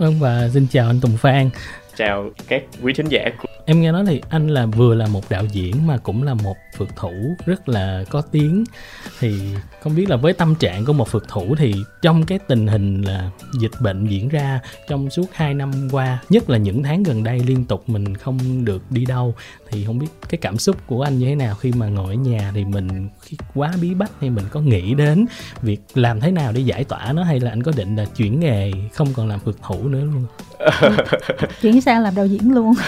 Vâng 0.00 0.18
và 0.18 0.48
xin 0.52 0.66
chào 0.72 0.86
anh 0.86 1.00
Tùng 1.00 1.16
Phan. 1.16 1.50
Chào 2.00 2.30
các 2.48 2.62
quý 2.82 2.92
thính 2.92 3.08
giả 3.08 3.30
của 3.38 3.48
Em 3.70 3.80
nghe 3.80 3.92
nói 3.92 4.04
thì 4.06 4.20
anh 4.28 4.48
là 4.48 4.66
vừa 4.66 4.94
là 4.94 5.06
một 5.06 5.30
đạo 5.30 5.44
diễn 5.52 5.86
mà 5.86 5.98
cũng 5.98 6.22
là 6.22 6.34
một 6.34 6.56
phượt 6.76 6.88
thủ 6.96 7.12
rất 7.46 7.68
là 7.68 8.04
có 8.10 8.20
tiếng. 8.20 8.64
Thì 9.20 9.40
không 9.80 9.94
biết 9.94 10.10
là 10.10 10.16
với 10.16 10.32
tâm 10.32 10.54
trạng 10.54 10.84
của 10.84 10.92
một 10.92 11.08
phượt 11.08 11.28
thủ 11.28 11.54
thì 11.58 11.74
trong 12.02 12.26
cái 12.26 12.38
tình 12.38 12.66
hình 12.66 13.02
là 13.02 13.30
dịch 13.60 13.70
bệnh 13.80 14.06
diễn 14.06 14.28
ra 14.28 14.60
trong 14.88 15.10
suốt 15.10 15.26
2 15.32 15.54
năm 15.54 15.72
qua 15.92 16.18
nhất 16.28 16.50
là 16.50 16.58
những 16.58 16.82
tháng 16.82 17.02
gần 17.02 17.24
đây 17.24 17.38
liên 17.46 17.64
tục 17.64 17.88
mình 17.88 18.16
không 18.16 18.64
được 18.64 18.82
đi 18.90 19.04
đâu 19.04 19.34
thì 19.70 19.84
không 19.84 19.98
biết 19.98 20.06
cái 20.28 20.38
cảm 20.40 20.58
xúc 20.58 20.76
của 20.86 21.02
anh 21.02 21.18
như 21.18 21.26
thế 21.26 21.34
nào 21.34 21.54
khi 21.54 21.72
mà 21.72 21.86
ngồi 21.86 22.14
ở 22.14 22.18
nhà 22.18 22.52
thì 22.54 22.64
mình 22.64 23.08
quá 23.54 23.72
bí 23.80 23.94
bách 23.94 24.10
hay 24.20 24.30
mình 24.30 24.44
có 24.50 24.60
nghĩ 24.60 24.94
đến 24.94 25.26
việc 25.62 25.80
làm 25.94 26.20
thế 26.20 26.30
nào 26.30 26.52
để 26.52 26.60
giải 26.60 26.84
tỏa 26.84 27.12
nó 27.12 27.22
hay 27.22 27.40
là 27.40 27.50
anh 27.50 27.62
có 27.62 27.72
định 27.76 27.96
là 27.96 28.04
chuyển 28.04 28.40
nghề 28.40 28.72
không 28.92 29.08
còn 29.14 29.28
làm 29.28 29.40
phượt 29.40 29.56
thủ 29.62 29.88
nữa 29.88 30.04
luôn? 30.04 30.26
Chuyển 31.62 31.80
sang 31.80 31.89
làm 31.98 32.14
đạo 32.14 32.26
diễn 32.26 32.54
luôn. 32.54 32.74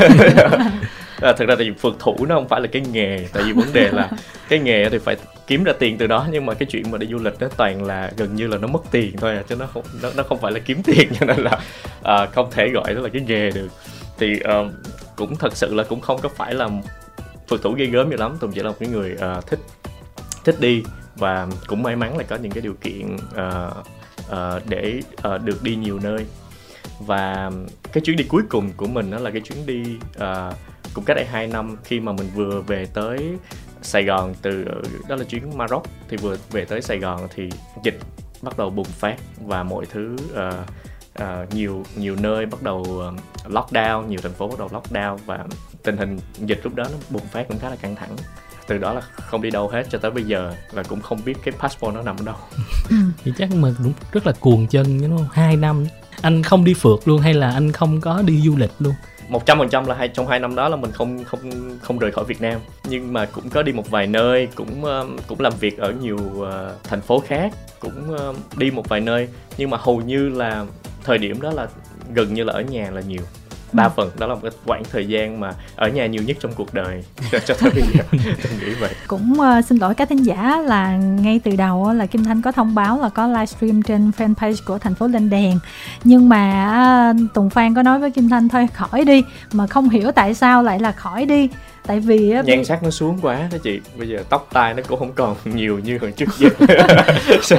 À, 1.23 1.33
thực 1.33 1.48
ra 1.48 1.55
thì 1.59 1.70
phượt 1.79 1.95
thủ 1.98 2.27
nó 2.29 2.34
không 2.34 2.48
phải 2.48 2.61
là 2.61 2.66
cái 2.66 2.83
nghề 2.92 3.27
tại 3.33 3.42
vì 3.42 3.52
vấn 3.52 3.73
đề 3.73 3.91
là 3.91 4.11
cái 4.48 4.59
nghề 4.59 4.88
thì 4.91 4.98
phải 4.98 5.16
kiếm 5.47 5.65
ra 5.65 5.73
tiền 5.78 5.98
từ 5.98 6.06
đó 6.06 6.27
nhưng 6.30 6.47
mà 6.47 6.55
cái 6.55 6.66
chuyện 6.70 6.91
mà 6.91 6.98
đi 6.98 7.06
du 7.06 7.19
lịch 7.19 7.34
nó 7.41 7.48
toàn 7.56 7.84
là 7.84 8.11
gần 8.16 8.37
như 8.37 8.47
là 8.47 8.59
nó 8.59 8.69
mất 8.69 8.83
tiền 8.91 9.16
thôi 9.16 9.37
à 9.37 9.42
chứ 9.48 9.56
nó 9.56 9.66
không 9.66 9.83
nó, 10.02 10.11
nó 10.16 10.23
không 10.23 10.38
phải 10.38 10.52
là 10.52 10.59
kiếm 10.59 10.83
tiền 10.87 11.09
cho 11.20 11.27
nên 11.27 11.38
là 11.38 11.59
à, 12.02 12.27
không 12.27 12.51
thể 12.51 12.69
gọi 12.69 12.95
đó 12.95 13.01
là 13.01 13.09
cái 13.09 13.23
nghề 13.23 13.51
được. 13.51 13.69
Thì 14.19 14.34
uh, 14.34 14.73
cũng 15.16 15.37
thật 15.37 15.56
sự 15.56 15.75
là 15.75 15.84
cũng 15.84 16.00
không 16.00 16.20
có 16.23 16.28
phải 16.28 16.55
là 16.55 16.69
phượt 17.48 17.62
thủ 17.62 17.73
ghê 17.73 17.87
gớm 17.87 18.11
gì 18.11 18.16
lắm 18.16 18.37
tùng 18.41 18.53
chỉ 18.53 18.62
là 18.62 18.69
một 18.69 18.77
cái 18.80 18.89
người 18.89 19.16
uh, 19.39 19.47
thích 19.47 19.61
thích 20.45 20.61
đi 20.61 20.83
và 21.16 21.47
cũng 21.66 21.83
may 21.83 21.97
mắn 21.97 22.19
là 22.19 22.25
có 22.25 22.37
những 22.37 22.53
cái 22.53 22.61
điều 22.61 22.75
kiện 22.80 23.14
uh, 23.14 23.87
uh, 24.33 24.69
để 24.69 25.00
uh, 25.34 25.42
được 25.42 25.62
đi 25.62 25.77
nhiều 25.77 25.98
nơi 26.03 26.27
và 27.06 27.50
cái 27.92 28.00
chuyến 28.00 28.17
đi 28.17 28.25
cuối 28.28 28.42
cùng 28.48 28.70
của 28.77 28.86
mình 28.86 29.11
đó 29.11 29.19
là 29.19 29.31
cái 29.31 29.41
chuyến 29.41 29.67
đi 29.67 29.83
uh, 30.17 30.55
cũng 30.95 31.05
cách 31.05 31.17
đây 31.17 31.27
2 31.27 31.47
năm 31.47 31.77
khi 31.84 32.00
mà 32.00 32.12
mình 32.12 32.27
vừa 32.34 32.61
về 32.61 32.86
tới 32.95 33.36
Sài 33.83 34.05
Gòn 34.05 34.34
từ 34.42 34.64
đó 35.08 35.17
là 35.17 35.25
chuyến 35.25 35.58
Maroc 35.58 35.83
thì 36.08 36.17
vừa 36.17 36.36
về 36.50 36.64
tới 36.64 36.83
Sài 36.83 36.98
Gòn 36.98 37.28
thì 37.34 37.50
dịch 37.84 37.98
bắt 38.42 38.58
đầu 38.58 38.70
bùng 38.70 38.84
phát 38.84 39.17
và 39.45 39.62
mọi 39.62 39.86
thứ 39.86 40.17
uh, 40.33 40.55
uh, 41.23 41.55
nhiều 41.55 41.84
nhiều 41.97 42.17
nơi 42.17 42.47
bắt 42.47 42.62
đầu 42.62 42.80
uh, 42.80 43.50
lockdown 43.53 44.06
nhiều 44.06 44.20
thành 44.23 44.33
phố 44.33 44.48
bắt 44.48 44.58
đầu 44.58 44.69
lockdown 44.69 45.17
và 45.27 45.47
tình 45.83 45.97
hình 45.97 46.19
dịch 46.39 46.61
lúc 46.64 46.75
đó 46.75 46.84
nó 46.84 46.98
bùng 47.11 47.27
phát 47.27 47.48
cũng 47.48 47.58
khá 47.58 47.70
là 47.70 47.77
căng 47.77 47.97
thẳng. 47.97 48.17
Từ 48.67 48.78
đó 48.78 48.92
là 48.92 49.00
không 49.00 49.42
đi 49.42 49.50
đâu 49.50 49.69
hết 49.69 49.86
cho 49.91 49.98
tới 49.98 50.11
bây 50.11 50.25
giờ 50.25 50.55
và 50.73 50.83
cũng 50.83 51.00
không 51.00 51.20
biết 51.25 51.34
cái 51.45 51.55
passport 51.58 51.95
nó 51.95 52.03
nằm 52.03 52.17
ở 52.17 52.25
đâu. 52.25 52.36
Thì 53.25 53.33
chắc 53.39 53.50
mà 53.55 53.69
đúng 53.78 53.92
rất 54.12 54.27
là 54.27 54.33
cuồng 54.41 54.67
chân 54.67 55.00
đúng 55.03 55.17
không 55.17 55.28
hai 55.33 55.56
năm 55.56 55.86
anh 56.23 56.42
không 56.42 56.65
đi 56.65 56.75
phượt 56.75 57.09
luôn 57.09 57.20
hay 57.20 57.34
là 57.34 57.51
anh 57.51 57.73
không 57.73 58.01
có 58.01 58.23
đi 58.23 58.41
du 58.41 58.56
lịch 58.56 58.70
luôn? 58.78 58.95
Một 59.28 59.47
trăm 59.47 59.59
phần 59.59 59.69
trăm 59.69 59.87
là 59.87 59.95
hai, 59.95 60.09
trong 60.09 60.27
hai 60.27 60.41
năm 60.41 60.55
đó 60.55 60.69
là 60.69 60.77
mình 60.77 60.92
không 60.92 61.25
không 61.25 61.41
không 61.83 61.98
rời 61.98 62.12
khỏi 62.12 62.25
Việt 62.25 62.41
Nam. 62.41 62.61
Nhưng 62.89 63.12
mà 63.12 63.27
cũng 63.27 63.51
có 63.51 63.62
đi 63.62 63.73
một 63.73 63.91
vài 63.91 64.06
nơi, 64.06 64.48
cũng 64.55 64.84
um, 64.84 65.17
cũng 65.27 65.41
làm 65.41 65.53
việc 65.61 65.79
ở 65.79 65.92
nhiều 65.92 66.19
ờ, 66.42 66.77
thành 66.84 67.01
phố 67.01 67.23
khác, 67.27 67.53
cũng 67.81 68.17
um, 68.17 68.37
đi 68.56 68.70
một 68.70 68.89
vài 68.89 69.01
nơi. 69.01 69.29
Nhưng 69.59 69.70
mà 69.70 69.79
hầu 69.81 70.01
như 70.01 70.29
là 70.29 70.67
thời 71.05 71.19
điểm 71.19 71.41
đó 71.41 71.51
là 71.51 71.69
gần 72.14 72.34
như 72.34 72.45
là 72.45 72.53
ở 72.53 72.61
nhà 72.61 72.91
là 72.91 73.01
nhiều 73.01 73.23
đa 73.73 73.89
phần 73.89 74.11
đó 74.19 74.27
là 74.27 74.34
một 74.34 74.41
cái 74.42 74.53
quãng 74.67 74.83
thời 74.92 75.06
gian 75.06 75.41
mà 75.41 75.53
ở 75.77 75.89
nhà 75.89 76.06
nhiều 76.06 76.23
nhất 76.23 76.37
trong 76.41 76.53
cuộc 76.53 76.75
đời. 76.75 77.05
Cho 77.47 77.55
tới 77.61 77.70
bây 77.70 77.83
giờ 77.83 78.03
tôi 78.42 78.53
nghĩ 78.61 78.75
vậy. 78.75 78.91
Cũng 79.06 79.33
uh, 79.33 79.64
xin 79.64 79.79
lỗi 79.79 79.95
các 79.95 80.09
thính 80.09 80.23
giả 80.23 80.59
là 80.59 80.97
ngay 80.97 81.41
từ 81.45 81.56
đầu 81.56 81.92
là 81.92 82.06
kim 82.06 82.25
thanh 82.25 82.42
có 82.42 82.53
thông 82.53 82.75
báo 82.75 83.01
là 83.01 83.09
có 83.09 83.27
livestream 83.27 83.83
trên 83.83 84.11
fanpage 84.19 84.56
của 84.67 84.79
thành 84.79 84.95
phố 84.95 85.06
lên 85.06 85.31
đèn. 85.31 85.59
Nhưng 86.05 86.29
mà 86.29 87.11
uh, 87.11 87.34
tùng 87.34 87.51
phan 87.51 87.75
có 87.75 87.83
nói 87.83 87.98
với 87.98 88.11
kim 88.11 88.29
thanh 88.29 88.48
thôi 88.48 88.69
khỏi 88.75 89.05
đi. 89.05 89.25
Mà 89.53 89.67
không 89.67 89.89
hiểu 89.89 90.13
tại 90.13 90.35
sao 90.35 90.63
lại 90.63 90.80
là 90.80 90.92
khỏi 90.92 91.27
đi 91.27 91.48
tại 91.87 92.01
vì 92.01 92.35
nhan 92.45 92.65
sắc 92.65 92.83
nó 92.83 92.91
xuống 92.91 93.19
quá 93.23 93.48
đó 93.53 93.59
chị. 93.63 93.81
Bây 93.98 94.09
giờ 94.09 94.19
tóc 94.29 94.48
tai 94.53 94.75
nó 94.75 94.83
cũng 94.89 94.98
không 94.98 95.13
còn 95.13 95.37
nhiều 95.45 95.79
như 95.79 95.98
hồi 95.98 96.13
trước 96.13 96.29
giờ. 96.39 96.48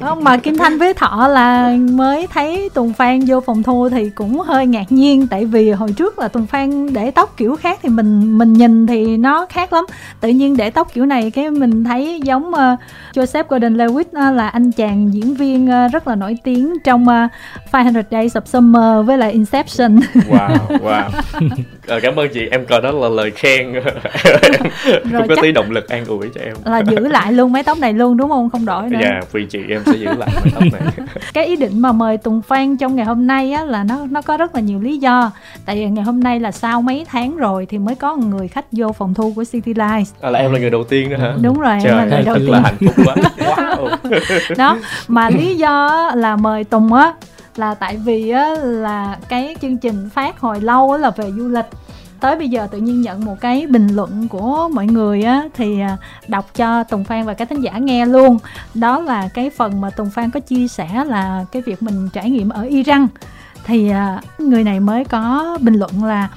Không 0.00 0.24
mà 0.24 0.36
kim 0.36 0.58
thanh 0.58 0.78
với 0.78 0.94
thọ 0.94 1.28
là 1.28 1.76
mới 1.90 2.26
thấy 2.26 2.70
tùng 2.74 2.92
phan 2.92 3.20
vô 3.26 3.40
phòng 3.40 3.62
thu 3.62 3.88
thì 3.88 4.10
cũng 4.10 4.40
hơi 4.40 4.66
ngạc 4.66 4.92
nhiên. 4.92 5.26
Tại 5.26 5.44
vì 5.44 5.70
hồi 5.70 5.92
trước 5.96 6.18
là 6.18 6.28
tùng 6.28 6.46
phan 6.46 6.92
để 6.92 7.10
tóc 7.10 7.34
kiểu 7.36 7.56
khác 7.56 7.78
thì 7.82 7.88
mình 7.88 8.38
mình 8.38 8.52
nhìn 8.52 8.86
thì 8.86 9.16
nó 9.16 9.46
khác 9.50 9.72
lắm. 9.72 9.84
Tự 10.20 10.28
nhiên 10.28 10.56
để 10.56 10.70
tóc 10.70 10.88
kiểu 10.94 11.06
này 11.06 11.30
cái 11.30 11.50
mình 11.50 11.84
thấy 11.84 12.20
giống 12.24 12.48
uh, 12.48 12.78
joseph 13.14 13.44
gordon 13.48 13.74
levitt 13.74 14.08
uh, 14.08 14.34
là 14.34 14.48
anh 14.48 14.72
chàng 14.72 15.14
diễn 15.14 15.34
viên 15.34 15.68
uh, 15.68 15.92
rất 15.92 16.08
là 16.08 16.14
nổi 16.14 16.36
tiếng 16.44 16.74
trong 16.84 17.02
uh, 17.02 17.30
500 17.72 18.02
Days 18.10 18.36
of 18.36 18.44
Summer 18.44 19.06
với 19.06 19.18
lại 19.18 19.32
Inception. 19.32 20.00
Wow 20.28 20.56
wow. 20.68 21.10
À, 21.86 21.98
cảm 22.02 22.16
ơn 22.16 22.28
chị. 22.34 22.48
Em 22.50 22.66
coi 22.66 22.80
đó 22.80 22.90
là 22.90 23.08
lời 23.08 23.30
khen. 23.42 23.72
Rồi 25.10 25.22
có 25.28 25.36
tí 25.42 25.52
động 25.52 25.70
lực 25.70 25.88
an 25.88 26.04
ủi 26.04 26.28
cho 26.34 26.40
em. 26.40 26.56
là 26.64 26.78
giữ 26.78 27.08
lại 27.08 27.32
luôn 27.32 27.52
mái 27.52 27.62
tóc 27.62 27.78
này 27.78 27.92
luôn 27.92 28.16
đúng 28.16 28.28
không? 28.28 28.50
Không 28.50 28.64
đổi 28.64 28.82
nữa. 28.82 28.98
Dạ 29.02 29.10
yeah, 29.10 29.32
vì 29.32 29.46
chị 29.46 29.58
em 29.68 29.82
sẽ 29.86 29.92
giữ 29.92 30.06
lại 30.06 30.28
mái 30.34 30.52
tóc 30.54 30.62
này. 30.72 31.06
Cái 31.32 31.46
ý 31.46 31.56
định 31.56 31.82
mà 31.82 31.92
mời 31.92 32.16
Tùng 32.16 32.42
Phan 32.42 32.76
trong 32.76 32.96
ngày 32.96 33.06
hôm 33.06 33.26
nay 33.26 33.52
á 33.52 33.64
là 33.64 33.84
nó 33.84 34.06
nó 34.10 34.22
có 34.22 34.36
rất 34.36 34.54
là 34.54 34.60
nhiều 34.60 34.80
lý 34.80 34.98
do. 34.98 35.32
Tại 35.64 35.76
vì 35.76 35.86
ngày 35.86 36.04
hôm 36.04 36.20
nay 36.20 36.40
là 36.40 36.52
sau 36.52 36.82
mấy 36.82 37.06
tháng 37.08 37.36
rồi 37.36 37.66
thì 37.66 37.78
mới 37.78 37.94
có 37.94 38.16
người 38.16 38.48
khách 38.48 38.64
vô 38.72 38.92
phòng 38.92 39.14
thu 39.14 39.32
của 39.36 39.44
City 39.44 39.74
Life 39.74 40.04
à, 40.20 40.30
là 40.30 40.38
em 40.38 40.52
là 40.52 40.58
người 40.58 40.70
đầu 40.70 40.84
tiên 40.84 41.10
đó 41.10 41.16
hả? 41.18 41.34
Đúng 41.42 41.60
rồi 41.60 41.78
Trời, 41.82 41.92
em 41.92 42.08
là 42.08 42.16
người 42.16 42.24
đầu 42.24 42.36
tiên 42.36 42.50
là 42.50 42.60
hạnh 42.60 42.76
phúc 42.80 42.94
quá. 43.06 43.14
Wow. 43.42 44.56
đó 44.56 44.78
mà 45.08 45.30
lý 45.30 45.56
do 45.56 46.10
là 46.14 46.36
mời 46.36 46.64
Tùng 46.64 46.92
á 46.92 47.12
là 47.56 47.74
tại 47.74 47.96
vì 47.96 48.30
á, 48.30 48.48
là 48.62 49.16
cái 49.28 49.56
chương 49.62 49.78
trình 49.78 50.08
phát 50.14 50.40
hồi 50.40 50.60
lâu 50.60 50.92
á, 50.92 50.98
là 50.98 51.10
về 51.10 51.30
du 51.30 51.48
lịch 51.48 51.64
tới 52.22 52.36
bây 52.36 52.48
giờ 52.48 52.66
tự 52.70 52.78
nhiên 52.78 53.00
nhận 53.00 53.24
một 53.24 53.40
cái 53.40 53.66
bình 53.66 53.88
luận 53.88 54.28
của 54.28 54.68
mọi 54.72 54.86
người 54.86 55.22
á, 55.22 55.42
thì 55.54 55.80
à, 55.80 55.96
đọc 56.28 56.50
cho 56.54 56.84
Tùng 56.84 57.04
Phan 57.04 57.24
và 57.24 57.34
các 57.34 57.48
thính 57.48 57.60
giả 57.60 57.78
nghe 57.78 58.06
luôn. 58.06 58.38
Đó 58.74 59.00
là 59.00 59.28
cái 59.28 59.50
phần 59.50 59.80
mà 59.80 59.90
Tùng 59.90 60.10
Phan 60.10 60.30
có 60.30 60.40
chia 60.40 60.68
sẻ 60.68 61.04
là 61.06 61.44
cái 61.52 61.62
việc 61.62 61.82
mình 61.82 62.08
trải 62.12 62.30
nghiệm 62.30 62.48
ở 62.48 62.62
Iran. 62.62 63.06
Thì 63.64 63.90
à, 63.90 64.20
người 64.38 64.64
này 64.64 64.80
mới 64.80 65.04
có 65.04 65.58
bình 65.60 65.74
luận 65.74 66.04
là, 66.04 66.28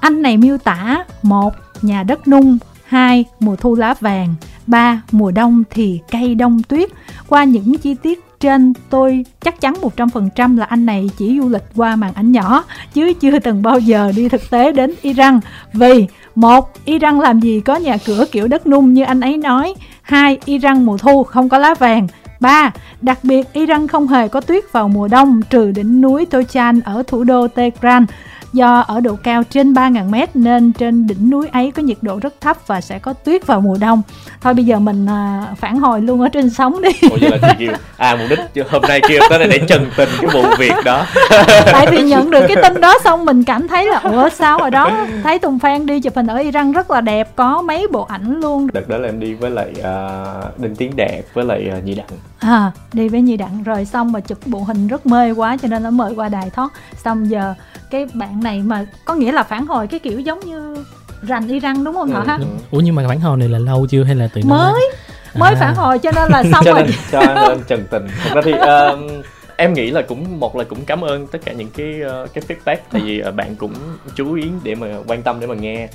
anh 0.00 0.22
này 0.22 0.36
miêu 0.36 0.58
tả 0.58 1.04
một 1.22 1.54
nhà 1.82 2.02
đất 2.02 2.28
nung, 2.28 2.58
hai 2.84 3.24
mùa 3.40 3.56
thu 3.56 3.74
lá 3.74 3.94
vàng, 4.00 4.34
ba 4.66 5.02
mùa 5.12 5.30
đông 5.30 5.62
thì 5.70 6.00
cây 6.10 6.34
đông 6.34 6.62
tuyết. 6.62 6.90
Qua 7.28 7.44
những 7.44 7.78
chi 7.78 7.94
tiết 7.94 8.24
trên 8.42 8.72
tôi 8.90 9.24
chắc 9.40 9.60
chắn 9.60 9.74
100% 9.96 10.58
là 10.58 10.64
anh 10.64 10.86
này 10.86 11.10
chỉ 11.16 11.38
du 11.40 11.48
lịch 11.48 11.64
qua 11.76 11.96
màn 11.96 12.12
ảnh 12.14 12.32
nhỏ 12.32 12.64
chứ 12.94 13.12
chưa 13.20 13.38
từng 13.38 13.62
bao 13.62 13.78
giờ 13.78 14.12
đi 14.16 14.28
thực 14.28 14.50
tế 14.50 14.72
đến 14.72 14.94
Iran. 15.02 15.40
Vì 15.72 16.06
một 16.34 16.70
Iran 16.84 17.20
làm 17.20 17.40
gì 17.40 17.60
có 17.60 17.76
nhà 17.76 17.96
cửa 18.06 18.24
kiểu 18.32 18.48
đất 18.48 18.66
nung 18.66 18.94
như 18.94 19.02
anh 19.02 19.20
ấy 19.20 19.36
nói. 19.36 19.74
Hai 20.02 20.38
Iran 20.44 20.86
mùa 20.86 20.96
thu 20.98 21.22
không 21.22 21.48
có 21.48 21.58
lá 21.58 21.74
vàng. 21.74 22.06
3. 22.40 22.72
Đặc 23.00 23.18
biệt, 23.22 23.52
Iran 23.52 23.88
không 23.88 24.08
hề 24.08 24.28
có 24.28 24.40
tuyết 24.40 24.72
vào 24.72 24.88
mùa 24.88 25.08
đông 25.08 25.42
trừ 25.50 25.72
đỉnh 25.72 26.00
núi 26.00 26.26
Tochan 26.26 26.80
ở 26.80 27.02
thủ 27.06 27.24
đô 27.24 27.48
Tehran. 27.48 28.06
Do 28.52 28.80
ở 28.80 29.00
độ 29.00 29.16
cao 29.22 29.42
trên 29.50 29.72
3.000 29.72 30.10
mét 30.10 30.36
nên 30.36 30.72
trên 30.72 31.06
đỉnh 31.06 31.30
núi 31.30 31.48
ấy 31.52 31.70
có 31.70 31.82
nhiệt 31.82 31.98
độ 32.02 32.18
rất 32.22 32.34
thấp 32.40 32.56
và 32.66 32.80
sẽ 32.80 32.98
có 32.98 33.12
tuyết 33.12 33.46
vào 33.46 33.60
mùa 33.60 33.76
đông. 33.80 34.02
Thôi 34.40 34.54
bây 34.54 34.64
giờ 34.64 34.78
mình 34.78 35.06
à, 35.06 35.46
phản 35.56 35.78
hồi 35.78 36.00
luôn 36.00 36.20
ở 36.20 36.28
trên 36.28 36.50
sóng 36.50 36.82
đi. 36.82 36.90
Ủa 37.10 37.16
vậy 37.20 37.38
là 37.42 37.54
chị 37.58 37.68
à 37.96 38.16
mục 38.16 38.26
đích 38.30 38.66
hôm 38.70 38.82
nay 38.82 39.00
kêu 39.08 39.20
tới 39.30 39.38
đây 39.38 39.48
để 39.48 39.58
trần 39.68 39.86
tình 39.96 40.08
cái 40.20 40.30
vụ 40.32 40.42
việc 40.58 40.74
đó. 40.84 41.06
Tại 41.72 41.86
vì 41.90 42.02
nhận 42.02 42.30
được 42.30 42.44
cái 42.48 42.56
tin 42.62 42.80
đó 42.80 42.94
xong 43.04 43.24
mình 43.24 43.44
cảm 43.44 43.68
thấy 43.68 43.86
là 43.86 43.98
ủa 43.98 44.28
sao 44.28 44.58
ở 44.58 44.70
đó 44.70 45.06
thấy 45.22 45.38
Tùng 45.38 45.58
Phan 45.58 45.86
đi 45.86 46.00
chụp 46.00 46.16
hình 46.16 46.26
ở 46.26 46.36
Iran 46.36 46.72
rất 46.72 46.90
là 46.90 47.00
đẹp, 47.00 47.28
có 47.36 47.62
mấy 47.62 47.86
bộ 47.92 48.02
ảnh 48.02 48.40
luôn. 48.40 48.68
Đợt 48.72 48.88
đó 48.88 48.98
là 48.98 49.08
em 49.08 49.20
đi 49.20 49.34
với 49.34 49.50
lại 49.50 49.72
uh, 49.78 50.60
Đinh 50.60 50.76
Tiến 50.76 50.96
Đạt 50.96 51.24
với 51.34 51.44
lại 51.44 51.70
uh, 51.78 51.84
Nhi 51.84 51.94
Đặng. 51.94 52.06
À, 52.38 52.72
đi 52.92 53.08
với 53.08 53.20
Nhi 53.20 53.36
Đặng 53.36 53.62
rồi 53.62 53.84
xong 53.84 54.12
mà 54.12 54.20
chụp 54.20 54.38
bộ 54.46 54.58
hình 54.58 54.88
rất 54.88 55.06
mê 55.06 55.30
quá 55.30 55.56
cho 55.62 55.68
nên 55.68 55.82
nó 55.82 55.90
mời 55.90 56.14
qua 56.16 56.28
đài 56.28 56.50
thoát. 56.50 56.72
Xong 57.04 57.30
giờ 57.30 57.54
cái 57.92 58.06
bạn 58.14 58.42
này 58.42 58.62
mà 58.62 58.86
có 59.04 59.14
nghĩa 59.14 59.32
là 59.32 59.42
phản 59.42 59.66
hồi 59.66 59.86
cái 59.86 60.00
kiểu 60.00 60.20
giống 60.20 60.40
như 60.40 60.84
rành 61.22 61.48
y 61.48 61.60
răng 61.60 61.84
đúng 61.84 61.94
không 61.94 62.14
ừ, 62.14 62.22
hả? 62.26 62.38
Ủa 62.70 62.80
nhưng 62.80 62.94
mà 62.94 63.04
phản 63.08 63.20
hồi 63.20 63.36
này 63.36 63.48
là 63.48 63.58
lâu 63.58 63.86
chưa 63.90 64.04
hay 64.04 64.14
là 64.14 64.28
từ 64.34 64.40
mới 64.44 64.90
mới 65.34 65.54
à. 65.54 65.56
phản 65.60 65.74
hồi 65.74 65.98
cho 65.98 66.12
nên 66.12 66.32
là 66.32 66.42
xong 66.52 66.64
cho 66.64 66.72
rồi. 66.72 66.82
nên, 66.82 66.90
cho 67.12 67.34
nên 67.34 67.62
trần 67.68 67.84
tình. 67.90 68.06
Thật 68.22 68.30
ra 68.34 68.42
thì 68.44 68.52
uh, 68.52 69.24
em 69.56 69.72
nghĩ 69.72 69.90
là 69.90 70.02
cũng 70.02 70.40
một 70.40 70.56
là 70.56 70.64
cũng 70.64 70.84
cảm 70.84 71.00
ơn 71.00 71.26
tất 71.26 71.38
cả 71.44 71.52
những 71.52 71.70
cái 71.76 72.00
uh, 72.22 72.34
cái 72.34 72.44
feedback 72.48 72.76
tại 72.92 73.02
vì 73.04 73.22
uh, 73.28 73.34
bạn 73.34 73.56
cũng 73.56 73.74
chú 74.14 74.34
ý 74.34 74.44
để 74.62 74.74
mà 74.74 74.86
quan 75.06 75.22
tâm 75.22 75.40
để 75.40 75.46
mà 75.46 75.54
nghe. 75.54 75.88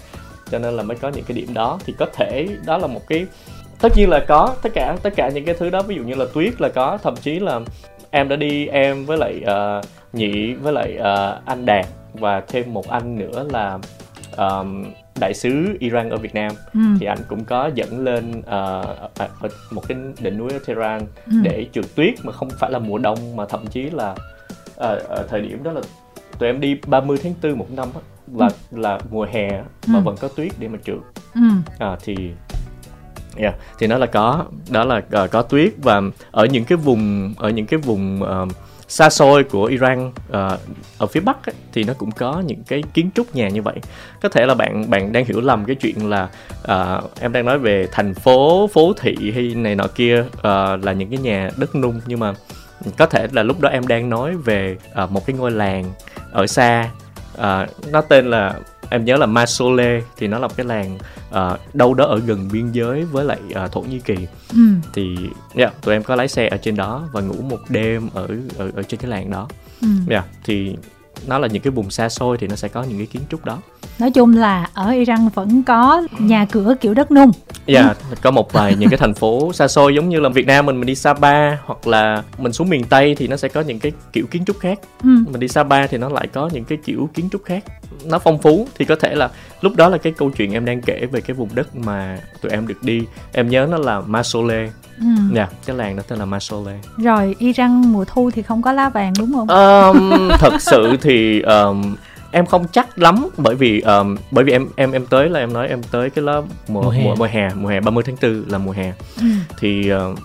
Cho 0.52 0.60
nên 0.60 0.74
là 0.74 0.84
mới 0.84 0.98
có 0.98 1.10
những 1.10 1.24
cái 1.24 1.38
điểm 1.38 1.54
đó. 1.54 1.80
Thì 1.86 1.94
có 2.00 2.06
thể 2.14 2.48
đó 2.66 2.78
là 2.78 2.88
một 2.88 3.08
cái 3.08 3.26
tất 3.82 3.90
nhiên 3.96 4.10
là 4.10 4.26
có 4.28 4.56
tất 4.62 4.70
cả 4.74 4.98
tất 5.04 5.14
cả 5.16 5.30
những 5.30 5.46
cái 5.46 5.56
thứ 5.60 5.70
đó 5.70 5.82
ví 5.82 5.96
dụ 5.96 6.04
như 6.04 6.16
là 6.16 6.26
tuyết 6.34 6.62
là 6.62 6.70
có 6.70 6.98
thậm 7.04 7.16
chí 7.16 7.40
là 7.40 7.60
em 8.12 8.30
đã 8.30 8.36
đi 8.36 8.68
em 8.68 9.06
với 9.06 9.18
lại 9.18 9.42
uh, 9.42 9.86
nhị 10.18 10.54
với 10.54 10.74
lại 10.74 10.98
uh, 11.00 11.46
anh 11.46 11.66
đạt 11.66 11.86
và 12.14 12.42
thêm 12.48 12.74
một 12.74 12.90
anh 12.90 13.18
nữa 13.18 13.46
là 13.50 13.80
um, 14.38 14.86
đại 15.20 15.34
sứ 15.34 15.78
Iran 15.80 16.10
ở 16.10 16.18
Việt 16.18 16.36
Nam 16.36 16.52
ừ. 16.74 16.80
thì 17.00 17.06
anh 17.06 17.18
cũng 17.28 17.46
có 17.46 17.70
dẫn 17.76 18.04
lên 18.04 18.40
uh, 18.40 19.52
một 19.72 19.88
cái 19.88 19.98
đỉnh 20.20 20.38
núi 20.38 20.50
ở 20.54 20.60
Tehran 20.66 21.02
ừ. 21.26 21.34
để 21.44 21.66
trượt 21.74 21.86
tuyết 21.96 22.14
mà 22.24 22.32
không 22.32 22.50
phải 22.60 22.72
là 22.72 22.80
mùa 22.80 22.98
đông 22.98 23.36
mà 23.36 23.46
thậm 23.46 23.68
chí 23.68 23.82
là 23.90 24.16
ở, 24.76 24.96
ở 25.10 25.26
thời 25.30 25.42
điểm 25.42 25.64
đó 25.64 25.72
là 25.72 25.82
tụi 26.40 26.50
em 26.50 26.60
đi 26.60 26.78
30 26.88 27.18
tháng 27.24 27.34
4 27.44 27.58
một 27.58 27.68
năm 27.72 27.90
là 28.34 28.50
là 28.72 29.00
mùa 29.12 29.28
hè 29.32 29.50
mà 29.88 30.00
Ừ. 30.00 30.02
vẫn 30.04 30.16
có 30.20 30.28
tuyết 30.28 30.52
để 30.60 30.68
mà 30.68 30.78
trượt 30.86 30.98
ừ 31.36 31.42
à, 31.80 31.98
thì 32.04 32.16
yeah, 33.38 33.56
thì 33.80 33.88
nó 33.88 33.98
là 33.98 34.06
có 34.06 34.46
đó 34.70 34.84
là 34.84 35.02
ờ, 35.12 35.28
có 35.28 35.42
tuyết 35.42 35.74
và 35.84 36.02
ở 36.32 36.46
những 36.46 36.66
cái 36.66 36.78
vùng 36.78 37.34
ở 37.38 37.50
những 37.50 37.66
cái 37.66 37.80
vùng 37.80 38.24
ờ, 38.24 38.46
xa 38.88 39.10
xôi 39.10 39.44
của 39.44 39.64
Iran 39.64 40.08
uh, 40.08 40.60
ở 40.98 41.08
phía 41.12 41.20
bắc 41.20 41.46
ấy, 41.46 41.56
thì 41.74 41.84
nó 41.84 41.94
cũng 41.94 42.12
có 42.12 42.44
những 42.46 42.64
cái 42.68 42.84
kiến 42.94 43.10
trúc 43.16 43.36
nhà 43.36 43.50
như 43.50 43.62
vậy. 43.62 43.76
Có 44.22 44.30
thể 44.30 44.46
là 44.46 44.54
bạn 44.54 44.90
bạn 44.90 45.12
đang 45.12 45.26
hiểu 45.26 45.42
lầm 45.42 45.66
cái 45.66 45.76
chuyện 45.76 46.10
là 46.10 46.30
uh, 46.72 47.22
em 47.22 47.32
đang 47.32 47.46
nói 47.46 47.60
về 47.60 47.88
thành 47.92 48.14
phố 48.14 48.70
phố 48.74 48.94
thị 48.94 49.32
hay 49.36 49.44
này 49.56 49.76
nọ 49.76 49.88
kia 49.96 50.20
uh, 50.20 50.44
là 50.84 50.94
những 50.98 51.10
cái 51.10 51.20
nhà 51.20 51.50
đất 51.58 51.76
nung. 51.76 52.02
Nhưng 52.06 52.20
mà 52.20 52.34
có 52.98 53.06
thể 53.06 53.28
là 53.32 53.44
lúc 53.44 53.60
đó 53.60 53.70
em 53.70 53.88
đang 53.88 54.10
nói 54.10 54.38
về 54.38 54.78
uh, 55.04 55.12
một 55.12 55.26
cái 55.26 55.36
ngôi 55.36 55.52
làng 55.52 55.86
ở 56.32 56.48
xa 56.48 56.90
uh, 57.34 57.92
nó 57.92 58.02
tên 58.02 58.30
là 58.30 58.56
em 58.90 59.06
nhớ 59.06 59.18
là 59.18 59.26
Masole 59.26 60.02
thì 60.18 60.28
nó 60.28 60.40
là 60.40 60.48
một 60.48 60.54
cái 60.58 60.66
làng 60.66 60.98
ờ, 61.30 61.58
đâu 61.74 61.94
đó 61.94 62.06
ở 62.06 62.20
gần 62.20 62.50
biên 62.52 62.72
giới 62.72 63.04
với 63.04 63.26
lại 63.26 63.40
ờ, 63.54 63.68
Thổ 63.68 63.82
Nhĩ 63.82 64.00
Kỳ. 64.00 64.16
Ừ. 64.54 64.60
Thì 64.94 65.16
yeah, 65.56 65.82
tụi 65.82 65.96
em 65.96 66.04
có 66.04 66.16
lái 66.16 66.28
xe 66.28 66.48
ở 66.48 66.58
trên 66.58 66.76
đó 66.76 67.10
và 67.12 67.22
ngủ 67.22 67.42
một 67.42 67.60
đêm 67.70 68.10
ở 68.14 68.28
ở, 68.58 68.72
ở 68.76 68.84
trên 68.84 69.00
cái 69.00 69.12
làng 69.12 69.32
đó. 69.32 69.48
Ừ. 69.82 69.88
Yeah, 70.10 70.26
thì 70.44 70.76
nó 71.28 71.40
là 71.40 71.48
những 71.48 71.62
cái 71.62 71.72
vùng 71.72 71.90
xa 71.90 72.10
xôi 72.10 72.38
thì 72.38 72.48
nó 72.48 72.56
sẽ 72.56 72.68
có 72.68 72.84
những 72.84 72.98
cái 72.98 73.08
kiến 73.08 73.22
trúc 73.30 73.46
đó 73.46 73.60
nói 74.00 74.12
chung 74.12 74.38
là 74.38 74.70
ở 74.74 74.90
Iran 74.92 75.30
vẫn 75.30 75.64
có 75.64 76.04
nhà 76.20 76.46
cửa 76.52 76.76
kiểu 76.82 76.94
đất 76.94 77.12
nung 77.12 77.32
Yeah, 77.66 77.98
có 78.22 78.32
một 78.32 78.54
vài 78.54 78.76
những 78.76 78.90
cái 78.90 78.98
thành 78.98 79.14
phố 79.14 79.54
xa 79.54 79.68
xôi 79.68 79.96
giống 79.96 80.10
như 80.10 80.20
là 80.20 80.30
Việt 80.30 80.48
Nam 80.48 80.66
mình 80.66 80.80
mình 80.80 80.86
đi 80.86 80.96
Sapa 80.96 81.56
hoặc 81.66 81.88
là 81.88 82.24
mình 82.38 82.54
xuống 82.54 82.70
miền 82.70 82.84
Tây 82.84 83.16
thì 83.16 83.28
nó 83.28 83.38
sẽ 83.38 83.48
có 83.48 83.62
những 83.62 83.80
cái 83.80 83.92
kiểu 84.14 84.26
kiến 84.32 84.46
trúc 84.46 84.60
khác. 84.60 84.80
ừ 85.04 85.10
Mình 85.10 85.40
đi 85.40 85.48
Sapa 85.48 85.88
thì 85.88 85.98
nó 85.98 86.10
lại 86.10 86.28
có 86.28 86.50
những 86.54 86.66
cái 86.66 86.78
kiểu 86.86 87.10
kiến 87.14 87.30
trúc 87.32 87.44
khác. 87.46 87.64
Nó 88.06 88.20
phong 88.20 88.38
phú 88.38 88.68
thì 88.78 88.86
có 88.86 88.96
thể 88.96 89.16
là 89.16 89.30
lúc 89.62 89.76
đó 89.76 89.90
là 89.90 89.98
cái 89.98 90.14
câu 90.18 90.30
chuyện 90.30 90.52
em 90.54 90.66
đang 90.66 90.82
kể 90.82 91.06
về 91.12 91.22
cái 91.22 91.36
vùng 91.36 91.50
đất 91.56 91.76
mà 91.76 92.20
tụi 92.42 92.52
em 92.52 92.68
được 92.68 92.84
đi. 92.84 93.02
Em 93.34 93.50
nhớ 93.50 93.68
nó 93.72 93.78
là 93.78 94.00
Masole. 94.02 94.70
ừ 95.00 95.06
Dạ, 95.34 95.48
cái 95.66 95.76
làng 95.76 95.96
đó 95.96 96.04
tên 96.08 96.20
là 96.20 96.26
Masole. 96.26 96.80
rồi 96.98 97.36
Iran 97.40 97.82
mùa 97.94 98.06
thu 98.08 98.32
thì 98.34 98.42
không 98.42 98.62
có 98.62 98.72
lá 98.74 98.90
vàng 98.90 99.14
đúng 99.20 99.34
không 99.34 99.48
Um, 99.50 100.30
thật 100.40 100.54
sự 100.62 100.98
thì 101.02 101.42
um, 101.42 101.96
em 102.32 102.46
không 102.46 102.66
chắc 102.72 103.00
lắm 103.00 103.28
bởi 103.38 103.56
vì 103.56 103.82
um, 103.82 104.18
bởi 104.32 104.44
vì 104.44 104.52
em 104.52 104.68
em 104.76 104.92
em 104.92 105.06
tới 105.06 105.30
là 105.30 105.40
em 105.40 105.54
nói 105.54 105.68
em 105.68 105.84
tới 105.84 106.10
cái 106.10 106.24
lớp 106.24 106.44
mùa 106.68 106.82
Mùa 106.82 106.90
hè. 106.90 107.04
mùa, 107.04 107.16
mùa 107.16 107.26
hè 107.26 107.50
mùa 107.56 107.70
hè 107.70 107.80
30 107.82 108.04
tháng 108.08 108.16
4 108.22 108.44
là 108.48 108.58
mùa 108.58 108.72
hè 108.72 108.94
ừ 109.22 109.26
thì 109.60 109.90
ờ, 109.90 110.16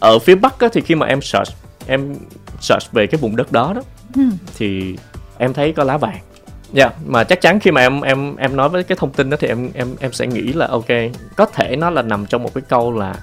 ở 0.00 0.18
phía 0.18 0.34
bắc 0.34 0.60
á, 0.60 0.68
thì 0.72 0.80
khi 0.80 0.94
mà 0.94 1.06
em 1.06 1.22
search 1.22 1.48
em 1.86 2.14
search 2.60 2.92
về 2.92 3.06
cái 3.06 3.20
vùng 3.20 3.36
đất 3.36 3.52
đó 3.52 3.72
đó 3.76 3.82
ừ 4.16 4.22
thì 4.58 4.96
em 5.38 5.52
thấy 5.54 5.72
có 5.72 5.84
lá 5.84 5.96
vàng 5.98 6.18
dạ 6.72 6.90
mà 7.06 7.24
chắc 7.24 7.40
chắn 7.40 7.60
khi 7.60 7.70
mà 7.70 7.80
em 7.80 8.00
em 8.00 8.36
em 8.36 8.56
nói 8.56 8.68
với 8.68 8.82
cái 8.82 8.98
thông 9.00 9.12
tin 9.12 9.30
đó 9.30 9.36
thì 9.40 9.48
em 9.48 9.70
em 9.74 9.94
em 10.00 10.12
sẽ 10.12 10.26
nghĩ 10.26 10.52
là 10.52 10.66
ok 10.66 10.86
có 11.36 11.46
thể 11.46 11.76
nó 11.76 11.90
là 11.90 12.02
nằm 12.02 12.26
trong 12.26 12.42
một 12.42 12.54
cái 12.54 12.62
câu 12.68 12.92
là 12.92 13.14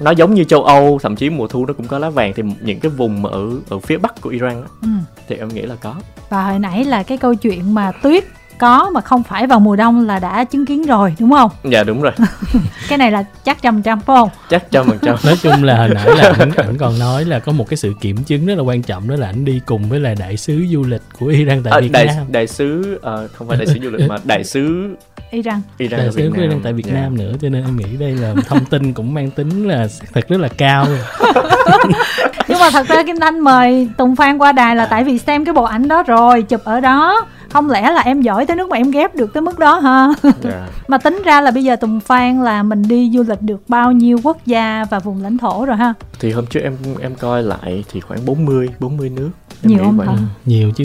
nó 0.00 0.10
giống 0.10 0.34
như 0.34 0.44
châu 0.44 0.64
Âu 0.64 0.98
thậm 1.02 1.16
chí 1.16 1.30
mùa 1.30 1.46
thu 1.46 1.66
nó 1.66 1.72
cũng 1.72 1.88
có 1.88 1.98
lá 1.98 2.10
vàng. 2.10 2.32
Thì 2.36 2.42
những 2.60 2.80
cái 2.80 2.90
vùng 2.90 3.22
mà 3.22 3.30
ở 3.30 3.50
ở 3.68 3.78
phía 3.78 3.98
bắc 3.98 4.20
của 4.20 4.30
Iran 4.30 4.62
á, 4.62 4.68
ừ. 4.82 4.88
thì 5.28 5.36
em 5.36 5.48
nghĩ 5.48 5.62
là 5.62 5.76
có. 5.80 5.94
Và 6.28 6.44
hồi 6.44 6.58
nãy 6.58 6.84
là 6.84 7.02
cái 7.02 7.18
câu 7.18 7.34
chuyện 7.34 7.74
mà 7.74 7.92
tuyết 7.92 8.24
có 8.58 8.90
mà 8.94 9.00
không 9.00 9.22
phải 9.22 9.46
vào 9.46 9.60
mùa 9.60 9.76
đông 9.76 10.06
là 10.06 10.18
đã 10.18 10.44
chứng 10.44 10.66
kiến 10.66 10.82
rồi 10.82 11.14
đúng 11.18 11.30
không? 11.30 11.50
Dạ 11.64 11.84
đúng 11.84 12.02
rồi. 12.02 12.12
Cái 12.88 12.98
này 12.98 13.10
là 13.12 13.24
chắc 13.44 13.62
trăm 13.62 13.82
trăm 13.82 14.00
phải 14.00 14.16
không? 14.16 14.28
Chắc 14.50 14.70
trăm 14.70 14.86
phần 14.86 14.98
trăm. 15.02 15.16
Nói 15.24 15.36
chung 15.42 15.64
là 15.64 15.76
hồi 15.76 15.88
nãy 15.88 16.06
là 16.16 16.32
ảnh, 16.38 16.50
ảnh 16.56 16.78
còn 16.78 16.98
nói 16.98 17.24
là 17.24 17.38
có 17.38 17.52
một 17.52 17.68
cái 17.68 17.76
sự 17.76 17.92
kiểm 18.00 18.16
chứng 18.24 18.46
rất 18.46 18.54
là 18.54 18.62
quan 18.62 18.82
trọng 18.82 19.08
đó 19.08 19.16
là 19.16 19.26
ảnh 19.26 19.44
đi 19.44 19.60
cùng 19.66 19.88
với 19.88 20.00
là 20.00 20.14
đại 20.18 20.36
sứ 20.36 20.66
du 20.72 20.84
lịch 20.84 21.02
của 21.18 21.26
Iran 21.26 21.62
tại 21.62 21.70
Ờ, 21.72 21.80
Việt 21.80 21.92
đại 21.92 22.06
Nam. 22.06 22.26
đại 22.28 22.46
sứ 22.46 22.98
ờ, 23.02 23.28
không 23.34 23.48
phải 23.48 23.56
đại 23.56 23.66
sứ 23.66 23.74
du 23.82 23.90
lịch 23.90 24.08
mà 24.08 24.16
đại 24.24 24.44
sứ 24.44 24.94
Iran. 25.30 25.60
Iran 25.78 26.00
đại 26.00 26.10
sứ 26.12 26.16
Việt 26.16 26.30
của 26.36 26.42
Iran 26.42 26.60
tại 26.64 26.72
Việt 26.72 26.86
Dạ. 26.86 26.92
Nam 26.94 27.16
nữa 27.18 27.32
cho 27.42 27.48
nên 27.48 27.64
em 27.64 27.76
nghĩ 27.76 27.96
đây 27.98 28.10
là 28.14 28.34
thông 28.46 28.64
tin 28.64 28.92
cũng 28.92 29.14
mang 29.14 29.30
tính 29.30 29.68
là 29.68 29.86
thật 30.14 30.28
rất 30.28 30.40
là 30.40 30.48
cao. 30.48 30.86
Nhưng 32.48 32.58
mà 32.60 32.70
thật 32.70 32.88
ra 32.88 33.02
Kim 33.02 33.16
Thanh 33.20 33.40
mời 33.40 33.88
Tùng 33.96 34.16
Phan 34.16 34.38
qua 34.38 34.52
đài 34.52 34.76
là 34.76 34.86
tại 34.86 35.04
vì 35.04 35.18
xem 35.18 35.44
cái 35.44 35.52
bộ 35.54 35.62
ảnh 35.64 35.88
đó 35.88 36.02
rồi 36.02 36.42
chụp 36.42 36.60
ở 36.64 36.80
đó 36.80 37.26
không 37.54 37.70
lẽ 37.70 37.92
là 37.92 38.00
em 38.00 38.22
giỏi 38.22 38.46
tới 38.46 38.56
nước 38.56 38.68
mà 38.70 38.76
em 38.76 38.90
ghép 38.90 39.14
được 39.14 39.32
tới 39.32 39.40
mức 39.40 39.58
đó 39.58 39.78
ha? 39.78 40.08
Dạ. 40.42 40.68
mà 40.88 40.98
tính 40.98 41.22
ra 41.24 41.40
là 41.40 41.50
bây 41.50 41.64
giờ 41.64 41.76
Tùng 41.76 42.00
Phan 42.00 42.42
là 42.42 42.62
mình 42.62 42.82
đi 42.88 43.10
du 43.14 43.22
lịch 43.22 43.42
được 43.42 43.68
bao 43.68 43.92
nhiêu 43.92 44.18
quốc 44.22 44.36
gia 44.46 44.84
và 44.90 44.98
vùng 44.98 45.22
lãnh 45.22 45.38
thổ 45.38 45.64
rồi 45.64 45.76
ha? 45.76 45.94
Thì 46.20 46.32
hôm 46.32 46.46
trước 46.46 46.60
em 46.60 46.76
em 47.00 47.14
coi 47.14 47.42
lại 47.42 47.84
thì 47.92 48.00
khoảng 48.00 48.24
40 48.26 48.68
40 48.80 49.10
nước. 49.10 49.30
Em 49.62 49.70
Nhiều 49.70 49.78
không 49.84 49.96
vậy. 49.96 50.06
hả? 50.06 50.12
Ừ, 50.12 50.18
nhiều 50.44 50.70
chứ. 50.76 50.84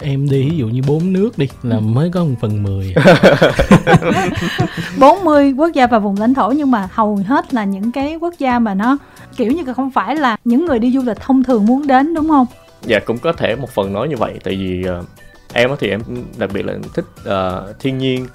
Em 0.00 0.28
đi 0.30 0.50
ví 0.50 0.56
dụ 0.56 0.66
như 0.66 0.80
bốn 0.86 1.12
nước 1.12 1.38
đi 1.38 1.48
là 1.62 1.80
mới 1.80 2.10
có 2.14 2.24
một 2.24 2.34
phần 2.40 2.62
mười. 2.62 2.94
40 4.98 5.52
quốc 5.52 5.68
gia 5.74 5.86
và 5.86 5.98
vùng 5.98 6.16
lãnh 6.20 6.34
thổ 6.34 6.50
nhưng 6.50 6.70
mà 6.70 6.88
hầu 6.92 7.20
hết 7.26 7.54
là 7.54 7.64
những 7.64 7.92
cái 7.92 8.16
quốc 8.20 8.34
gia 8.38 8.58
mà 8.58 8.74
nó 8.74 8.98
kiểu 9.36 9.52
như 9.52 9.72
không 9.74 9.90
phải 9.90 10.16
là 10.16 10.36
những 10.44 10.66
người 10.66 10.78
đi 10.78 10.92
du 10.92 11.02
lịch 11.02 11.20
thông 11.20 11.42
thường 11.42 11.66
muốn 11.66 11.86
đến 11.86 12.14
đúng 12.14 12.28
không? 12.28 12.46
Dạ 12.82 12.98
cũng 13.06 13.18
có 13.18 13.32
thể 13.32 13.56
một 13.56 13.70
phần 13.70 13.92
nói 13.92 14.08
như 14.08 14.16
vậy. 14.16 14.38
Tại 14.44 14.56
vì 14.56 14.84
ờ, 14.84 15.02
em 15.52 15.70
thì 15.78 15.90
em 15.90 16.00
đặc 16.38 16.50
biệt 16.52 16.66
là 16.66 16.74
thích 16.94 17.04
ờ, 17.24 17.74
thiên 17.80 17.98
nhiên. 17.98 18.26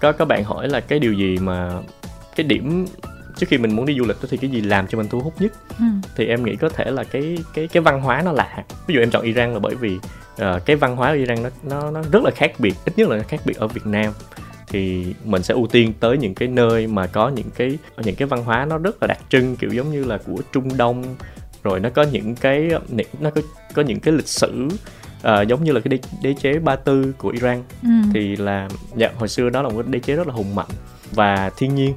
Có 0.00 0.12
các 0.12 0.24
bạn 0.24 0.44
hỏi 0.44 0.68
là 0.68 0.80
cái 0.80 0.98
điều 0.98 1.12
gì 1.12 1.38
mà 1.38 1.70
cái 2.36 2.46
điểm 2.46 2.86
trước 3.36 3.46
khi 3.48 3.58
mình 3.58 3.76
muốn 3.76 3.86
đi 3.86 3.94
du 3.98 4.04
lịch 4.04 4.16
đó 4.22 4.28
thì 4.30 4.36
cái 4.36 4.50
gì 4.50 4.60
làm 4.60 4.86
cho 4.86 4.98
mình 4.98 5.08
thu 5.08 5.20
hút 5.20 5.34
nhất? 5.38 5.52
Ừ. 5.78 5.84
thì 6.16 6.26
em 6.26 6.44
nghĩ 6.44 6.56
có 6.56 6.68
thể 6.68 6.90
là 6.90 7.04
cái 7.04 7.38
cái 7.54 7.68
cái 7.68 7.80
văn 7.80 8.00
hóa 8.00 8.22
nó 8.24 8.32
lạ. 8.32 8.64
Ví 8.86 8.94
dụ 8.94 9.00
em 9.00 9.10
chọn 9.10 9.22
Iran 9.22 9.52
là 9.52 9.58
bởi 9.58 9.74
vì 9.74 9.98
ờ, 10.36 10.60
cái 10.64 10.76
văn 10.76 10.96
hóa 10.96 11.08
ở 11.08 11.14
Iran 11.14 11.42
nó 11.42 11.48
nó 11.62 11.90
nó 11.90 12.02
rất 12.12 12.22
là 12.24 12.30
khác 12.30 12.52
biệt 12.58 12.74
ít 12.84 12.98
nhất 12.98 13.08
là 13.08 13.16
nó 13.16 13.22
khác 13.28 13.40
biệt 13.44 13.56
ở 13.56 13.66
Việt 13.66 13.86
Nam. 13.86 14.12
Thì 14.68 15.14
mình 15.24 15.42
sẽ 15.42 15.54
ưu 15.54 15.66
tiên 15.66 15.92
tới 16.00 16.18
những 16.18 16.34
cái 16.34 16.48
nơi 16.48 16.86
mà 16.86 17.06
có 17.06 17.28
những 17.28 17.50
cái 17.54 17.78
những 18.04 18.14
cái 18.14 18.28
văn 18.28 18.44
hóa 18.44 18.64
nó 18.64 18.78
rất 18.78 18.96
là 19.02 19.06
đặc 19.06 19.18
trưng 19.28 19.56
kiểu 19.56 19.72
giống 19.72 19.92
như 19.92 20.04
là 20.04 20.18
của 20.26 20.42
Trung 20.52 20.76
Đông. 20.76 21.16
Rồi 21.62 21.80
nó 21.80 21.90
có 21.90 22.02
những 22.02 22.34
cái 22.36 22.70
nó 23.20 23.30
có 23.30 23.40
có 23.74 23.82
những 23.82 24.00
cái 24.00 24.14
lịch 24.14 24.28
sử 24.28 24.68
ờ, 25.22 25.42
giống 25.42 25.64
như 25.64 25.72
là 25.72 25.80
cái 25.80 25.88
đế, 25.88 25.98
đế 26.22 26.34
chế 26.34 26.58
Ba 26.58 26.76
Tư 26.76 27.14
của 27.18 27.28
Iran. 27.28 27.62
Ừ. 27.82 27.88
thì 28.14 28.36
là 28.36 28.68
dạ, 28.96 29.10
hồi 29.18 29.28
xưa 29.28 29.50
đó 29.50 29.62
là 29.62 29.68
một 29.68 29.82
cái 29.82 29.92
đế 29.92 29.98
chế 29.98 30.16
rất 30.16 30.26
là 30.26 30.34
hùng 30.34 30.54
mạnh 30.54 30.68
và 31.12 31.50
thiên 31.56 31.74
nhiên. 31.74 31.94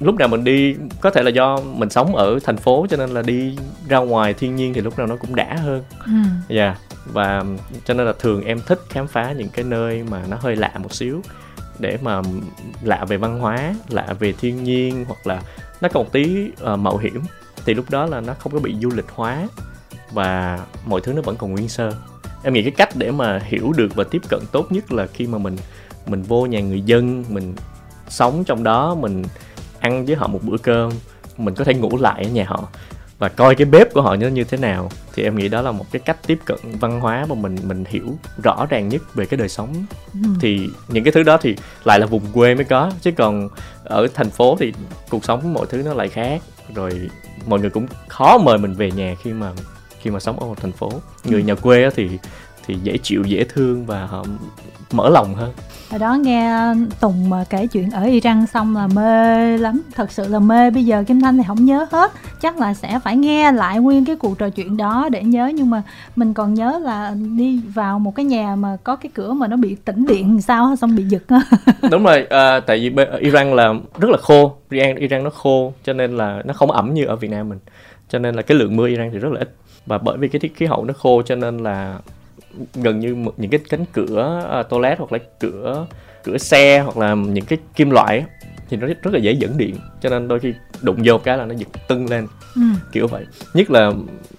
Lúc 0.00 0.14
nào 0.14 0.28
mình 0.28 0.44
đi 0.44 0.76
có 1.00 1.10
thể 1.10 1.22
là 1.22 1.30
do 1.30 1.60
mình 1.60 1.90
sống 1.90 2.16
ở 2.16 2.38
thành 2.44 2.56
phố 2.56 2.86
cho 2.90 2.96
nên 2.96 3.10
là 3.10 3.22
đi 3.22 3.56
ra 3.88 3.98
ngoài 3.98 4.34
thiên 4.34 4.56
nhiên 4.56 4.74
thì 4.74 4.80
lúc 4.80 4.98
nào 4.98 5.06
nó 5.06 5.16
cũng 5.16 5.34
đã 5.34 5.56
hơn. 5.62 5.82
Ừ. 6.06 6.12
dạ 6.48 6.76
và 7.06 7.44
cho 7.84 7.94
nên 7.94 8.06
là 8.06 8.12
thường 8.18 8.44
em 8.44 8.60
thích 8.66 8.80
khám 8.90 9.06
phá 9.06 9.32
những 9.32 9.48
cái 9.48 9.64
nơi 9.64 10.02
mà 10.10 10.22
nó 10.28 10.36
hơi 10.40 10.56
lạ 10.56 10.72
một 10.78 10.94
xíu 10.94 11.22
để 11.78 11.98
mà 12.02 12.22
lạ 12.82 13.04
về 13.04 13.16
văn 13.16 13.38
hóa 13.38 13.74
lạ 13.88 14.14
về 14.18 14.32
thiên 14.32 14.64
nhiên 14.64 15.04
hoặc 15.08 15.26
là 15.26 15.42
nó 15.80 15.88
có 15.88 16.00
một 16.00 16.12
tí 16.12 16.50
ờ, 16.60 16.76
mạo 16.76 16.96
hiểm. 16.96 17.22
Thì 17.64 17.74
lúc 17.74 17.90
đó 17.90 18.06
là 18.06 18.20
nó 18.20 18.34
không 18.34 18.52
có 18.52 18.58
bị 18.58 18.74
du 18.82 18.90
lịch 18.94 19.10
hóa 19.14 19.48
và 20.12 20.60
mọi 20.86 21.00
thứ 21.00 21.12
nó 21.12 21.22
vẫn 21.22 21.36
còn 21.36 21.52
nguyên 21.52 21.68
sơ 21.68 21.92
em 22.44 22.52
nghĩ 22.54 22.62
cái 22.62 22.70
cách 22.70 22.88
để 22.96 23.10
mà 23.10 23.40
hiểu 23.44 23.72
được 23.76 23.94
và 23.94 24.04
tiếp 24.04 24.22
cận 24.28 24.40
tốt 24.52 24.72
nhất 24.72 24.92
là 24.92 25.06
khi 25.06 25.26
mà 25.26 25.38
mình 25.38 25.56
mình 26.06 26.22
vô 26.22 26.46
nhà 26.46 26.60
người 26.60 26.80
dân 26.80 27.24
mình 27.28 27.54
sống 28.08 28.44
trong 28.44 28.62
đó 28.62 28.94
mình 28.94 29.22
ăn 29.80 30.06
với 30.06 30.16
họ 30.16 30.26
một 30.26 30.40
bữa 30.42 30.56
cơm 30.56 30.92
mình 31.36 31.54
có 31.54 31.64
thể 31.64 31.74
ngủ 31.74 31.96
lại 31.96 32.24
ở 32.24 32.30
nhà 32.30 32.44
họ 32.48 32.68
và 33.18 33.28
coi 33.28 33.54
cái 33.54 33.64
bếp 33.64 33.94
của 33.94 34.02
họ 34.02 34.16
nó 34.16 34.28
như 34.28 34.44
thế 34.44 34.58
nào 34.58 34.90
thì 35.14 35.22
em 35.22 35.36
nghĩ 35.36 35.48
đó 35.48 35.62
là 35.62 35.72
một 35.72 35.84
cái 35.92 36.00
cách 36.04 36.16
tiếp 36.26 36.38
cận 36.44 36.58
văn 36.80 37.00
hóa 37.00 37.26
mà 37.28 37.34
mình 37.34 37.56
mình 37.64 37.84
hiểu 37.88 38.18
rõ 38.42 38.66
ràng 38.70 38.88
nhất 38.88 39.14
về 39.14 39.26
cái 39.26 39.38
đời 39.38 39.48
sống 39.48 39.74
Ừ. 40.14 40.20
thì 40.40 40.68
những 40.88 41.04
cái 41.04 41.12
thứ 41.12 41.22
đó 41.22 41.38
thì 41.42 41.56
lại 41.84 42.00
là 42.00 42.06
vùng 42.06 42.26
quê 42.32 42.54
mới 42.54 42.64
có 42.64 42.92
chứ 43.00 43.10
còn 43.16 43.48
ở 43.84 44.06
thành 44.14 44.30
phố 44.30 44.56
thì 44.60 44.72
cuộc 45.10 45.24
sống 45.24 45.52
mọi 45.52 45.66
thứ 45.70 45.82
nó 45.82 45.94
lại 45.94 46.08
khác 46.08 46.42
rồi 46.74 47.10
mọi 47.46 47.60
người 47.60 47.70
cũng 47.70 47.86
khó 48.08 48.38
mời 48.38 48.58
mình 48.58 48.74
về 48.74 48.90
nhà 48.90 49.14
khi 49.22 49.32
mà 49.32 49.52
khi 50.04 50.10
mà 50.10 50.20
sống 50.20 50.40
ở 50.40 50.46
một 50.46 50.60
thành 50.60 50.72
phố. 50.72 50.90
Người 51.24 51.42
nhà 51.42 51.54
quê 51.54 51.90
thì 51.96 52.08
thì 52.66 52.76
dễ 52.82 52.98
chịu 52.98 53.22
dễ 53.26 53.44
thương 53.44 53.86
và 53.86 54.06
họ 54.06 54.24
mở 54.92 55.10
lòng 55.10 55.34
hơn. 55.34 55.52
Hồi 55.90 55.98
đó 55.98 56.14
nghe 56.14 56.74
Tùng 57.00 57.30
mà 57.30 57.44
kể 57.50 57.66
chuyện 57.66 57.90
ở 57.90 58.02
Iran 58.02 58.46
xong 58.46 58.76
là 58.76 58.86
mê 58.86 59.58
lắm. 59.58 59.82
Thật 59.94 60.12
sự 60.12 60.28
là 60.28 60.38
mê. 60.38 60.70
Bây 60.70 60.84
giờ 60.84 61.04
Kim 61.06 61.20
Thanh 61.20 61.36
thì 61.36 61.42
không 61.46 61.64
nhớ 61.64 61.86
hết. 61.92 62.12
Chắc 62.40 62.58
là 62.58 62.74
sẽ 62.74 62.98
phải 63.04 63.16
nghe 63.16 63.52
lại 63.52 63.80
nguyên 63.80 64.04
cái 64.04 64.16
cuộc 64.16 64.38
trò 64.38 64.48
chuyện 64.48 64.76
đó 64.76 65.08
để 65.12 65.22
nhớ. 65.22 65.50
Nhưng 65.54 65.70
mà 65.70 65.82
mình 66.16 66.34
còn 66.34 66.54
nhớ 66.54 66.78
là 66.82 67.14
đi 67.36 67.60
vào 67.74 67.98
một 67.98 68.14
cái 68.14 68.24
nhà 68.24 68.56
mà 68.56 68.76
có 68.84 68.96
cái 68.96 69.10
cửa 69.14 69.32
mà 69.32 69.46
nó 69.46 69.56
bị 69.56 69.76
tĩnh 69.84 70.06
điện 70.06 70.40
sao 70.40 70.76
Xong 70.76 70.96
bị 70.96 71.04
giật 71.04 71.22
đúng 71.90 72.04
rồi 72.04 72.26
à, 72.30 72.60
tại 72.60 72.78
vì 72.78 73.04
Iran 73.20 73.54
là 73.54 73.74
rất 73.98 74.10
là 74.10 74.16
khô. 74.22 74.52
Iran 74.70 74.96
Iran 74.96 75.24
nó 75.24 75.30
khô 75.30 75.72
cho 75.84 75.92
nên 75.92 76.16
là 76.16 76.42
nó 76.44 76.54
không 76.54 76.70
ẩm 76.70 76.94
như 76.94 77.04
ở 77.04 77.16
Việt 77.16 77.30
Nam 77.30 77.48
mình. 77.48 77.58
Cho 78.08 78.18
nên 78.18 78.34
là 78.34 78.42
cái 78.42 78.58
lượng 78.58 78.76
mưa 78.76 78.88
Iran 78.88 79.10
thì 79.12 79.18
rất 79.18 79.32
là 79.32 79.40
ít 79.40 79.54
và 79.86 79.98
bởi 79.98 80.18
vì 80.18 80.28
cái 80.28 80.40
khí- 80.40 80.50
khí 80.56 80.66
hậu 80.66 80.84
nó 80.84 80.94
khô 80.94 81.22
cho 81.22 81.34
nên 81.34 81.58
là 81.58 81.98
gần 82.74 83.00
như 83.00 83.16
những 83.36 83.50
cái 83.50 83.60
cánh 83.70 83.84
cửa 83.92 84.44
uh, 84.60 84.70
toilet 84.70 84.98
hoặc 84.98 85.12
là 85.12 85.18
cửa 85.40 85.86
cửa 86.24 86.38
xe 86.38 86.80
hoặc 86.80 86.96
là 86.96 87.14
những 87.14 87.44
cái 87.44 87.58
kim 87.74 87.90
loại 87.90 88.24
thì 88.68 88.76
nó 88.76 88.86
rất, 88.86 89.02
rất 89.02 89.14
là 89.14 89.20
dễ 89.20 89.32
dẫn 89.32 89.58
điện. 89.58 89.76
Cho 90.02 90.10
nên 90.10 90.28
đôi 90.28 90.40
khi 90.40 90.54
đụng 90.82 90.96
vô 91.04 91.18
cái 91.18 91.38
là 91.38 91.44
nó 91.44 91.54
giật 91.54 91.68
tưng 91.88 92.10
lên. 92.10 92.26
Ừ. 92.54 92.62
kiểu 92.92 93.06
vậy. 93.06 93.24
Nhất 93.54 93.70
là 93.70 93.92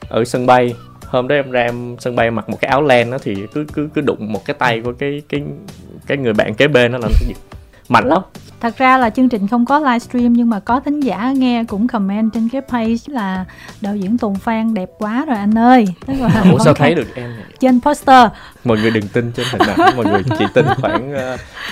ở 0.09 0.25
sân 0.25 0.45
bay. 0.45 0.75
Hôm 1.05 1.27
đó 1.27 1.35
em 1.35 1.51
ra 1.51 1.61
em 1.61 1.95
sân 1.99 2.15
bay 2.15 2.31
mặc 2.31 2.49
một 2.49 2.57
cái 2.61 2.69
áo 2.69 2.81
len 2.81 3.11
đó 3.11 3.17
thì 3.23 3.35
cứ 3.53 3.65
cứ 3.73 3.89
cứ 3.93 4.01
đụng 4.01 4.33
một 4.33 4.45
cái 4.45 4.55
tay 4.59 4.81
của 4.81 4.93
cái 4.93 5.21
cái 5.29 5.43
cái 6.07 6.17
người 6.17 6.33
bạn 6.33 6.55
kế 6.55 6.67
bên 6.67 6.91
đó 6.91 6.97
là 6.97 7.07
nó 7.07 7.17
giật. 7.27 7.37
Mạnh 7.89 8.07
lắm 8.07 8.21
thật 8.65 8.77
ra 8.77 8.97
là 8.97 9.09
chương 9.09 9.29
trình 9.29 9.47
không 9.47 9.65
có 9.65 9.79
livestream 9.79 10.33
nhưng 10.33 10.49
mà 10.49 10.59
có 10.59 10.79
thính 10.79 10.99
giả 10.99 11.31
nghe 11.37 11.63
cũng 11.67 11.87
comment 11.87 12.33
trên 12.33 12.49
cái 12.49 12.61
page 12.61 12.95
là 13.07 13.45
đạo 13.81 13.95
diễn 13.95 14.17
Tùng 14.17 14.35
Phan 14.35 14.73
đẹp 14.73 14.89
quá 14.97 15.25
rồi 15.27 15.37
anh 15.37 15.57
ơi 15.57 15.85
tức 16.05 16.13
là 16.19 16.43
ủa 16.51 16.59
sao 16.59 16.73
thấy 16.73 16.95
được 16.95 17.15
em 17.15 17.29
này? 17.35 17.45
trên 17.59 17.81
poster 17.81 18.27
mọi 18.63 18.77
người 18.77 18.91
đừng 18.91 19.07
tin 19.07 19.31
trên 19.31 19.45
hình 19.51 19.61
ảnh 19.61 19.95
mọi 19.95 20.05
người 20.05 20.21
chỉ 20.39 20.45
tin 20.53 20.65
khoảng 20.81 21.13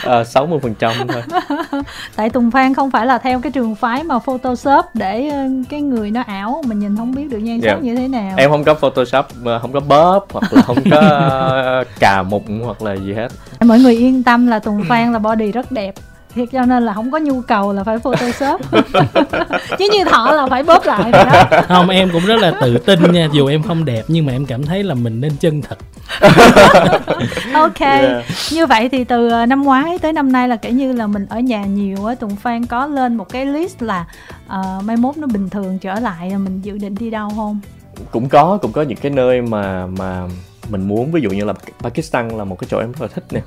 ờ, 0.04 0.24
sáu 0.24 0.46
mươi 0.46 0.60
phần 0.62 0.76
trăm 0.76 0.94
thôi 1.08 1.22
tại 2.16 2.30
Tùng 2.30 2.52
Phan 2.52 2.74
không 2.74 2.92
phải 2.92 3.06
là 3.06 3.18
theo 3.18 3.42
cái 3.42 3.52
trường 3.52 3.76
phái 3.76 4.04
mà 4.04 4.20
photoshop 4.20 4.86
để 4.94 5.28
ờ, 5.28 5.44
cái 5.70 5.82
người 5.82 6.12
nó 6.12 6.22
ảo 6.22 6.62
mình 6.66 6.80
nhìn 6.80 6.98
không 6.98 7.16
biết 7.16 7.30
được 7.30 7.38
nhan 7.38 7.62
sắc 7.62 7.68
yeah. 7.68 7.82
Dạ. 7.82 7.86
như 7.86 7.96
thế 7.96 8.08
nào 8.08 8.34
em 8.38 8.50
không 8.50 8.64
có 8.64 8.74
photoshop 8.74 9.26
không 9.62 9.74
có 9.74 9.80
bóp 9.80 10.28
hoặc 10.32 10.54
là 10.54 10.62
không 10.62 10.78
có 10.92 11.84
cà 12.00 12.24
mụn 12.24 12.62
hoặc 12.64 12.82
là 12.82 12.96
gì 12.96 13.14
hết 13.14 13.28
mọi 13.62 13.80
người 13.80 13.96
yên 13.96 14.24
tâm 14.24 14.48
là 14.48 14.60
Tùng 14.60 14.84
Phan 14.90 15.14
là 15.14 15.20
body 15.20 15.52
rất 15.52 15.72
đẹp 15.72 15.94
thiệt 16.36 16.50
cho 16.52 16.66
nên 16.66 16.84
là 16.84 16.94
không 16.94 17.12
có 17.12 17.18
nhu 17.18 17.42
cầu 17.42 17.74
là 17.74 17.84
phải 17.84 18.00
photoshop. 18.00 18.62
Chứ 19.80 19.90
như 19.94 20.04
thọ 20.04 20.32
là 20.32 20.48
phải 20.48 20.64
bóp 20.64 20.86
lại 20.86 21.12
rồi 21.12 21.26
đó. 21.26 21.62
Không 21.68 21.90
em 21.90 22.10
cũng 22.14 22.26
rất 22.26 22.40
là 22.40 22.54
tự 22.62 22.78
tin 22.78 23.12
nha 23.12 23.30
dù 23.32 23.48
em 23.48 23.64
không 23.64 23.86
đẹp 23.86 24.04
nhưng 24.08 24.26
mà 24.26 24.34
em 24.34 24.46
cảm 24.46 24.66
thấy 24.66 24.84
là 24.84 24.96
mình 24.96 25.22
nên 25.22 25.32
chân 25.40 25.62
thật. 25.62 25.78
Ok 27.54 27.80
yeah. 27.80 28.26
như 28.52 28.66
vậy 28.66 28.90
thì 28.90 29.04
từ 29.04 29.30
ờ, 29.30 29.46
năm 29.46 29.64
ngoái 29.64 30.00
tới 30.00 30.14
năm 30.14 30.32
nay 30.32 30.48
là 30.48 30.56
kể 30.56 30.72
như 30.72 30.92
là 30.92 31.08
mình 31.08 31.26
ở 31.30 31.40
nhà 31.40 31.66
nhiều 31.66 32.06
á 32.06 32.16
tùng 32.16 32.36
phan 32.36 32.66
có 32.66 32.88
lên 32.88 33.16
một 33.16 33.30
cái 33.30 33.46
list 33.46 33.82
là 33.82 34.06
uh, 34.46 34.84
mai 34.84 34.98
mốt 34.98 35.18
nó 35.18 35.28
bình 35.28 35.50
thường 35.50 35.80
trở 35.80 36.00
lại 36.00 36.30
là 36.30 36.38
mình 36.38 36.62
dự 36.62 36.78
định 36.78 36.96
đi 37.00 37.10
đâu 37.10 37.30
không? 37.36 37.60
Cũng 38.12 38.30
có 38.30 38.58
cũng 38.62 38.72
có 38.72 38.82
những 38.82 38.98
cái 38.98 39.12
nơi 39.12 39.42
mà 39.42 39.88
mà 39.88 40.28
mình 40.70 40.88
muốn. 40.88 41.12
Ví 41.12 41.22
dụ 41.22 41.30
như 41.30 41.46
là 41.46 41.54
Pakistan 41.80 42.28
là 42.30 42.44
một 42.44 42.60
cái 42.60 42.68
chỗ 42.72 42.80
em 42.80 42.92
rất 42.92 43.02
là 43.02 43.08
thích 43.08 43.26
nè. 43.32 43.42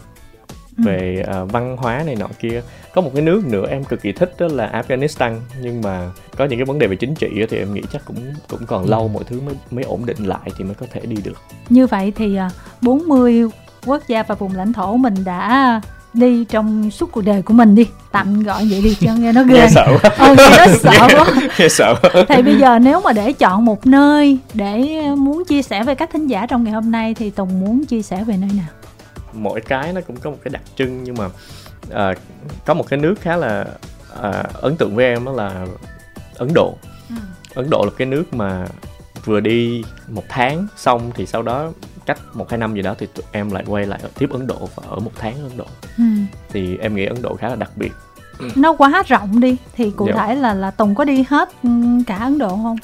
Về 0.77 1.25
uh, 1.43 1.53
văn 1.53 1.77
hóa 1.77 2.03
này 2.07 2.17
nọ 2.17 2.27
kia. 2.41 2.63
Có 2.95 3.01
một 3.01 3.11
cái 3.15 3.23
nước 3.23 3.47
nữa 3.47 3.67
em 3.71 3.85
cực 3.85 4.03
kỳ 4.03 4.13
thích 4.13 4.35
đó 4.39 4.47
là 4.51 4.83
Afghanistan 4.83 5.35
nhưng 5.61 5.83
mà 5.83 6.11
có 6.37 6.45
những 6.45 6.59
cái 6.59 6.65
vấn 6.65 6.79
đề 6.79 6.87
về 6.87 6.97
chính 6.97 7.15
trị 7.15 7.29
thì 7.51 7.59
em 7.59 7.75
nghĩ 7.75 7.83
chắc 7.93 8.03
cũng 8.05 8.17
cũng 8.49 8.67
còn 8.67 8.85
ừ. 8.85 8.91
lâu 8.91 9.09
mọi 9.09 9.25
thứ 9.25 9.41
mới 9.41 9.55
mới 9.71 9.85
ổn 9.85 10.07
định 10.07 10.25
lại 10.25 10.51
thì 10.59 10.65
mới 10.65 10.75
có 10.75 10.87
thể 10.93 11.01
đi 11.05 11.17
được. 11.25 11.37
Như 11.69 11.87
vậy 11.87 12.13
thì 12.17 12.39
40 12.81 13.43
à, 13.43 13.57
quốc 13.87 14.03
gia 14.09 14.23
và 14.23 14.35
vùng 14.35 14.55
lãnh 14.55 14.73
thổ 14.73 14.97
mình 14.97 15.15
đã 15.25 15.81
đi 16.17 16.45
trong 16.45 16.91
suốt 16.91 17.13
cuộc 17.13 17.21
đời 17.21 17.43
của 17.43 17.55
mình 17.55 17.75
đi. 17.75 17.87
Tạm 18.13 18.43
gọi 18.43 18.67
vậy 18.71 18.81
đi 18.83 18.97
cho 19.01 19.15
nghe 19.15 19.33
nó 19.33 19.43
ghê. 19.49 19.55
nghe 19.61 19.69
sợ 19.69 19.99
quá. 20.03 20.11
Ờ, 20.19 20.35
nghe 20.39 20.51
nó 20.57 20.67
sợ 20.81 21.09
quá. 21.11 21.27
nghe 21.59 21.69
sợ 21.69 21.95
thì 22.29 22.43
bây 22.43 22.59
giờ 22.59 22.79
nếu 22.79 23.01
mà 23.01 23.13
để 23.13 23.33
chọn 23.33 23.65
một 23.65 23.87
nơi 23.87 24.39
để 24.55 25.03
muốn 25.17 25.45
chia 25.45 25.63
sẻ 25.63 25.85
với 25.85 25.95
các 25.95 26.11
thính 26.13 26.27
giả 26.27 26.47
trong 26.47 26.65
ngày 26.65 26.73
hôm 26.73 26.91
nay 26.91 27.15
thì 27.15 27.31
tùng 27.31 27.61
muốn 27.61 27.85
chia 27.85 28.03
sẻ 28.03 28.25
về 28.25 28.37
nơi 28.37 28.51
nào 28.57 28.86
mỗi 29.37 29.61
cái 29.61 29.93
nó 29.93 30.01
cũng 30.01 30.17
có 30.17 30.31
một 30.31 30.39
cái 30.45 30.51
đặc 30.53 30.63
trưng 30.77 31.05
nhưng 31.05 31.15
mà 31.15 31.27
uh, 31.27 32.19
có 32.67 32.75
một 32.75 32.85
cái 32.89 32.99
nước 32.99 33.15
khá 33.21 33.37
là 33.37 33.67
uh, 34.13 34.63
ấn 34.63 34.77
tượng 34.77 34.97
với 34.97 35.05
em 35.05 35.25
đó 35.25 35.33
là 35.33 35.67
ấn 36.35 36.49
độ 36.55 36.75
ừ. 37.09 37.17
ấn 37.55 37.71
độ 37.71 37.85
là 37.85 37.91
cái 37.99 38.07
nước 38.07 38.35
mà 38.35 38.67
vừa 39.25 39.41
đi 39.41 39.85
một 40.09 40.25
tháng 40.29 40.67
xong 40.77 41.11
thì 41.15 41.27
sau 41.27 41.43
đó 41.43 41.73
cách 42.07 42.19
một 42.35 42.51
hai 42.51 42.59
năm 42.59 42.75
gì 42.75 42.83
đó 42.83 42.95
thì 42.99 43.07
tụi 43.15 43.25
em 43.33 43.51
lại 43.51 43.65
quay 43.67 43.87
lại 43.87 44.01
tiếp 44.19 44.29
ấn 44.33 44.47
độ 44.47 44.69
và 44.75 44.83
ở 44.89 44.99
một 44.99 45.13
tháng 45.17 45.35
ấn 45.35 45.57
độ 45.57 45.67
ừ. 45.99 46.05
thì 46.49 46.79
em 46.79 46.95
nghĩ 46.95 47.07
ấn 47.07 47.23
độ 47.23 47.37
khá 47.37 47.49
là 47.49 47.57
đặc 47.57 47.71
biệt 47.77 47.93
nó 48.57 48.73
quá 48.73 49.03
rộng 49.07 49.41
đi 49.41 49.57
thì 49.77 49.91
cụ 49.91 50.07
dạ. 50.07 50.27
thể 50.27 50.35
là 50.35 50.55
là 50.55 50.71
tùng 50.71 50.95
có 50.95 51.05
đi 51.05 51.25
hết 51.29 51.49
ừ, 51.63 51.69
cả 52.07 52.17
ấn 52.17 52.39
độ 52.39 52.49
không? 52.49 52.77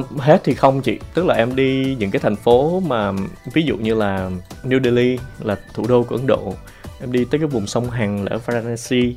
Uh, 0.00 0.20
hết 0.20 0.40
thì 0.44 0.54
không 0.54 0.80
chị. 0.80 0.98
Tức 1.14 1.26
là 1.26 1.34
em 1.34 1.56
đi 1.56 1.96
những 1.98 2.10
cái 2.10 2.20
thành 2.20 2.36
phố 2.36 2.80
mà 2.80 3.12
ví 3.52 3.62
dụ 3.62 3.76
như 3.76 3.94
là 3.94 4.30
new 4.64 4.82
delhi 4.84 5.18
là 5.40 5.56
thủ 5.74 5.86
đô 5.88 6.02
của 6.02 6.16
ấn 6.16 6.26
độ. 6.26 6.54
Em 7.00 7.12
đi 7.12 7.24
tới 7.24 7.38
cái 7.40 7.48
vùng 7.48 7.66
sông 7.66 7.90
hằng 7.90 8.24
là 8.24 8.30
ở 8.30 8.38
varanasi. 8.38 9.16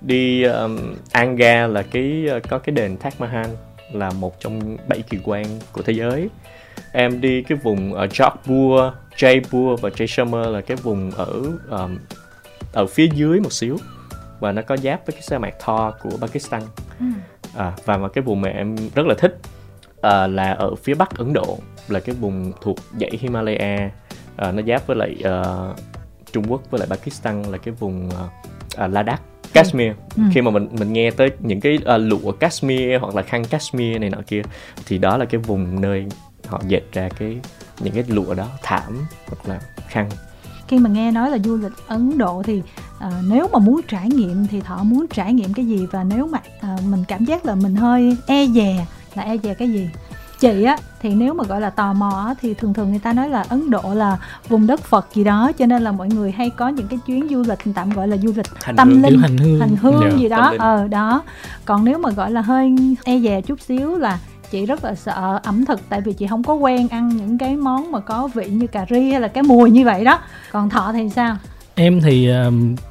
Đi 0.00 0.42
um, 0.42 0.78
anga 1.12 1.66
là 1.66 1.82
cái 1.82 2.26
uh, 2.36 2.48
có 2.48 2.58
cái 2.58 2.74
đền 2.74 2.96
Taj 3.02 3.10
Mahal 3.18 3.46
là 3.92 4.10
một 4.10 4.40
trong 4.40 4.76
bảy 4.88 5.02
kỳ 5.02 5.18
quan 5.24 5.46
của 5.72 5.82
thế 5.82 5.92
giới. 5.92 6.28
Em 6.92 7.20
đi 7.20 7.42
cái 7.42 7.58
vùng 7.62 7.94
ở 7.94 8.06
Jodhpur, 8.06 8.90
Jaipur 9.16 9.76
và 9.76 9.88
Jaisalmer 9.88 10.50
là 10.50 10.60
cái 10.60 10.76
vùng 10.76 11.10
ở 11.10 11.42
um, 11.70 11.98
ở 12.72 12.86
phía 12.86 13.08
dưới 13.14 13.40
một 13.40 13.52
xíu 13.52 13.76
và 14.40 14.52
nó 14.52 14.62
có 14.62 14.76
giáp 14.76 15.06
với 15.06 15.12
cái 15.12 15.22
sa 15.22 15.38
mạc 15.38 15.54
Thor 15.64 15.94
của 16.02 16.16
Pakistan. 16.20 16.62
Ừ. 17.00 17.06
à, 17.56 17.72
và 17.84 17.96
mà 17.96 18.08
cái 18.08 18.24
vùng 18.24 18.40
mà 18.40 18.48
em 18.48 18.76
rất 18.94 19.06
là 19.06 19.14
thích 19.18 19.38
à, 20.02 20.26
là 20.26 20.52
ở 20.52 20.74
phía 20.74 20.94
bắc 20.94 21.18
Ấn 21.18 21.32
Độ 21.32 21.58
là 21.88 22.00
cái 22.00 22.14
vùng 22.14 22.52
thuộc 22.60 22.76
dãy 23.00 23.10
Himalaya. 23.20 23.90
À, 24.36 24.52
nó 24.52 24.62
giáp 24.62 24.86
với 24.86 24.96
lại 24.96 25.16
uh, 25.18 25.76
Trung 26.32 26.44
Quốc 26.48 26.62
với 26.70 26.78
lại 26.78 26.88
Pakistan 26.88 27.42
là 27.42 27.58
cái 27.58 27.74
vùng 27.74 28.08
uh, 28.08 28.84
uh, 28.84 28.92
Ladakh 28.92 29.20
Kashmir. 29.52 29.92
Ừ. 30.16 30.22
khi 30.32 30.42
mà 30.42 30.50
mình 30.50 30.68
mình 30.72 30.92
nghe 30.92 31.10
tới 31.10 31.30
những 31.38 31.60
cái 31.60 31.78
uh, 31.94 32.00
lụa 32.00 32.32
Kashmir 32.32 33.00
hoặc 33.00 33.14
là 33.14 33.22
khăn 33.22 33.44
Kashmir 33.44 34.00
này 34.00 34.10
nọ 34.10 34.18
kia 34.26 34.42
thì 34.86 34.98
đó 34.98 35.16
là 35.16 35.24
cái 35.24 35.40
vùng 35.40 35.80
nơi 35.80 36.06
họ 36.46 36.62
dệt 36.66 36.82
ra 36.92 37.08
cái 37.18 37.36
những 37.80 37.94
cái 37.94 38.04
lụa 38.08 38.34
đó 38.34 38.48
thảm 38.62 39.06
hoặc 39.26 39.48
là 39.48 39.60
khăn 39.88 40.08
khi 40.70 40.78
mà 40.78 40.90
nghe 40.90 41.10
nói 41.10 41.30
là 41.30 41.38
du 41.44 41.56
lịch 41.56 41.72
Ấn 41.86 42.18
Độ 42.18 42.42
thì 42.44 42.62
à, 42.98 43.10
nếu 43.28 43.48
mà 43.52 43.58
muốn 43.58 43.80
trải 43.88 44.08
nghiệm 44.08 44.46
thì 44.46 44.60
thọ 44.60 44.82
muốn 44.82 45.06
trải 45.14 45.32
nghiệm 45.32 45.54
cái 45.54 45.66
gì? 45.66 45.86
Và 45.90 46.04
nếu 46.04 46.26
mà 46.26 46.38
à, 46.60 46.76
mình 46.90 47.04
cảm 47.08 47.24
giác 47.24 47.46
là 47.46 47.54
mình 47.54 47.74
hơi 47.74 48.16
e 48.26 48.46
dè 48.46 48.86
là 49.14 49.22
e 49.22 49.36
dè 49.42 49.54
cái 49.54 49.68
gì? 49.72 49.90
Chị 50.40 50.62
á 50.62 50.76
thì 51.02 51.14
nếu 51.14 51.34
mà 51.34 51.44
gọi 51.44 51.60
là 51.60 51.70
tò 51.70 51.92
mò 51.92 52.24
á, 52.28 52.34
thì 52.40 52.54
thường 52.54 52.74
thường 52.74 52.90
người 52.90 52.98
ta 52.98 53.12
nói 53.12 53.28
là 53.28 53.44
Ấn 53.48 53.70
Độ 53.70 53.94
là 53.94 54.18
vùng 54.48 54.66
đất 54.66 54.80
Phật 54.80 55.06
gì 55.14 55.24
đó 55.24 55.52
cho 55.58 55.66
nên 55.66 55.82
là 55.82 55.92
mọi 55.92 56.08
người 56.08 56.32
hay 56.32 56.50
có 56.50 56.68
những 56.68 56.88
cái 56.88 56.98
chuyến 57.06 57.28
du 57.28 57.42
lịch 57.48 57.58
tạm 57.74 57.90
gọi 57.90 58.08
là 58.08 58.16
du 58.16 58.32
lịch 58.36 58.46
hành 58.62 58.76
tâm 58.76 58.88
hương, 58.88 59.02
linh 59.02 59.18
hành 59.18 59.38
hương, 59.38 59.60
hành 59.60 59.76
hương 59.76 60.00
yeah, 60.00 60.16
gì 60.16 60.28
đó 60.28 60.54
ờ 60.58 60.88
đó. 60.88 61.22
Còn 61.64 61.84
nếu 61.84 61.98
mà 61.98 62.10
gọi 62.10 62.30
là 62.30 62.40
hơi 62.40 62.74
e 63.04 63.18
dè 63.18 63.40
chút 63.40 63.60
xíu 63.60 63.98
là 63.98 64.18
chị 64.50 64.66
rất 64.66 64.84
là 64.84 64.94
sợ 64.94 65.40
ẩm 65.42 65.64
thực 65.64 65.80
tại 65.88 66.00
vì 66.00 66.12
chị 66.12 66.26
không 66.26 66.42
có 66.42 66.54
quen 66.54 66.88
ăn 66.88 67.08
những 67.08 67.38
cái 67.38 67.56
món 67.56 67.92
mà 67.92 68.00
có 68.00 68.28
vị 68.34 68.48
như 68.50 68.66
cà 68.66 68.86
ri 68.90 69.10
hay 69.10 69.20
là 69.20 69.28
cái 69.28 69.42
mùi 69.42 69.70
như 69.70 69.84
vậy 69.84 70.04
đó. 70.04 70.18
Còn 70.52 70.70
thọ 70.70 70.92
thì 70.92 71.10
sao? 71.10 71.36
Em 71.80 72.00
thì 72.00 72.28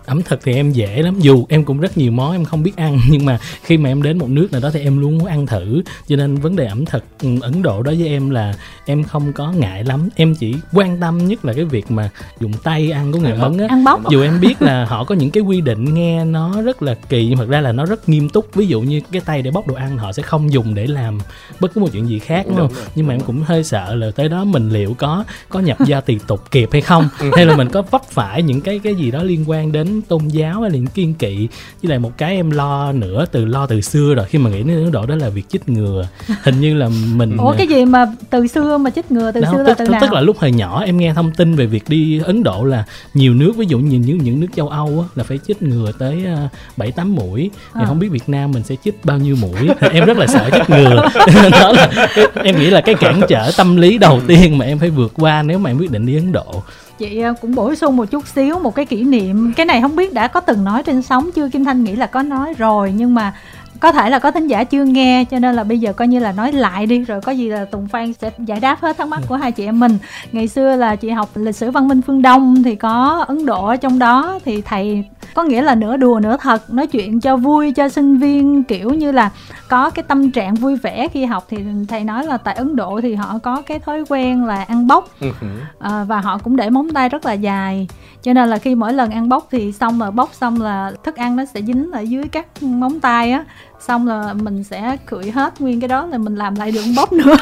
ẩm 0.05 0.21
thực 0.25 0.39
thì 0.43 0.53
em 0.53 0.71
dễ 0.71 1.01
lắm. 1.01 1.19
Dù 1.19 1.45
em 1.49 1.63
cũng 1.65 1.79
rất 1.79 1.97
nhiều 1.97 2.11
món 2.11 2.31
em 2.31 2.45
không 2.45 2.63
biết 2.63 2.75
ăn 2.77 2.99
nhưng 3.09 3.25
mà 3.25 3.39
khi 3.63 3.77
mà 3.77 3.89
em 3.89 4.01
đến 4.01 4.17
một 4.17 4.29
nước 4.29 4.51
nào 4.51 4.61
đó 4.61 4.69
thì 4.73 4.79
em 4.79 5.01
luôn 5.01 5.17
muốn 5.17 5.27
ăn 5.27 5.45
thử. 5.45 5.81
Cho 6.07 6.15
nên 6.15 6.35
vấn 6.35 6.55
đề 6.55 6.65
ẩm 6.65 6.85
thực 6.85 7.03
ừ, 7.23 7.29
ấn 7.41 7.61
độ 7.61 7.83
đó 7.83 7.91
với 7.99 8.07
em 8.07 8.29
là 8.29 8.53
em 8.85 9.03
không 9.03 9.33
có 9.33 9.51
ngại 9.51 9.83
lắm. 9.83 10.09
Em 10.15 10.35
chỉ 10.35 10.55
quan 10.73 10.99
tâm 10.99 11.27
nhất 11.27 11.45
là 11.45 11.53
cái 11.53 11.65
việc 11.65 11.91
mà 11.91 12.09
dùng 12.39 12.53
tay 12.63 12.91
ăn 12.91 13.11
của 13.11 13.19
người 13.19 13.31
ấn 13.31 13.57
á. 13.57 13.65
Ăn 13.69 13.83
bóc. 13.83 14.09
Dù 14.09 14.21
em 14.21 14.39
biết 14.41 14.61
là 14.61 14.85
họ 14.85 15.03
có 15.03 15.15
những 15.15 15.31
cái 15.31 15.43
quy 15.43 15.61
định 15.61 15.93
nghe 15.93 16.25
nó 16.25 16.61
rất 16.61 16.81
là 16.81 16.93
kỳ 17.09 17.25
nhưng 17.25 17.37
thật 17.37 17.47
ra 17.49 17.61
là 17.61 17.71
nó 17.71 17.85
rất 17.85 18.09
nghiêm 18.09 18.29
túc. 18.29 18.55
Ví 18.55 18.67
dụ 18.67 18.81
như 18.81 19.01
cái 19.11 19.21
tay 19.25 19.41
để 19.41 19.51
bóc 19.51 19.67
đồ 19.67 19.75
ăn 19.75 19.97
họ 19.97 20.11
sẽ 20.11 20.23
không 20.23 20.53
dùng 20.53 20.75
để 20.75 20.87
làm 20.87 21.17
bất 21.59 21.73
cứ 21.73 21.81
một 21.81 21.87
chuyện 21.91 22.09
gì 22.09 22.19
khác 22.19 22.45
đúng 22.47 22.57
không? 22.57 22.71
nhưng 22.95 23.07
mà 23.07 23.13
em 23.13 23.21
cũng 23.21 23.41
hơi 23.41 23.63
sợ 23.63 23.95
là 23.95 24.11
tới 24.15 24.29
đó 24.29 24.43
mình 24.43 24.69
liệu 24.69 24.93
có 24.93 25.23
có 25.49 25.59
nhập 25.59 25.77
gia 25.85 26.01
tỳ 26.01 26.17
tục 26.27 26.51
kịp 26.51 26.69
hay 26.71 26.81
không? 26.81 27.09
Hay 27.35 27.45
là 27.45 27.55
mình 27.55 27.69
có 27.69 27.81
vấp 27.81 28.03
phải 28.05 28.43
những 28.43 28.61
cái 28.61 28.78
cái 28.79 28.95
gì 28.95 29.11
đó 29.11 29.23
liên 29.23 29.43
quan 29.47 29.71
đến 29.71 30.01
tôn 30.01 30.27
giáo 30.27 30.61
hay 30.61 30.69
là 30.69 30.75
những 30.75 30.87
kiên 30.87 31.13
kỵ. 31.13 31.47
Với 31.83 31.89
lại 31.89 31.99
một 31.99 32.17
cái 32.17 32.35
em 32.35 32.51
lo 32.51 32.91
nữa 32.91 33.25
từ 33.31 33.45
lo 33.45 33.65
từ 33.65 33.81
xưa 33.81 34.13
rồi 34.13 34.25
khi 34.25 34.39
mà 34.39 34.49
nghĩ 34.49 34.63
đến 34.63 34.83
Ấn 34.83 34.91
Độ 34.91 35.05
đó 35.05 35.15
là 35.15 35.29
việc 35.29 35.49
chích 35.49 35.69
ngừa. 35.69 36.07
Hình 36.43 36.59
như 36.61 36.77
là 36.77 36.89
mình 37.13 37.37
ủa 37.37 37.53
cái 37.57 37.67
gì 37.67 37.85
mà 37.85 38.05
từ 38.29 38.47
xưa 38.47 38.77
mà 38.77 38.89
chích 38.89 39.11
ngừa 39.11 39.31
từ 39.31 39.41
đó, 39.41 39.51
xưa 39.51 39.57
tức, 39.57 39.67
là 39.67 39.73
từ 39.73 39.87
nào? 39.87 40.01
tức 40.01 40.13
là 40.13 40.21
lúc 40.21 40.37
hồi 40.37 40.51
nhỏ 40.51 40.83
em 40.85 40.97
nghe 40.97 41.13
thông 41.13 41.31
tin 41.31 41.55
về 41.55 41.65
việc 41.65 41.83
đi 41.87 42.21
Ấn 42.25 42.43
Độ 42.43 42.63
là 42.63 42.83
nhiều 43.13 43.33
nước 43.33 43.57
ví 43.57 43.65
dụ 43.65 43.79
như 43.79 43.99
những 43.99 44.17
những 44.17 44.39
nước 44.39 44.47
châu 44.55 44.69
Âu 44.69 45.05
á, 45.07 45.07
là 45.15 45.23
phải 45.23 45.39
chích 45.47 45.61
ngừa 45.61 45.91
tới 45.99 46.25
ờ, 46.25 46.47
bảy 46.77 46.91
tám 46.91 47.15
mũi. 47.15 47.49
Thì 47.73 47.81
à. 47.83 47.85
không 47.85 47.99
biết 47.99 48.09
Việt 48.11 48.29
Nam 48.29 48.51
mình 48.51 48.63
sẽ 48.63 48.75
chích 48.83 49.05
bao 49.05 49.17
nhiêu 49.17 49.35
mũi. 49.35 49.69
Em 49.93 50.05
rất 50.05 50.17
là 50.17 50.27
sợ 50.27 50.49
chích 50.53 50.69
ngừa. 50.69 51.09
Đó 51.51 51.71
là 51.71 52.07
em 52.43 52.59
nghĩ 52.59 52.69
là 52.69 52.81
cái 52.81 52.95
cản 52.95 53.21
trở 53.29 53.51
tâm 53.57 53.77
lý 53.77 53.97
đầu 53.97 54.21
tiên 54.27 54.57
mà 54.57 54.65
em 54.65 54.79
phải 54.79 54.89
vượt 54.89 55.11
qua 55.15 55.43
nếu 55.43 55.59
mà 55.59 55.69
em 55.69 55.77
quyết 55.77 55.91
định 55.91 56.05
đi 56.05 56.15
Ấn 56.15 56.31
Độ 56.31 56.63
chị 56.99 57.19
ờ, 57.19 57.33
cũng 57.41 57.55
bổ 57.55 57.75
sung 57.75 57.95
một 57.95 58.05
chút 58.05 58.27
xíu 58.27 58.59
một 58.59 58.75
cái 58.75 58.85
kỷ 58.85 59.03
niệm. 59.03 59.53
Cái 59.55 59.65
này 59.65 59.81
không 59.81 59.95
biết 59.95 60.13
đã 60.13 60.27
có 60.27 60.39
từng 60.39 60.63
nói 60.63 60.83
trên 60.83 61.01
sóng 61.01 61.31
chưa? 61.31 61.49
Kim 61.49 61.65
thanh 61.65 61.83
nghĩ 61.83 61.95
là 61.95 62.05
có 62.05 62.23
nói 62.23 62.53
rồi, 62.57 62.93
nhưng 62.97 63.13
mà 63.13 63.33
có 63.79 63.91
thể 63.91 64.09
là 64.09 64.19
có 64.19 64.31
thính 64.31 64.47
giả 64.47 64.63
chưa 64.63 64.83
nghe 64.83 65.25
cho 65.25 65.39
nên 65.39 65.55
là 65.55 65.63
bây 65.63 65.79
giờ 65.79 65.93
coi 65.93 66.07
như 66.07 66.19
là 66.19 66.31
nói 66.31 66.51
lại 66.51 66.85
đi 66.85 66.99
rồi 66.99 67.21
có 67.21 67.31
gì 67.31 67.49
là 67.49 67.65
tùng 67.65 67.87
phan 67.87 68.13
sẽ 68.13 68.31
giải 68.37 68.59
đáp 68.59 68.81
hết 68.81 68.97
thắc 68.97 69.07
mắc 69.07 69.21
của 69.27 69.35
hai 69.35 69.51
chị 69.51 69.65
em 69.65 69.79
mình. 69.79 69.97
Ngày 70.31 70.47
xưa 70.47 70.75
là 70.75 70.95
chị 70.95 71.09
học 71.09 71.29
lịch 71.35 71.55
sử 71.55 71.71
văn 71.71 71.87
minh 71.87 72.01
phương 72.01 72.21
đông 72.21 72.63
thì 72.63 72.75
có 72.75 73.25
ấn 73.27 73.45
độ 73.45 73.65
ở 73.65 73.75
trong 73.75 73.99
đó 73.99 74.39
thì 74.45 74.61
thầy 74.61 75.03
có 75.33 75.43
nghĩa 75.43 75.61
là 75.61 75.75
nửa 75.75 75.97
đùa 75.97 76.19
nửa 76.23 76.37
thật 76.37 76.73
nói 76.73 76.87
chuyện 76.87 77.19
cho 77.19 77.37
vui 77.37 77.71
cho 77.71 77.89
sinh 77.89 78.17
viên 78.17 78.63
kiểu 78.63 78.89
như 78.89 79.11
là 79.11 79.29
có 79.67 79.89
cái 79.89 80.03
tâm 80.03 80.31
trạng 80.31 80.55
vui 80.55 80.75
vẻ 80.75 81.07
khi 81.07 81.25
học. 81.25 81.45
Thì 81.49 81.57
thầy 81.87 82.03
nói 82.03 82.25
là 82.25 82.37
tại 82.37 82.55
ấn 82.55 82.75
độ 82.75 82.99
thì 83.01 83.15
họ 83.15 83.39
có 83.43 83.61
cái 83.61 83.79
thói 83.79 84.03
quen 84.09 84.45
là 84.45 84.63
ăn 84.63 84.87
bốc 84.87 85.09
ừ 85.19 85.31
à, 85.79 86.03
và 86.03 86.19
họ 86.19 86.37
cũng 86.37 86.55
để 86.55 86.69
móng 86.69 86.89
tay 86.89 87.09
rất 87.09 87.25
là 87.25 87.33
dài. 87.33 87.87
Cho 88.21 88.33
nên 88.33 88.49
là 88.49 88.57
khi 88.57 88.75
mỗi 88.75 88.93
lần 88.93 89.11
ăn 89.11 89.29
bốc 89.29 89.47
thì 89.51 89.71
xong 89.71 89.97
mà 89.97 90.11
bốc 90.11 90.29
xong 90.33 90.61
là 90.61 90.91
thức 91.03 91.15
ăn 91.15 91.35
nó 91.35 91.45
sẽ 91.45 91.61
dính 91.61 91.91
ở 91.91 91.99
dưới 91.99 92.27
các 92.31 92.63
móng 92.63 92.99
tay 92.99 93.31
á 93.31 93.45
xong 93.87 94.07
là 94.07 94.33
mình 94.33 94.63
sẽ 94.63 94.97
cưỡi 95.05 95.31
hết 95.31 95.61
nguyên 95.61 95.81
cái 95.81 95.87
đó 95.87 96.05
là 96.11 96.17
mình 96.17 96.35
làm 96.35 96.55
lại 96.55 96.71
đường 96.71 96.95
bốc 96.95 97.13
nữa 97.13 97.35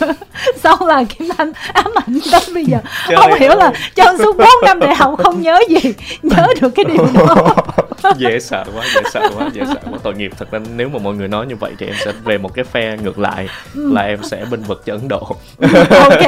xong 0.62 0.86
là 0.86 1.04
kim 1.04 1.28
thanh 1.38 1.52
ám 1.72 1.86
ảnh 1.94 2.18
tới 2.32 2.40
bây 2.54 2.64
giờ 2.64 2.78
Trời 3.08 3.16
không 3.16 3.34
hiểu 3.40 3.54
là 3.54 3.72
trong 3.94 4.18
suốt 4.18 4.36
4 4.36 4.46
năm 4.64 4.80
đại 4.80 4.94
học 4.94 5.14
không 5.18 5.42
nhớ 5.42 5.60
gì 5.68 5.94
nhớ 6.22 6.46
được 6.60 6.68
cái 6.74 6.84
điều 6.84 7.06
đó 7.14 7.54
dễ 8.16 8.38
sợ 8.40 8.64
quá 8.76 8.84
dễ 8.94 9.00
sợ 9.12 9.28
quá 9.38 9.48
dễ 9.52 9.62
sợ 9.66 9.74
quá 9.90 9.98
tội 10.02 10.14
nghiệp 10.14 10.32
thật 10.38 10.50
ra 10.50 10.58
nếu 10.76 10.88
mà 10.88 10.98
mọi 10.98 11.14
người 11.14 11.28
nói 11.28 11.46
như 11.46 11.56
vậy 11.56 11.72
thì 11.78 11.86
em 11.86 11.94
sẽ 12.04 12.12
về 12.24 12.38
một 12.38 12.54
cái 12.54 12.64
phe 12.64 12.96
ngược 13.02 13.18
lại 13.18 13.48
Ừ. 13.74 13.92
là 13.94 14.02
em 14.02 14.18
sẽ 14.22 14.44
binh 14.50 14.62
vực 14.62 14.82
cho 14.86 14.92
ấn 14.92 15.08
độ 15.08 15.18
ok 15.90 16.22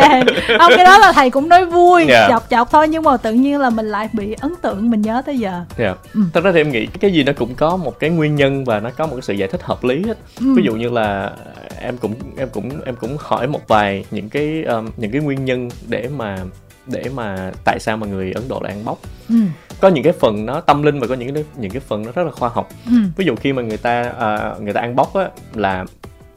không 0.59 0.73
cái 0.77 0.85
đó 0.85 0.99
là 0.99 1.13
thầy 1.13 1.31
cũng 1.31 1.49
nói 1.49 1.65
vui 1.65 2.07
Dạ. 2.09 2.29
chọc 2.31 2.51
chọc 2.51 2.71
thôi 2.71 2.89
nhưng 2.89 3.03
mà 3.03 3.17
tự 3.17 3.33
nhiên 3.33 3.61
là 3.61 3.71
mình 3.71 3.87
lại 3.91 4.09
bị 4.13 4.37
ấn 4.41 4.55
tượng 4.63 4.91
mình 4.91 5.03
nhớ 5.03 5.23
tới 5.27 5.39
giờ 5.39 5.61
yeah. 5.79 5.97
Ừ. 6.15 6.21
thật 6.35 6.45
ra 6.45 6.53
thì 6.53 6.61
em 6.61 6.71
nghĩ 6.73 6.87
cái 6.87 7.13
gì 7.13 7.23
nó 7.25 7.33
cũng 7.39 7.55
có 7.55 7.77
một 7.77 7.99
cái 8.01 8.11
nguyên 8.11 8.37
nhân 8.37 8.65
và 8.65 8.81
nó 8.81 8.91
có 8.99 9.07
một 9.07 9.13
cái 9.17 9.23
sự 9.23 9.35
giải 9.35 9.49
thích 9.51 9.63
hợp 9.63 9.85
lý 9.85 10.03
hết 10.07 10.19
Ừ. 10.41 10.55
ví 10.57 10.63
dụ 10.63 10.75
như 10.77 10.89
là 10.89 11.33
em 11.81 11.97
cũng 11.97 12.15
em 12.37 12.49
cũng 12.53 12.71
em 12.85 12.97
cũng 12.97 13.17
hỏi 13.21 13.47
một 13.47 13.69
vài 13.69 14.05
những 14.11 14.29
cái 14.29 14.63
um, 14.63 14.91
những 14.97 15.11
cái 15.11 15.21
nguyên 15.21 15.45
nhân 15.45 15.69
để 15.89 16.09
mà 16.17 16.39
để 16.87 17.05
mà 17.15 17.53
tại 17.65 17.79
sao 17.81 17.97
mà 17.97 18.07
người 18.07 18.33
ấn 18.33 18.43
độ 18.49 18.61
lại 18.63 18.73
ăn 18.73 18.85
bóc 18.85 18.99
ừ. 19.29 19.35
có 19.81 19.89
những 19.89 20.05
cái 20.05 20.13
phần 20.13 20.47
nó 20.47 20.61
tâm 20.61 20.83
linh 20.83 21.01
và 21.01 21.07
có 21.07 21.15
những 21.15 21.35
cái 21.35 21.45
những 21.57 21.71
cái 21.71 21.81
phần 21.81 22.03
nó 22.07 22.13
rất 22.13 22.23
là 22.23 22.31
khoa 22.33 22.49
học 22.49 22.69
Ừ. 22.87 22.93
ví 23.17 23.25
dụ 23.25 23.35
khi 23.37 23.53
mà 23.53 23.63
người 23.63 23.77
ta 23.77 24.03
à, 24.19 24.55
người 24.61 24.73
ta 24.73 24.81
ăn 24.81 24.97
bóc 24.97 25.15
á 25.15 25.29
là 25.55 25.85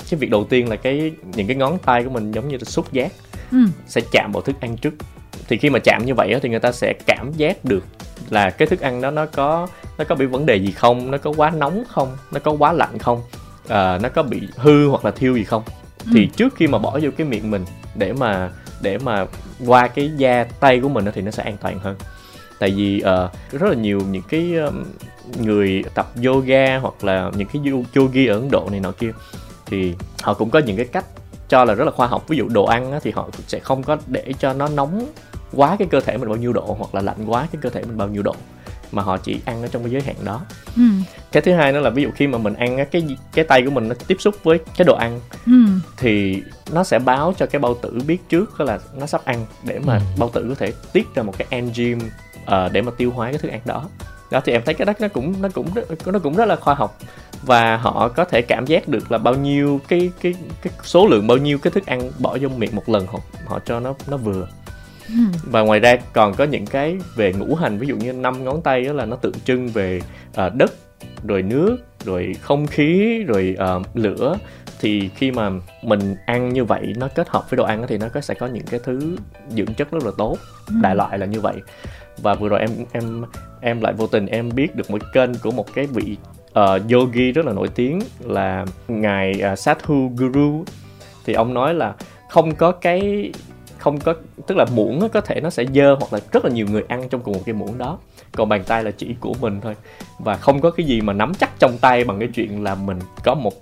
cái 0.09 0.19
việc 0.19 0.29
đầu 0.29 0.43
tiên 0.43 0.69
là 0.69 0.75
cái 0.75 1.11
những 1.35 1.47
cái 1.47 1.55
ngón 1.55 1.77
tay 1.85 2.03
của 2.03 2.09
mình 2.09 2.31
giống 2.31 2.47
như 2.47 2.57
là 2.57 2.63
xúc 2.63 2.91
giác 2.93 3.11
Ừ. 3.51 3.57
sẽ 3.87 4.01
chạm 4.11 4.31
vào 4.31 4.41
thức 4.41 4.55
ăn 4.59 4.77
trước 4.77 4.93
thì 5.47 5.57
khi 5.57 5.69
mà 5.69 5.79
chạm 5.79 6.05
như 6.05 6.13
vậy 6.15 6.33
á, 6.33 6.39
thì 6.43 6.49
người 6.49 6.59
ta 6.59 6.71
sẽ 6.71 6.93
cảm 7.07 7.31
giác 7.37 7.65
được 7.65 7.83
là 8.29 8.49
cái 8.49 8.67
thức 8.67 8.79
ăn 8.79 9.01
đó 9.01 9.11
nó 9.11 9.25
có 9.25 9.67
nó 9.97 10.03
có 10.03 10.15
bị 10.15 10.25
vấn 10.25 10.45
đề 10.45 10.55
gì 10.55 10.71
không? 10.71 11.11
Nó 11.11 11.17
có 11.17 11.33
quá 11.37 11.49
nóng 11.49 11.83
không? 11.89 12.17
Nó 12.31 12.39
có 12.39 12.51
quá 12.51 12.73
lạnh 12.73 12.97
không? 12.99 13.21
À, 13.67 13.99
nó 14.03 14.09
có 14.09 14.23
bị 14.23 14.41
hư 14.57 14.87
hoặc 14.87 15.05
là 15.05 15.11
thiêu 15.11 15.35
gì 15.35 15.43
không? 15.43 15.63
Thì 16.13 16.29
trước 16.35 16.55
khi 16.55 16.67
mà 16.67 16.77
bỏ 16.77 16.99
vô 17.01 17.09
cái 17.17 17.27
miệng 17.27 17.51
mình 17.51 17.65
để 17.95 18.13
mà 18.13 18.49
để 18.81 18.97
mà 18.97 19.25
qua 19.65 19.87
cái 19.87 20.11
da 20.17 20.45
tay 20.59 20.79
của 20.79 20.89
mình 20.89 21.05
thì 21.13 21.21
nó 21.21 21.31
sẽ 21.31 21.43
an 21.43 21.57
toàn 21.61 21.79
hơn. 21.79 21.95
Tại 22.59 22.71
vì 22.71 22.99
ờ, 22.99 23.29
rất 23.51 23.69
là 23.69 23.75
nhiều 23.75 24.01
những 24.09 24.23
cái 24.29 24.55
um, 24.55 24.83
người 25.41 25.83
tập 25.95 26.07
yoga 26.25 26.77
hoặc 26.77 27.03
là 27.03 27.31
những 27.35 27.47
cái 27.53 27.61
yogi 27.95 28.29
ở 28.29 28.33
Ấn 28.33 28.51
Độ 28.51 28.67
này 28.71 28.79
nọ 28.79 28.91
kia 28.91 29.11
thì 29.65 29.93
họ 30.21 30.33
cũng 30.33 30.49
có 30.49 30.59
những 30.59 30.77
cái 30.77 30.85
cách 30.85 31.05
cho 31.49 31.65
là 31.65 31.73
rất 31.73 31.85
là 31.85 31.91
khoa 31.91 32.07
học. 32.07 32.27
Ví 32.27 32.37
dụ 32.37 32.47
đồ 32.49 32.65
ăn 32.65 32.91
á, 32.91 32.99
thì 33.03 33.11
họ 33.11 33.29
sẽ 33.47 33.59
không 33.59 33.83
có 33.83 33.97
để 34.07 34.33
cho 34.39 34.53
nó 34.53 34.67
nóng 34.67 35.05
quá 35.55 35.75
cái 35.79 35.87
cơ 35.91 35.99
thể 35.99 36.17
mình 36.17 36.29
bao 36.29 36.37
nhiêu 36.37 36.53
độ 36.53 36.75
hoặc 36.79 36.95
là 36.95 37.01
lạnh 37.01 37.25
quá 37.27 37.47
cái 37.51 37.59
cơ 37.61 37.69
thể 37.69 37.81
mình 37.83 37.97
bao 37.97 38.07
nhiêu 38.07 38.21
độ 38.23 38.35
mà 38.91 39.01
họ 39.01 39.17
chỉ 39.17 39.39
ăn 39.45 39.61
ở 39.61 39.67
trong 39.67 39.83
cái 39.83 39.91
giới 39.91 40.01
hạn 40.01 40.15
đó 40.23 40.41
Ừ. 40.77 40.81
cái 41.31 41.41
thứ 41.41 41.53
hai 41.53 41.71
nữa 41.71 41.79
là 41.79 41.89
ví 41.89 42.03
dụ 42.03 42.09
khi 42.15 42.27
mà 42.27 42.37
mình 42.37 42.53
ăn 42.53 42.85
cái 42.91 43.03
cái 43.33 43.45
tay 43.45 43.61
của 43.65 43.71
mình 43.71 43.87
nó 43.89 43.95
tiếp 44.07 44.17
xúc 44.19 44.35
với 44.43 44.59
cái 44.77 44.85
đồ 44.85 44.95
ăn 44.95 45.19
Ừ. 45.45 45.51
thì 45.97 46.43
nó 46.71 46.83
sẽ 46.83 46.99
báo 46.99 47.33
cho 47.37 47.45
cái 47.45 47.59
bao 47.59 47.73
tử 47.81 48.01
biết 48.07 48.29
trước 48.29 48.61
là 48.61 48.79
nó 48.99 49.05
sắp 49.05 49.25
ăn 49.25 49.45
để 49.67 49.79
mà 49.79 49.93
Ừ. 49.95 50.01
bao 50.19 50.29
tử 50.29 50.45
có 50.49 50.55
thể 50.55 50.73
tiết 50.93 51.07
ra 51.15 51.23
một 51.23 51.33
cái 51.37 51.61
enzyme 51.61 51.99
ờ, 52.45 52.69
để 52.69 52.81
mà 52.81 52.91
tiêu 52.97 53.11
hóa 53.11 53.29
cái 53.31 53.37
thức 53.37 53.51
ăn 53.51 53.61
đó 53.65 53.89
đó 54.31 54.41
thì 54.45 54.51
em 54.53 54.61
thấy 54.65 54.73
cái 54.73 54.85
đó 54.85 54.93
nó 54.99 55.07
cũng 55.07 55.33
nó 55.41 55.49
cũng 55.53 55.67
nó 56.05 56.19
cũng 56.19 56.35
rất 56.35 56.45
là 56.45 56.55
khoa 56.55 56.73
học 56.73 56.97
và 57.45 57.77
họ 57.77 58.07
có 58.09 58.25
thể 58.25 58.41
cảm 58.41 58.65
giác 58.65 58.87
được 58.87 59.11
là 59.11 59.17
bao 59.17 59.35
nhiêu 59.35 59.79
cái 59.87 60.11
cái 60.21 60.33
cái 60.61 60.73
số 60.83 61.07
lượng 61.07 61.27
bao 61.27 61.37
nhiêu 61.37 61.57
cái 61.57 61.71
thức 61.71 61.85
ăn 61.85 62.11
bỏ 62.19 62.37
vô 62.41 62.49
miệng 62.49 62.75
một 62.75 62.89
lần 62.89 63.07
họ 63.07 63.19
họ 63.45 63.59
cho 63.65 63.79
nó 63.79 63.93
nó 64.07 64.17
vừa. 64.17 64.47
Và 65.43 65.61
ngoài 65.61 65.79
ra 65.79 65.97
còn 66.13 66.33
có 66.33 66.43
những 66.43 66.65
cái 66.65 66.97
về 67.15 67.33
ngũ 67.33 67.55
hành 67.55 67.77
ví 67.77 67.87
dụ 67.87 67.95
như 67.95 68.13
năm 68.13 68.43
ngón 68.43 68.61
tay 68.61 68.83
đó 68.83 68.93
là 68.93 69.05
nó 69.05 69.15
tượng 69.15 69.39
trưng 69.45 69.67
về 69.67 70.01
ờ, 70.35 70.49
đất 70.49 70.73
rồi 71.27 71.41
nước 71.41 71.77
rồi 72.05 72.35
không 72.41 72.67
khí 72.67 73.19
rồi 73.23 73.55
ờ, 73.57 73.81
lửa. 73.93 74.37
Thì 74.79 75.09
khi 75.15 75.31
mà 75.31 75.49
mình 75.83 76.15
ăn 76.25 76.49
như 76.53 76.65
vậy 76.65 76.93
nó 76.97 77.07
kết 77.15 77.29
hợp 77.29 77.49
với 77.49 77.57
đồ 77.57 77.63
ăn 77.63 77.85
thì 77.87 77.97
nó 77.97 78.09
có 78.09 78.21
sẽ 78.21 78.33
có 78.33 78.47
những 78.47 78.65
cái 78.65 78.79
thứ 78.83 79.15
dưỡng 79.49 79.73
chất 79.73 79.91
rất 79.91 80.05
là 80.05 80.11
tốt 80.17 80.37
Ừ. 80.67 80.75
đại 80.81 80.95
loại 80.95 81.19
là 81.19 81.25
như 81.25 81.41
vậy. 81.41 81.55
Và 82.17 82.33
vừa 82.33 82.49
rồi 82.49 82.59
em 82.59 82.69
em 82.91 83.23
em 83.61 83.81
lại 83.81 83.93
vô 83.93 84.07
tình 84.07 84.25
em 84.25 84.49
biết 84.55 84.75
được 84.75 84.91
một 84.91 85.01
kênh 85.13 85.35
của 85.35 85.51
một 85.51 85.73
cái 85.73 85.87
vị 85.87 86.17
ờ, 86.53 86.79
yogi 86.91 87.35
rất 87.35 87.45
là 87.45 87.53
nổi 87.53 87.67
tiếng 87.75 87.99
là 88.19 88.65
ngài 88.87 89.41
uh, 89.53 89.59
Sadhu 89.59 90.11
Guru 90.17 90.63
thì 91.25 91.33
ông 91.33 91.53
nói 91.53 91.73
là 91.73 91.93
không 92.29 92.55
có 92.55 92.71
cái 92.71 93.31
không 93.83 93.99
có 93.99 94.13
tức 94.47 94.57
là 94.57 94.65
muỗng 94.75 95.09
có 95.09 95.21
thể 95.21 95.41
nó 95.41 95.49
sẽ 95.49 95.65
dơ 95.75 95.95
hoặc 95.99 96.13
là 96.13 96.19
rất 96.31 96.45
là 96.45 96.51
nhiều 96.51 96.67
người 96.71 96.83
ăn 96.87 97.09
trong 97.09 97.21
cùng 97.21 97.33
một 97.33 97.41
cái 97.45 97.53
muỗng 97.53 97.77
đó. 97.77 97.97
Còn 98.31 98.49
bàn 98.49 98.63
tay 98.63 98.83
là 98.83 98.91
chỉ 98.91 99.15
của 99.19 99.33
mình 99.41 99.61
thôi. 99.61 99.75
Và 100.19 100.35
không 100.35 100.61
có 100.61 100.71
cái 100.71 100.85
gì 100.85 101.01
mà 101.01 101.13
nắm 101.13 101.33
chắc 101.39 101.49
trong 101.59 101.77
tay 101.77 102.03
bằng 102.03 102.19
cái 102.19 102.29
chuyện 102.33 102.63
là 102.63 102.75
mình 102.75 102.99
có 103.23 103.35
một 103.35 103.53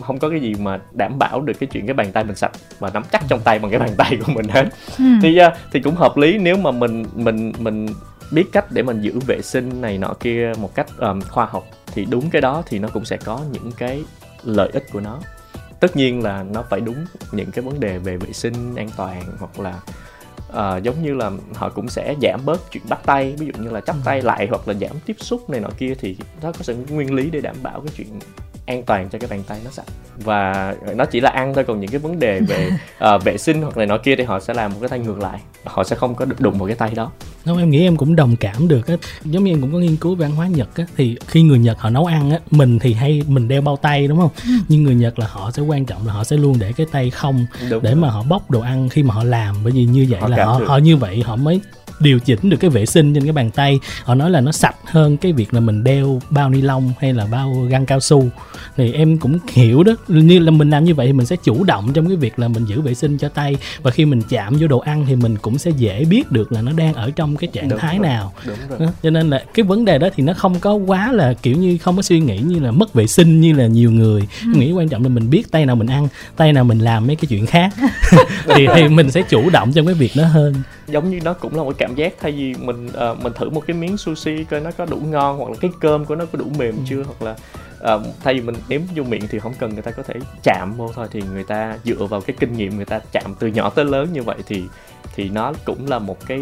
không 0.00 0.18
có 0.18 0.28
cái 0.30 0.40
gì 0.40 0.54
mà 0.54 0.80
đảm 0.92 1.18
bảo 1.18 1.40
được 1.40 1.52
cái 1.60 1.66
chuyện 1.72 1.86
cái 1.86 1.94
bàn 1.94 2.12
tay 2.12 2.24
mình 2.24 2.36
sạch 2.36 2.52
và 2.78 2.90
nắm 2.94 3.02
chắc 3.12 3.22
trong 3.28 3.40
tay 3.40 3.58
bằng 3.58 3.70
cái 3.70 3.80
bàn 3.80 3.90
tay 3.96 4.18
của 4.26 4.32
mình 4.32 4.48
hết. 4.48 4.64
Ừ. 4.98 5.04
thì 5.22 5.36
à, 5.36 5.56
thì 5.72 5.80
cũng 5.80 5.94
hợp 5.94 6.16
lý 6.16 6.38
nếu 6.38 6.56
mà 6.56 6.70
mình 6.70 7.04
mình 7.14 7.52
mình 7.58 7.86
biết 8.32 8.44
cách 8.52 8.64
để 8.70 8.82
mình 8.82 9.00
giữ 9.00 9.18
vệ 9.26 9.42
sinh 9.42 9.80
này 9.80 9.98
nọ 9.98 10.14
kia 10.20 10.52
một 10.60 10.74
cách 10.74 10.86
um, 10.98 11.20
khoa 11.20 11.44
học 11.44 11.64
thì 11.86 12.04
đúng 12.04 12.30
cái 12.30 12.42
đó 12.42 12.62
thì 12.66 12.78
nó 12.78 12.88
cũng 12.88 13.04
sẽ 13.04 13.16
có 13.16 13.40
những 13.52 13.72
cái 13.78 14.04
lợi 14.44 14.70
ích 14.72 14.92
của 14.92 15.00
nó 15.00 15.20
tất 15.80 15.96
nhiên 15.96 16.22
là 16.22 16.42
nó 16.42 16.64
phải 16.70 16.80
đúng 16.80 17.04
những 17.32 17.50
cái 17.50 17.64
vấn 17.64 17.80
đề 17.80 17.98
về 17.98 18.16
vệ 18.16 18.32
sinh 18.32 18.74
an 18.76 18.88
toàn 18.96 19.22
hoặc 19.38 19.60
là 19.60 19.80
ờ, 20.48 20.80
giống 20.82 21.02
như 21.02 21.14
là 21.14 21.30
họ 21.54 21.68
cũng 21.68 21.88
sẽ 21.88 22.14
giảm 22.22 22.40
bớt 22.44 22.70
chuyện 22.70 22.82
bắt 22.88 23.00
tay. 23.06 23.34
Ví 23.38 23.46
dụ 23.46 23.64
như 23.64 23.70
là 23.70 23.80
chắp 23.80 23.96
tay 24.04 24.22
lại 24.22 24.46
hoặc 24.50 24.68
là 24.68 24.74
giảm 24.74 24.96
tiếp 25.06 25.16
xúc 25.18 25.50
này 25.50 25.60
nọ 25.60 25.68
kia 25.78 25.94
thì 25.98 26.16
nó 26.42 26.52
có 26.52 26.58
sự 26.62 26.76
nguyên 26.90 27.14
lý 27.14 27.30
để 27.30 27.40
đảm 27.40 27.56
bảo 27.62 27.80
cái 27.80 27.92
chuyện 27.96 28.18
an 28.66 28.82
toàn 28.82 29.08
cho 29.08 29.18
cái 29.18 29.30
bàn 29.30 29.42
tay 29.48 29.60
nó 29.64 29.70
sạch. 29.70 29.84
Và 30.24 30.74
nó 30.94 31.04
chỉ 31.04 31.20
là 31.20 31.30
ăn 31.30 31.54
thôi 31.54 31.64
còn 31.64 31.80
những 31.80 31.90
cái 31.90 31.98
vấn 31.98 32.18
đề 32.18 32.40
về 32.40 32.70
ờ, 32.98 33.18
vệ 33.18 33.38
sinh 33.38 33.62
hoặc 33.62 33.76
này 33.76 33.86
nọ 33.86 33.98
kia 33.98 34.16
thì 34.16 34.24
họ 34.24 34.40
sẽ 34.40 34.54
làm 34.54 34.72
một 34.72 34.78
cái 34.80 34.88
tay 34.88 34.98
ngược 34.98 35.18
lại. 35.18 35.38
Họ 35.64 35.84
sẽ 35.84 35.96
không 35.96 36.14
có 36.14 36.24
được 36.24 36.40
đụng 36.40 36.58
vào 36.58 36.66
cái 36.66 36.76
tay 36.76 36.90
đó. 36.94 37.12
Không, 37.44 37.58
em 37.58 37.70
nghĩ 37.70 37.82
em 37.82 37.96
cũng 37.96 38.16
đồng 38.16 38.36
cảm 38.36 38.68
được 38.68 38.86
á. 38.86 38.94
Giống 39.24 39.44
như 39.44 39.52
em 39.52 39.60
cũng 39.60 39.72
có 39.72 39.78
nghiên 39.78 39.96
cứu 39.96 40.14
về 40.14 40.26
văn 40.26 40.36
hóa 40.36 40.46
nhật 40.46 40.68
á 40.76 40.84
thì 40.96 41.16
khi 41.26 41.42
người 41.42 41.58
nhật 41.58 41.78
họ 41.78 41.90
nấu 41.90 42.06
ăn 42.06 42.30
á 42.30 42.38
mình 42.50 42.78
thì 42.78 42.92
hay 42.94 43.22
mình 43.28 43.48
đeo 43.48 43.60
bao 43.62 43.76
tay 43.76 44.06
đúng 44.08 44.18
không? 44.18 44.30
Nhưng 44.68 44.82
người 44.84 44.94
nhật 44.94 45.18
là 45.18 45.26
họ 45.30 45.50
sẽ 45.50 45.62
quan 45.62 45.84
trọng 45.84 46.06
là 46.06 46.12
họ 46.12 46.24
sẽ 46.24 46.36
luôn 46.36 46.58
để 46.58 46.72
cái 46.72 46.86
tay 46.92 47.10
không 47.10 47.46
Đúng. 47.70 47.82
để 47.82 47.94
mà 47.94 48.10
họ 48.10 48.22
bóc 48.22 48.50
đồ 48.50 48.60
ăn 48.60 48.88
khi 48.88 49.02
mà 49.02 49.14
họ 49.14 49.24
làm. 49.24 49.56
Bởi 49.64 49.72
vì 49.72 49.84
như 49.84 50.06
vậy 50.10 50.20
Họ 50.20 50.28
là 50.28 50.44
họ 50.44 50.58
được. 50.60 50.66
họ 50.68 50.78
như 50.78 50.96
vậy 50.96 51.22
họ 51.26 51.36
mới 51.36 51.60
điều 52.00 52.18
chỉnh 52.18 52.38
được 52.42 52.56
cái 52.56 52.70
vệ 52.70 52.86
sinh 52.86 53.14
trên 53.14 53.22
cái 53.22 53.32
bàn 53.32 53.50
tay. 53.50 53.80
Họ 54.04 54.14
nói 54.14 54.30
là 54.30 54.40
nó 54.40 54.52
sạch 54.52 54.76
hơn 54.84 55.16
cái 55.16 55.32
việc 55.32 55.54
là 55.54 55.60
mình 55.60 55.84
đeo 55.84 56.20
bao 56.30 56.50
ni 56.50 56.60
lông 56.60 56.92
hay 57.00 57.12
là 57.12 57.26
bao 57.26 57.66
găng 57.70 57.86
cao 57.86 58.00
su. 58.00 58.28
Thì 58.76 58.92
em 58.92 59.18
cũng 59.18 59.38
hiểu 59.52 59.82
đó 59.82 59.92
như 60.08 60.38
là 60.38 60.50
mình 60.50 60.70
làm 60.70 60.84
như 60.84 60.94
vậy 60.94 61.06
thì 61.06 61.12
mình 61.12 61.26
sẽ 61.26 61.36
chủ 61.36 61.64
động 61.64 61.92
trong 61.92 62.06
cái 62.08 62.16
việc 62.16 62.38
là 62.38 62.48
mình 62.48 62.64
giữ 62.64 62.80
vệ 62.80 62.94
sinh 62.94 63.18
cho 63.18 63.28
tay. 63.28 63.56
Và 63.82 63.90
khi 63.90 64.04
mình 64.04 64.22
chạm 64.28 64.56
vô 64.60 64.66
đồ 64.66 64.78
ăn 64.78 65.06
thì 65.08 65.16
mình 65.16 65.38
cũng 65.38 65.58
sẽ 65.58 65.70
dễ 65.70 66.04
biết 66.04 66.32
được 66.32 66.52
là 66.52 66.62
nó 66.62 66.72
đang 66.72 66.94
ở 66.94 67.10
trong 67.16 67.36
cái 67.36 67.50
trạng 67.52 67.68
Đúng 67.68 67.78
thái 67.78 67.98
rồi. 67.98 68.08
nào. 68.08 68.32
đúng 68.46 68.56
rồi. 68.68 68.78
Đó. 68.80 68.86
cho 69.02 69.10
nên 69.10 69.30
là 69.30 69.44
cái 69.54 69.64
vấn 69.64 69.84
đề 69.84 69.98
đó 69.98 70.08
thì 70.16 70.22
nó 70.22 70.32
không 70.32 70.60
có 70.60 70.74
quá 70.74 71.12
là 71.12 71.34
kiểu 71.42 71.56
như 71.56 71.78
không 71.78 71.96
có 71.96 72.02
suy 72.02 72.20
nghĩ 72.20 72.38
như 72.38 72.58
là 72.58 72.70
mất 72.70 72.94
vệ 72.94 73.06
sinh 73.06 73.40
như 73.40 73.52
là 73.52 73.66
nhiều 73.66 73.90
người. 73.90 74.22
Em 74.42 74.52
nghĩ 74.52 74.72
quan 74.72 74.88
trọng 74.88 75.02
là 75.02 75.08
mình 75.08 75.30
biết 75.30 75.50
tay 75.50 75.66
nào 75.66 75.76
mình 75.76 75.86
ăn 75.86 76.08
tay 76.36 76.52
nào 76.52 76.64
mình 76.64 76.78
làm 76.78 77.06
mấy 77.06 77.16
cái 77.16 77.26
chuyện 77.28 77.46
khác. 77.46 77.70
Thì 78.56 78.66
thì 78.74 78.88
mình 78.88 79.10
sẽ 79.10 79.22
chủ 79.22 79.50
động 79.50 79.72
trong 79.72 79.86
cái 79.86 79.94
việc 79.94 80.12
đó 80.16 80.24
hơn. 80.24 80.54
Giống 80.88 81.10
như 81.10 81.20
nó 81.24 81.32
cũng 81.32 81.56
là 81.56 81.62
một 81.62 81.78
cái 81.78 81.89
cảm 81.90 81.96
giác 81.96 82.14
thay 82.20 82.32
vì 82.32 82.54
mình 82.54 82.88
ờ, 82.94 83.16
mình 83.22 83.32
thử 83.32 83.50
một 83.50 83.62
cái 83.66 83.76
miếng 83.76 83.96
sushi 83.96 84.44
coi 84.44 84.60
nó 84.60 84.70
có 84.70 84.84
đủ 84.86 84.96
ngon 84.96 85.38
hoặc 85.38 85.50
là 85.50 85.56
cái 85.60 85.70
cơm 85.80 86.04
của 86.04 86.14
nó 86.14 86.24
có 86.32 86.38
đủ 86.38 86.46
mềm 86.58 86.74
Ừ. 86.76 86.82
chưa 86.88 87.02
hoặc 87.02 87.22
là 87.22 87.36
ờ, 87.80 88.02
thay 88.24 88.34
vì 88.34 88.40
mình 88.40 88.54
nếm 88.68 88.80
vô 88.94 89.02
miệng 89.02 89.22
thì 89.30 89.38
không 89.38 89.52
cần 89.58 89.70
người 89.74 89.82
ta 89.82 89.90
có 89.90 90.02
thể 90.02 90.14
chạm 90.42 90.72
vô 90.76 90.90
thôi 90.94 91.06
thì 91.12 91.22
người 91.32 91.44
ta 91.44 91.76
dựa 91.84 92.04
vào 92.06 92.20
cái 92.20 92.36
kinh 92.40 92.52
nghiệm 92.52 92.76
người 92.76 92.84
ta 92.84 93.00
chạm 93.12 93.34
từ 93.38 93.46
nhỏ 93.46 93.70
tới 93.70 93.84
lớn 93.84 94.08
như 94.12 94.22
vậy 94.22 94.38
thì 94.46 94.64
thì 95.14 95.28
nó 95.28 95.52
cũng 95.64 95.86
là 95.88 95.98
một 95.98 96.26
cái 96.26 96.40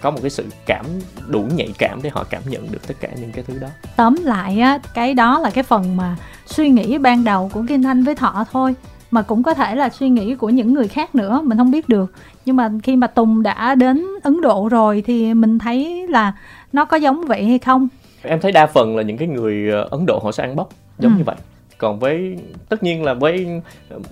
có 0.00 0.10
một 0.10 0.18
cái 0.22 0.30
sự 0.30 0.44
cảm 0.66 0.86
đủ 1.26 1.42
nhạy 1.56 1.68
cảm 1.78 2.00
để 2.02 2.10
họ 2.10 2.24
cảm 2.30 2.42
nhận 2.46 2.72
được 2.72 2.86
tất 2.88 2.94
cả 3.00 3.08
những 3.20 3.32
cái 3.32 3.44
thứ 3.48 3.58
đó 3.58 3.68
tóm 3.96 4.14
lại 4.22 4.60
á 4.60 4.78
cái 4.94 5.14
đó 5.14 5.38
là 5.38 5.50
cái 5.50 5.64
phần 5.64 5.96
mà 5.96 6.16
suy 6.46 6.68
nghĩ 6.68 6.98
ban 6.98 7.24
đầu 7.24 7.50
của 7.52 7.62
Kim 7.68 7.82
Thanh 7.82 8.04
với 8.04 8.14
Thọ 8.14 8.44
thôi 8.52 8.74
mà 9.16 9.22
cũng 9.22 9.42
có 9.42 9.54
thể 9.54 9.74
là 9.74 9.88
suy 9.88 10.08
nghĩ 10.08 10.34
của 10.34 10.48
những 10.48 10.74
người 10.74 10.88
khác 10.88 11.14
nữa 11.14 11.40
mình 11.44 11.58
không 11.58 11.70
biết 11.70 11.88
được. 11.88 12.12
Nhưng 12.44 12.56
mà 12.56 12.70
khi 12.82 12.96
mà 12.96 13.06
Tùng 13.06 13.42
đã 13.42 13.74
đến 13.74 14.06
Ấn 14.22 14.40
Độ 14.40 14.68
rồi 14.70 15.02
thì 15.06 15.34
mình 15.34 15.58
thấy 15.58 16.06
là 16.08 16.32
nó 16.72 16.84
có 16.84 16.96
giống 16.96 17.26
vậy 17.26 17.44
hay 17.44 17.58
không? 17.58 17.88
Em 18.22 18.40
thấy 18.40 18.52
đa 18.52 18.66
phần 18.66 18.96
là 18.96 19.02
những 19.02 19.16
cái 19.16 19.28
người 19.28 19.70
ờ, 19.70 19.88
Ấn 19.90 20.06
Độ 20.06 20.20
họ 20.24 20.32
sẽ 20.32 20.42
ăn 20.42 20.56
bóc 20.56 20.68
giống 20.98 21.12
Ừ. 21.12 21.18
như 21.18 21.24
vậy 21.26 21.36
còn 21.78 21.98
với 21.98 22.36
tất 22.68 22.82
nhiên 22.82 23.04
là 23.04 23.14
với 23.14 23.46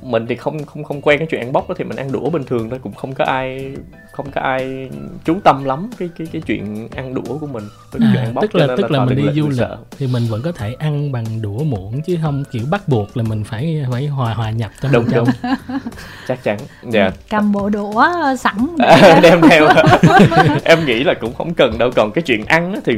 mình 0.02 0.26
thì 0.28 0.36
không 0.36 0.64
không 0.64 0.84
không 0.84 1.00
quen 1.00 1.18
cái 1.18 1.28
chuyện 1.30 1.40
ăn 1.40 1.52
bóc 1.52 1.68
đó 1.68 1.74
thì 1.78 1.84
mình 1.84 1.96
ăn 1.96 2.12
đũa 2.12 2.30
bình 2.30 2.44
thường 2.44 2.70
thôi 2.70 2.78
cũng 2.82 2.94
không 2.94 3.14
có 3.14 3.24
ai 3.24 3.74
không 4.12 4.30
có 4.30 4.40
ai 4.40 4.90
chú 5.24 5.36
tâm 5.44 5.64
lắm 5.64 5.90
cái 5.98 6.08
cái 6.18 6.26
cái 6.32 6.42
chuyện 6.46 6.88
ăn 6.96 7.14
đũa 7.14 7.38
của 7.40 7.46
mình 7.46 7.64
với 7.90 8.00
cái 8.00 8.08
chuyện 8.12 8.22
à, 8.22 8.26
ăn 8.26 8.34
bóc 8.34 8.42
tức 8.42 8.54
là 8.54 8.66
tức 8.76 8.90
là 8.90 8.98
họ 8.98 9.04
mình 9.04 9.16
đi 9.16 9.22
là 9.22 9.32
du 9.32 9.48
lịch 9.48 9.58
sợ. 9.58 9.78
thì 9.98 10.06
mình 10.06 10.26
vẫn 10.28 10.42
có 10.42 10.52
thể 10.52 10.74
ăn 10.78 11.12
bằng 11.12 11.24
đũa 11.42 11.58
muỗng 11.58 12.02
chứ 12.02 12.18
không 12.22 12.44
kiểu 12.50 12.62
bắt 12.70 12.88
buộc 12.88 13.16
là 13.16 13.22
mình 13.22 13.44
phải 13.44 13.84
phải 13.90 14.06
hòa 14.06 14.34
hòa 14.34 14.50
nhập 14.50 14.70
trong 14.80 14.92
đúng 14.92 15.04
trong. 15.10 15.26
đúng. 15.42 15.52
Chắc 16.28 16.42
chắn. 16.42 16.58
Dạ. 16.90 17.10
Cầm 17.30 17.52
bộ 17.52 17.68
đũa 17.68 18.04
sẵn. 18.38 18.76
À, 18.78 19.20
đem 19.22 19.40
theo. 19.40 19.68
Em 20.64 20.86
nghĩ 20.86 21.04
là 21.04 21.14
cũng 21.20 21.34
không 21.34 21.54
cần 21.54 21.78
đâu 21.78 21.90
còn 21.96 22.12
cái 22.12 22.22
chuyện 22.22 22.44
ăn 22.44 22.74
á 22.74 22.80
thì 22.84 22.92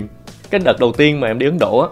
cái 0.50 0.61
đợt 0.64 0.81
đầu 0.81 0.92
tiên 0.92 1.20
mà 1.20 1.29
em 1.29 1.38
đi 1.38 1.46
Ấn 1.46 1.59
Độ 1.59 1.79
á 1.79 1.88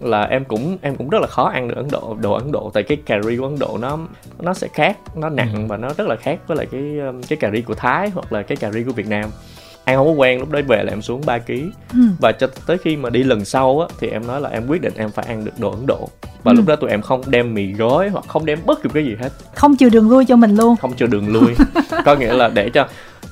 là 0.00 0.22
em 0.24 0.44
cũng 0.44 0.78
em 0.82 0.96
cũng 0.96 1.08
rất 1.10 1.18
là 1.20 1.26
khó 1.26 1.44
ăn 1.48 1.68
được 1.68 1.74
ấn 1.76 1.88
độ 1.90 2.16
đồ 2.20 2.32
ấn 2.32 2.52
độ. 2.52 2.70
Tại 2.74 2.82
cái 2.82 2.96
cà 3.06 3.20
ri 3.22 3.36
của 3.36 3.44
ấn 3.44 3.58
độ 3.58 3.78
nó 3.80 3.98
nó 4.40 4.54
sẽ 4.54 4.68
khác 4.72 4.96
nó 5.16 5.28
nặng 5.28 5.52
Ừ. 5.54 5.60
và 5.68 5.76
nó 5.76 5.88
rất 5.96 6.06
là 6.08 6.16
khác 6.16 6.38
với 6.46 6.56
lại 6.56 6.66
cái 6.72 6.98
um, 6.98 7.22
cái 7.28 7.36
cà 7.36 7.50
ri 7.50 7.60
của 7.60 7.74
thái 7.74 8.10
hoặc 8.14 8.32
là 8.32 8.42
cái 8.42 8.56
cà 8.56 8.70
ri 8.70 8.82
của 8.84 8.92
việt 8.92 9.06
nam. 9.08 9.30
Ăn 9.84 9.96
không 9.96 10.06
có 10.06 10.12
quen 10.12 10.38
lúc 10.40 10.50
đấy 10.50 10.62
về 10.62 10.82
là 10.84 10.92
em 10.92 11.02
xuống 11.02 11.22
3 11.26 11.38
kg 11.38 11.52
ừ. 11.92 11.98
và 12.20 12.32
cho 12.32 12.46
tới 12.66 12.78
khi 12.78 12.96
mà 12.96 13.10
đi 13.10 13.22
lần 13.22 13.44
sau 13.44 13.80
á 13.80 13.86
thì 14.00 14.08
em 14.08 14.26
nói 14.26 14.40
là 14.40 14.48
em 14.48 14.66
quyết 14.68 14.80
định 14.82 14.92
em 14.96 15.10
phải 15.10 15.24
ăn 15.28 15.44
được 15.44 15.52
đồ 15.58 15.70
ấn 15.70 15.86
độ. 15.86 16.08
Và 16.42 16.52
Ừ. 16.52 16.56
lúc 16.56 16.66
đó 16.66 16.76
tụi 16.76 16.90
em 16.90 17.02
không 17.02 17.22
đem 17.26 17.54
mì 17.54 17.72
gói 17.72 18.08
hoặc 18.08 18.24
không 18.28 18.46
đem 18.46 18.58
bất 18.66 18.82
cứ 18.82 18.88
cái 18.94 19.04
gì 19.04 19.16
hết. 19.20 19.28
Không 19.54 19.76
chừa 19.76 19.88
đường 19.88 20.10
lui 20.10 20.24
cho 20.24 20.36
mình 20.36 20.56
luôn. 20.56 20.76
Không 20.76 20.92
cho 20.96 21.06
đường 21.06 21.28
lui. 21.32 21.54
Có 22.04 22.14
nghĩa 22.14 22.32
là 22.32 22.48
để 22.48 22.70
cho 22.70 22.88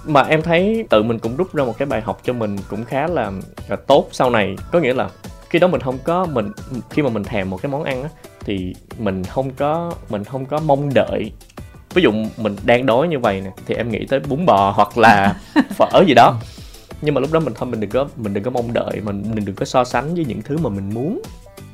mà 0.06 0.22
em 0.22 0.42
thấy 0.42 0.84
tự 0.90 1.02
mình 1.02 1.18
cũng 1.18 1.36
rút 1.36 1.54
ra 1.54 1.64
một 1.64 1.78
cái 1.78 1.86
bài 1.86 2.00
học 2.00 2.20
cho 2.24 2.32
mình 2.32 2.56
cũng 2.70 2.84
khá 2.84 3.06
là, 3.06 3.32
là 3.68 3.76
tốt 3.76 4.08
sau 4.12 4.30
này. 4.30 4.56
Có 4.72 4.78
nghĩa 4.80 4.94
là 4.94 5.08
khi 5.50 5.58
đó 5.58 5.68
mình 5.68 5.80
không 5.80 5.98
có 6.04 6.26
mình 6.26 6.50
khi 6.90 7.02
mà 7.02 7.10
mình 7.10 7.24
thèm 7.24 7.50
một 7.50 7.62
cái 7.62 7.72
món 7.72 7.84
ăn 7.84 8.02
á 8.02 8.08
thì 8.40 8.74
mình 8.98 9.24
không 9.24 9.50
có 9.50 9.92
mình 10.08 10.24
không 10.24 10.46
có 10.46 10.60
mong 10.66 10.90
đợi. 10.94 11.30
Ví 11.94 12.02
dụ 12.02 12.10
mình 12.36 12.56
đang 12.64 12.86
đói 12.86 13.08
như 13.08 13.18
vậy 13.18 13.40
nè 13.40 13.50
thì 13.66 13.74
em 13.74 13.90
nghĩ 13.90 14.06
tới 14.06 14.20
bún 14.20 14.46
bò 14.46 14.70
hoặc 14.76 14.98
là 14.98 15.36
phở 15.70 16.04
gì 16.06 16.14
đó. 16.14 16.40
Nhưng 17.02 17.14
mà 17.14 17.20
lúc 17.20 17.32
đó 17.32 17.40
mình 17.40 17.54
thôi 17.56 17.68
mình 17.70 17.80
đừng 17.80 17.90
có 17.90 18.08
mình 18.16 18.34
đừng 18.34 18.44
có 18.44 18.50
mong 18.50 18.72
đợi 18.72 19.00
mình 19.04 19.22
mình 19.34 19.44
đừng 19.44 19.56
có 19.56 19.64
so 19.64 19.84
sánh 19.84 20.14
với 20.14 20.24
những 20.24 20.42
thứ 20.42 20.58
mà 20.58 20.70
mình 20.70 20.94
muốn 20.94 21.22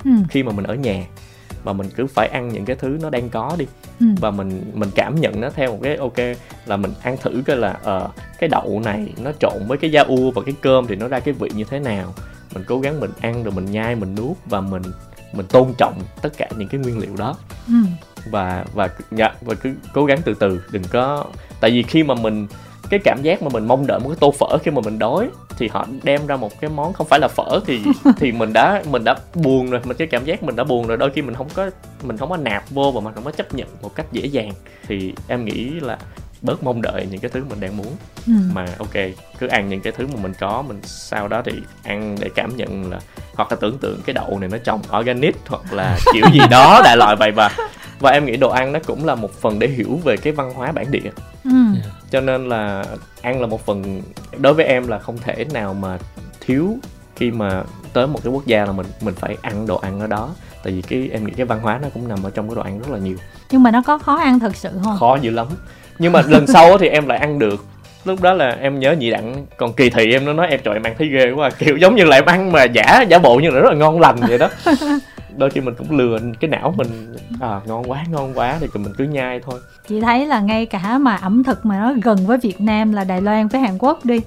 ừ. 0.04 0.11
khi 0.28 0.42
mà 0.42 0.52
mình 0.52 0.64
ở 0.64 0.74
nhà. 0.74 1.04
Mà 1.64 1.72
mình 1.72 1.88
cứ 1.96 2.06
phải 2.06 2.28
ăn 2.28 2.48
những 2.48 2.64
cái 2.64 2.76
thứ 2.76 2.98
nó 3.02 3.11
đang 3.11 3.28
có 3.28 3.56
đi. 3.58 3.66
Ừ. 4.00 4.06
và 4.20 4.30
mình 4.30 4.70
mình 4.74 4.90
cảm 4.94 5.20
nhận 5.20 5.40
nó 5.40 5.50
theo 5.50 5.72
một 5.72 5.78
cái 5.82 5.96
ok 5.96 6.18
là 6.66 6.76
mình 6.76 6.92
ăn 7.02 7.16
thử 7.22 7.42
coi 7.46 7.56
là 7.56 7.78
ờ 7.82 8.08
cái 8.38 8.48
đậu 8.48 8.80
này 8.85 9.12
nó 9.22 9.32
trộn 9.40 9.66
với 9.68 9.78
cái 9.78 9.92
da 9.92 10.02
u 10.02 10.30
và 10.30 10.42
cái 10.46 10.54
cơm 10.61 10.87
thì 10.87 10.96
nó 10.96 11.08
ra 11.08 11.20
cái 11.20 11.35
vị 11.35 11.50
như 11.54 11.64
thế 11.64 11.78
nào 11.78 12.14
mình 12.54 12.64
cố 12.68 12.80
gắng 12.80 13.00
mình 13.00 13.10
ăn 13.20 13.42
rồi 13.44 13.54
mình 13.54 13.64
nhai 13.64 13.94
mình 13.94 14.14
nuốt 14.14 14.36
và 14.46 14.60
mình 14.60 14.82
mình 15.32 15.46
tôn 15.46 15.74
trọng 15.78 16.00
tất 16.22 16.32
cả 16.36 16.48
những 16.56 16.68
cái 16.68 16.80
nguyên 16.80 16.98
liệu 16.98 17.16
đó 17.16 17.36
Ừ. 17.68 17.74
và 18.30 18.64
và 18.74 18.88
dạ, 19.10 19.32
và 19.40 19.54
cứ 19.54 19.74
cố 19.94 20.04
gắng 20.04 20.18
từ 20.24 20.34
từ 20.34 20.60
đừng 20.70 20.82
có 20.90 21.24
tại 21.60 21.70
vì 21.70 21.82
khi 21.82 22.02
mà 22.02 22.14
mình 22.14 22.46
cái 22.92 23.00
cảm 23.05 23.22
giác 23.22 23.42
mà 23.42 23.48
mình 23.52 23.66
mong 23.66 23.87
đợi 23.87 24.00
một 24.00 24.09
cái 24.09 24.16
tô 24.20 24.31
phở 24.31 24.59
khi 24.59 24.70
mà 24.70 24.81
mình 24.85 24.98
đói 24.98 25.28
thì 25.59 25.68
họ 25.68 25.87
đem 26.02 26.26
ra 26.26 26.37
một 26.37 26.61
cái 26.61 26.70
món 26.70 26.92
không 26.92 27.07
phải 27.07 27.20
là 27.20 27.28
phở 27.28 27.61
thì 27.66 27.81
thì 28.16 28.33
mình 28.33 28.52
đã 28.52 28.83
mình 28.90 29.05
đã 29.05 29.14
buồn 29.35 29.70
rồi 29.70 29.81
mình 29.85 29.96
cái 29.96 30.09
cảm 30.11 30.24
giác 30.24 30.42
mình 30.42 30.57
đã 30.57 30.64
buồn 30.64 30.87
rồi 30.87 30.96
đôi 30.96 31.11
khi 31.11 31.22
mình 31.22 31.35
không 31.35 31.48
có 31.55 31.70
mình 32.02 32.16
không 32.16 32.31
có 32.31 32.37
nạp 32.37 32.70
vô 32.70 32.90
và 32.90 33.00
mình 33.00 33.14
không 33.14 33.24
có 33.24 33.31
chấp 33.31 33.55
nhận 33.55 33.68
một 33.83 33.94
cách 33.94 34.07
dễ 34.12 34.26
dàng. 34.26 34.52
Thì 34.87 35.12
em 35.28 35.44
nghĩ 35.44 35.70
là 35.81 35.98
bớt 36.42 36.62
mong 36.62 36.83
đợi 36.83 37.07
những 37.11 37.20
cái 37.20 37.31
thứ 37.35 37.44
mình 37.50 37.61
đang 37.61 37.76
muốn. 37.76 37.96
Ừ. 38.26 38.33
mà 38.52 38.66
ok 38.78 38.94
cứ 39.38 39.46
ăn 39.46 39.68
những 39.68 39.81
cái 39.81 39.92
thứ 39.96 40.07
mà 40.07 40.22
mình 40.22 40.33
có 40.40 40.62
mình 40.62 40.81
sau 40.83 41.28
đó 41.28 41.42
thì 41.44 41.52
ăn 41.85 42.16
để 42.20 42.28
cảm 42.35 42.57
nhận 42.57 42.90
là 42.90 43.00
hoặc 43.35 43.52
là 43.52 43.57
tưởng 43.61 43.78
tượng 43.78 44.00
cái 44.07 44.14
đậu 44.14 44.38
này 44.38 44.48
nó 44.48 44.59
trồng 44.59 44.81
organic 44.98 45.37
hoặc 45.48 45.72
là 45.72 45.98
kiểu 46.12 46.24
gì 46.33 46.40
đó 46.50 46.81
đại 46.85 46.96
loại 46.96 47.16
vậy. 47.16 47.31
Và 47.31 47.50
và 48.00 48.11
em 48.11 48.24
nghĩ 48.24 48.37
đồ 48.37 48.50
ăn 48.50 48.72
nó 48.72 48.78
cũng 48.87 49.05
là 49.05 49.14
một 49.14 49.40
phần 49.40 49.59
để 49.59 49.68
hiểu 49.68 50.00
về 50.05 50.16
cái 50.16 50.33
văn 50.33 50.52
hóa 50.55 50.72
bản 50.72 50.90
địa. 50.90 51.11
Ừ. 51.44 51.50
cho 52.12 52.20
nên 52.20 52.48
là 52.48 52.85
ăn 53.22 53.40
là 53.40 53.46
một 53.46 53.66
phần 53.66 54.03
đối 54.38 54.55
với 54.55 54.64
em 54.64 54.88
là 54.88 54.98
không 54.98 55.18
thể 55.18 55.44
nào 55.53 55.75
mà 55.75 55.98
thiếu 56.40 56.79
khi 57.16 57.31
mà 57.31 57.62
tới 57.92 58.07
một 58.07 58.20
cái 58.25 58.33
quốc 58.33 58.46
gia 58.46 58.64
là 58.64 58.72
mình 58.72 58.87
mình 59.01 59.14
phải 59.14 59.37
ăn 59.42 59.66
đồ 59.66 59.77
ăn 59.77 60.01
ở 60.01 60.07
đó. 60.07 60.31
Tại 60.64 60.72
vì 60.72 60.83
cái 60.83 61.09
em 61.12 61.25
nghĩ 61.25 61.33
cái 61.37 61.46
văn 61.46 61.61
hóa 61.61 61.79
nó 61.83 61.88
cũng 61.94 62.09
nằm 62.09 62.22
ở 62.22 62.31
trong 62.31 62.48
cái 62.48 62.57
đồ 62.57 62.62
ăn 62.62 62.79
rất 62.79 62.90
là 62.90 62.98
nhiều. 62.98 63.16
Nhưng 63.51 63.62
mà 63.62 63.70
nó 63.70 63.83
có 63.87 63.98
khó 63.98 64.16
ăn 64.16 64.38
thật 64.40 64.57
sự 64.57 64.70
không? 64.85 64.96
Khó 64.98 65.16
dữ 65.16 65.31
lắm. 65.31 65.46
Nhưng 65.98 66.12
mà 66.12 66.22
lần 66.27 66.46
sau 66.46 66.79
thì 66.79 66.88
em 66.88 67.07
lại 67.07 67.18
ăn 67.18 67.38
được. 67.38 67.64
Lúc 68.05 68.22
đó 68.22 68.33
là 68.33 68.57
em 68.61 68.81
nhớ 68.81 68.92
nhị 68.92 69.11
đặng 69.11 69.46
còn 69.57 69.72
kỳ 69.72 69.90
thị 69.90 70.12
em 70.12 70.25
nó 70.25 70.33
nói 70.33 70.46
em 70.48 70.61
trời 70.64 70.75
em 70.75 70.83
ăn 70.83 70.94
thấy 70.98 71.09
ghê 71.09 71.31
quá 71.31 71.51
kiểu 71.51 71.77
giống 71.77 71.94
như 71.94 72.05
là 72.05 72.16
em 72.16 72.25
ăn 72.25 72.53
mà 72.53 72.64
giả 72.64 73.05
giả 73.09 73.18
bộ 73.18 73.37
như 73.37 73.51
là 73.51 73.61
rất 73.61 73.70
là 73.70 73.75
ngon 73.75 74.01
lành 74.01 74.16
vậy 74.20 74.38
đó 74.38 74.48
đôi 75.36 75.50
khi 75.50 75.60
mình 75.60 75.74
cũng 75.78 75.96
lừa 75.96 76.18
cái 76.40 76.50
não 76.50 76.74
mình 76.76 77.14
à 77.40 77.60
ngon 77.66 77.90
quá 77.90 78.04
ngon 78.10 78.32
quá 78.34 78.58
thì 78.60 78.66
mình 78.74 78.92
cứ 78.98 79.04
nhai 79.04 79.40
thôi. 79.40 79.60
Chị 79.88 80.00
thấy 80.00 80.26
là 80.26 80.40
ngay 80.40 80.66
cả 80.66 80.98
mà 80.98 81.16
ẩm 81.16 81.44
thực 81.44 81.66
mà 81.66 81.78
nó 81.78 81.92
gần 82.02 82.26
với 82.26 82.38
Việt 82.38 82.60
Nam 82.60 82.92
là 82.92 83.04
Đài 83.04 83.20
Loan 83.20 83.48
với 83.48 83.60
Hàn 83.60 83.78
Quốc 83.78 84.04
đi, 84.04 84.20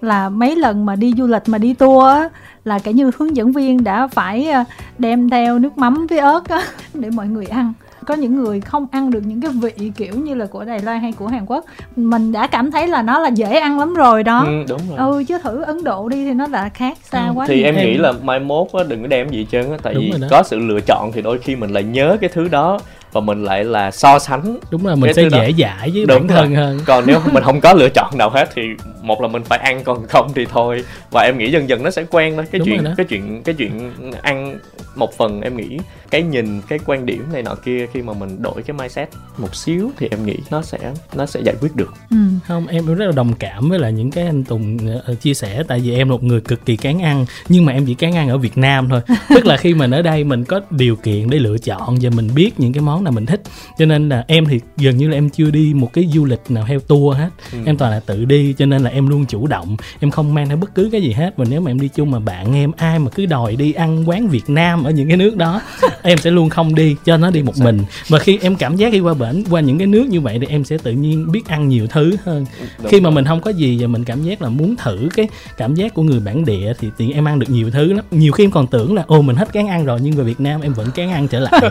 là 0.00 0.28
mấy 0.28 0.56
lần 0.56 0.86
mà 0.86 0.96
đi 0.96 1.14
du 1.18 1.26
lịch 1.26 1.42
mà 1.46 1.58
đi 1.58 1.74
tour 1.74 2.04
á, 2.04 2.28
là 2.64 2.78
cả 2.78 2.90
như 2.90 3.10
hướng 3.18 3.36
dẫn 3.36 3.52
viên 3.52 3.84
đã 3.84 4.06
phải 4.06 4.48
à, 4.48 4.64
đem 4.98 5.30
theo 5.30 5.58
nước 5.58 5.78
mắm 5.78 6.06
với 6.10 6.18
ớt 6.18 6.48
á 6.48 6.62
để 6.94 7.10
mọi 7.10 7.26
người 7.26 7.46
ăn 7.46 7.72
có 8.06 8.14
những 8.14 8.36
người 8.36 8.60
không 8.60 8.86
ăn 8.92 9.10
được 9.10 9.20
những 9.26 9.40
cái 9.40 9.50
vị 9.50 9.92
kiểu 9.96 10.14
như 10.14 10.34
là 10.34 10.46
của 10.46 10.64
Đài 10.64 10.80
Loan 10.82 11.00
hay 11.00 11.12
của 11.12 11.26
Hàn 11.26 11.46
Quốc. 11.46 11.64
Mình 11.96 12.32
đã 12.32 12.46
cảm 12.46 12.70
thấy 12.70 12.88
là 12.88 13.02
nó 13.02 13.18
là 13.18 13.28
dễ 13.28 13.46
ăn 13.58 13.78
lắm 13.78 13.94
rồi 13.94 14.22
đó. 14.22 14.44
Ừ, 14.46 14.64
đúng 14.68 14.80
rồi. 14.88 14.98
Ừ 14.98 15.24
chứ 15.28 15.38
thử 15.42 15.62
Ấn 15.62 15.84
Độ 15.84 16.08
đi 16.08 16.24
thì 16.24 16.32
nó 16.34 16.46
đã 16.46 16.68
khác 16.68 16.98
xa 17.12 17.26
Ừ, 17.28 17.32
quá 17.34 17.46
thì 17.48 17.56
nhiều. 17.56 17.64
em 17.64 17.76
nghĩ 17.76 17.96
là 17.96 18.12
mai 18.22 18.40
mốt 18.40 18.66
á 18.72 18.84
đừng 18.88 19.02
có 19.02 19.08
đem 19.08 19.28
gì 19.28 19.38
hết 19.38 19.46
trơn 19.50 19.70
á 19.70 19.76
tại 19.82 19.94
Đúng 19.94 20.04
vì 20.12 20.26
có 20.30 20.42
sự 20.42 20.58
lựa 20.58 20.80
chọn 20.86 21.10
thì 21.14 21.22
đôi 21.22 21.38
khi 21.38 21.56
mình 21.56 21.70
lại 21.70 21.82
nhớ 21.82 22.16
cái 22.20 22.30
thứ 22.34 22.48
đó 22.48 22.78
và 23.12 23.20
mình 23.20 23.44
lại 23.44 23.64
là 23.64 23.90
so 23.90 24.18
sánh. 24.18 24.56
Đúng 24.70 24.86
là 24.86 24.94
mình 24.94 25.04
Cái 25.04 25.14
sẽ 25.14 25.22
thứ 25.22 25.28
đó. 25.28 25.38
dễ 25.38 25.52
dãi 25.58 25.90
với 25.90 26.04
Đúng 26.06 26.18
bản 26.18 26.28
thân 26.28 26.54
rồi. 26.54 26.64
hơn. 26.64 26.80
Còn 26.86 27.04
nếu 27.06 27.20
mình 27.32 27.42
không 27.42 27.60
có 27.60 27.72
lựa 27.72 27.88
chọn 27.88 28.18
nào 28.18 28.30
hết 28.30 28.48
thì 28.54 28.62
một 29.02 29.22
là 29.22 29.28
mình 29.28 29.42
phải 29.44 29.58
ăn 29.58 29.84
còn 29.84 30.06
không 30.08 30.30
thì 30.34 30.44
thôi. 30.52 30.84
Và 31.10 31.22
em 31.22 31.38
nghĩ 31.38 31.50
dần 31.50 31.68
dần 31.68 31.82
nó 31.82 31.90
sẽ 31.90 32.04
quen 32.10 32.32
thôi. 32.36 32.44
Cái 32.52 32.58
Đúng 32.58 32.68
chuyện 32.68 32.84
cái 32.96 33.06
chuyện 33.06 33.42
cái 33.42 33.54
chuyện 33.58 33.92
ăn 34.22 34.58
một 34.94 35.16
phần 35.16 35.40
em 35.40 35.56
nghĩ 35.56 35.78
cái 36.10 36.22
nhìn 36.22 36.60
cái 36.68 36.78
quan 36.86 37.06
điểm 37.06 37.24
này 37.32 37.42
nọ 37.42 37.54
kia 37.54 37.86
khi 37.92 38.02
mà 38.02 38.12
mình 38.12 38.42
đổi 38.42 38.62
cái 38.62 38.76
mindset 38.78 39.08
một 39.38 39.54
xíu 39.56 39.90
thì 39.98 40.08
em 40.10 40.26
nghĩ 40.26 40.36
nó 40.50 40.62
sẽ 40.62 40.78
nó 41.14 41.26
sẽ 41.26 41.40
giải 41.44 41.54
quyết 41.60 41.76
được. 41.76 41.92
Ừ. 42.10 42.16
không 42.48 42.66
em 42.66 42.94
rất 42.94 43.06
là 43.06 43.12
đồng 43.12 43.32
cảm 43.38 43.68
với 43.68 43.78
lại 43.78 43.92
những 43.92 44.10
cái 44.10 44.24
anh 44.26 44.44
Tùng 44.44 44.78
ờ, 45.04 45.14
chia 45.14 45.34
sẻ. 45.34 45.62
Tại 45.68 45.80
vì 45.80 45.94
em 45.94 46.08
là 46.08 46.12
một 46.12 46.22
người 46.22 46.40
cực 46.40 46.66
kỳ 46.66 46.76
kén 46.76 46.98
ăn 46.98 47.24
nhưng 47.48 47.64
mà 47.64 47.72
em 47.72 47.86
chỉ 47.86 47.94
kén 47.94 48.14
ăn 48.14 48.28
ở 48.28 48.38
Việt 48.38 48.58
Nam 48.58 48.88
thôi. 48.88 49.00
Tức 49.34 49.46
là 49.46 49.56
khi 49.56 49.74
mình 49.74 49.90
ở 49.90 50.02
đây 50.02 50.24
mình 50.24 50.44
có 50.44 50.60
điều 50.70 50.96
kiện 50.96 51.30
để 51.30 51.38
lựa 51.38 51.58
chọn 51.58 51.98
và 52.00 52.10
mình 52.16 52.28
biết 52.34 52.50
những 52.60 52.72
cái 52.72 52.80
món 52.80 52.99
nào 53.00 53.12
mình 53.12 53.26
thích. 53.26 53.42
Cho 53.78 53.86
nên 53.86 54.08
là 54.08 54.24
em 54.28 54.46
thì 54.46 54.60
gần 54.76 54.96
như 54.96 55.08
là 55.08 55.16
em 55.16 55.30
chưa 55.30 55.50
đi 55.50 55.72
một 55.74 55.92
cái 55.92 56.08
du 56.14 56.24
lịch 56.24 56.40
nào 56.48 56.64
theo 56.68 56.80
tour 56.80 57.16
hết. 57.16 57.28
Ừ. 57.52 57.58
em 57.66 57.76
toàn 57.76 57.90
là 57.92 58.00
tự 58.00 58.24
đi 58.24 58.54
cho 58.58 58.66
nên 58.66 58.82
là 58.82 58.90
em 58.90 59.08
luôn 59.08 59.24
chủ 59.24 59.46
động. 59.46 59.76
Em 60.00 60.10
không 60.10 60.34
mang 60.34 60.48
theo 60.48 60.56
bất 60.56 60.74
cứ 60.74 60.88
cái 60.92 61.02
gì 61.02 61.12
hết. 61.12 61.36
Và 61.36 61.44
nếu 61.50 61.60
mà 61.60 61.70
em 61.70 61.80
đi 61.80 61.88
chung 61.88 62.10
mà 62.10 62.18
bạn 62.18 62.54
em 62.54 62.72
ai 62.76 62.98
mà 62.98 63.10
cứ 63.10 63.26
đòi 63.26 63.56
đi 63.56 63.72
ăn 63.72 64.08
quán 64.08 64.28
Việt 64.28 64.50
Nam 64.50 64.84
ở 64.84 64.90
những 64.90 65.08
cái 65.08 65.16
nước 65.16 65.36
đó 65.36 65.60
em 66.02 66.18
sẽ 66.18 66.30
luôn 66.30 66.48
không 66.48 66.74
đi 66.74 66.96
cho 67.04 67.16
nó 67.16 67.30
đi 67.30 67.42
một 67.42 67.58
mình. 67.58 67.78
Và 68.08 68.18
khi 68.18 68.38
em 68.42 68.56
cảm 68.56 68.76
giác 68.76 68.92
khi 68.92 69.00
qua 69.00 69.14
bển 69.14 69.44
qua 69.50 69.60
những 69.60 69.78
cái 69.78 69.86
nước 69.86 70.06
như 70.08 70.20
vậy 70.20 70.38
thì 70.40 70.46
em 70.46 70.64
sẽ 70.64 70.78
tự 70.82 70.92
nhiên 70.92 71.32
biết 71.32 71.48
ăn 71.48 71.68
nhiều 71.68 71.86
thứ 71.86 72.16
hơn. 72.24 72.46
Đúng 72.78 72.88
khi 72.88 73.00
mà 73.00 73.04
rồi. 73.04 73.12
mình 73.14 73.24
không 73.24 73.40
có 73.40 73.50
gì 73.50 73.78
và 73.80 73.86
mình 73.86 74.04
cảm 74.04 74.22
giác 74.22 74.42
là 74.42 74.48
muốn 74.48 74.76
thử 74.76 75.08
cái 75.14 75.28
cảm 75.56 75.74
giác 75.74 75.94
của 75.94 76.02
người 76.02 76.20
bản 76.20 76.44
địa 76.44 76.72
thì 76.80 76.88
nhiên 76.98 77.12
em 77.12 77.28
ăn 77.28 77.38
được 77.38 77.50
nhiều 77.50 77.70
thứ 77.70 77.92
lắm. 77.92 78.04
Nhiều 78.10 78.32
khi 78.32 78.44
em 78.44 78.50
còn 78.50 78.66
tưởng 78.66 78.94
là 78.94 79.04
ô 79.06 79.22
mình 79.22 79.36
hết 79.36 79.52
kén 79.52 79.66
ăn 79.66 79.84
rồi 79.84 80.00
nhưng 80.02 80.12
về 80.12 80.24
Việt 80.24 80.40
Nam 80.40 80.60
em 80.60 80.72
vẫn 80.72 80.90
kén 80.94 81.10
ăn 81.10 81.28
trở 81.28 81.40
lại. 81.40 81.52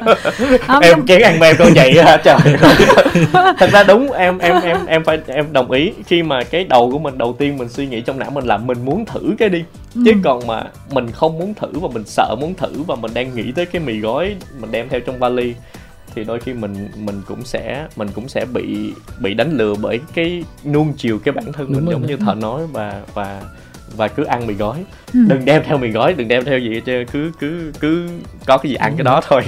Em 0.82 0.98
nhưng- 0.98 1.06
kén 1.20 1.28
ăn 1.34 1.42
em 1.42 1.56
đâu 1.58 1.70
vậy 1.76 2.04
hả? 2.04 2.18
Trời 2.18 2.38
thật 3.58 3.70
ra 3.72 3.84
đúng 3.84 4.12
em 4.12 4.38
em 4.38 4.62
em 4.62 4.78
em 4.88 5.04
phải 5.04 5.20
em 5.28 5.54
đồng 5.54 5.72
ý. 5.72 5.92
Khi 6.08 6.24
mà 6.24 6.44
cái 6.44 6.64
đầu 6.64 6.92
của 6.92 7.00
mình 7.00 7.18
đầu 7.18 7.36
tiên 7.40 7.58
mình 7.58 7.70
suy 7.70 7.86
nghĩ 7.88 8.02
trong 8.02 8.20
não 8.20 8.32
mình 8.32 8.46
là 8.46 8.58
mình 8.58 8.86
muốn 8.86 9.06
thử 9.06 9.36
cái 9.40 9.50
đi. 9.50 9.64
Chứ 9.94 10.12
Ừ. 10.12 10.20
còn 10.24 10.48
mà 10.48 10.64
mình 10.92 11.12
không 11.12 11.40
muốn 11.40 11.54
thử 11.54 11.68
và 11.80 11.88
mình 11.94 12.04
sợ 12.06 12.36
muốn 12.40 12.54
thử 12.56 12.84
và 12.88 12.96
mình 12.96 13.12
đang 13.14 13.36
nghĩ 13.36 13.52
tới 13.56 13.66
cái 13.66 13.82
mì 13.86 14.00
gói 14.00 14.36
mình 14.60 14.72
đem 14.72 14.90
theo 14.90 15.00
trong 15.00 15.20
vali 15.20 15.54
thì 16.16 16.24
đôi 16.24 16.40
khi 16.40 16.54
mình 16.54 16.90
mình 16.98 17.22
cũng 17.28 17.44
sẽ 17.44 17.86
mình 17.96 18.08
cũng 18.16 18.28
sẽ 18.30 18.46
bị 18.54 18.94
bị 19.20 19.34
đánh 19.34 19.52
lừa 19.58 19.76
bởi 19.82 20.00
cái 20.14 20.44
nuông 20.66 20.94
chiều 20.98 21.20
cái 21.26 21.32
bản 21.32 21.54
thân 21.54 21.66
Đúng 21.68 21.76
mình 21.76 21.86
rồi. 21.86 21.94
giống 21.94 22.06
như 22.08 22.18
thợ 22.18 22.34
nói 22.34 22.62
và 22.72 23.02
và 23.14 23.42
và 23.98 24.08
cứ 24.08 24.24
ăn 24.24 24.48
mì 24.48 24.54
gói. 24.54 24.84
Ừ. 25.14 25.20
đừng 25.28 25.46
đem 25.46 25.62
theo 25.66 25.78
mì 25.78 25.90
gói 25.90 26.14
đừng 26.14 26.28
đem 26.28 26.46
theo 26.46 26.60
gì 26.60 26.74
hết 26.74 26.82
trơn 26.86 27.06
cứ 27.06 27.32
cứ 27.40 27.72
cứ 27.80 28.08
có 28.46 28.58
cái 28.58 28.70
gì 28.70 28.76
ăn 28.76 28.92
Đúng 28.92 28.98
cái 28.98 29.04
đó 29.04 29.22
thôi. 29.28 29.42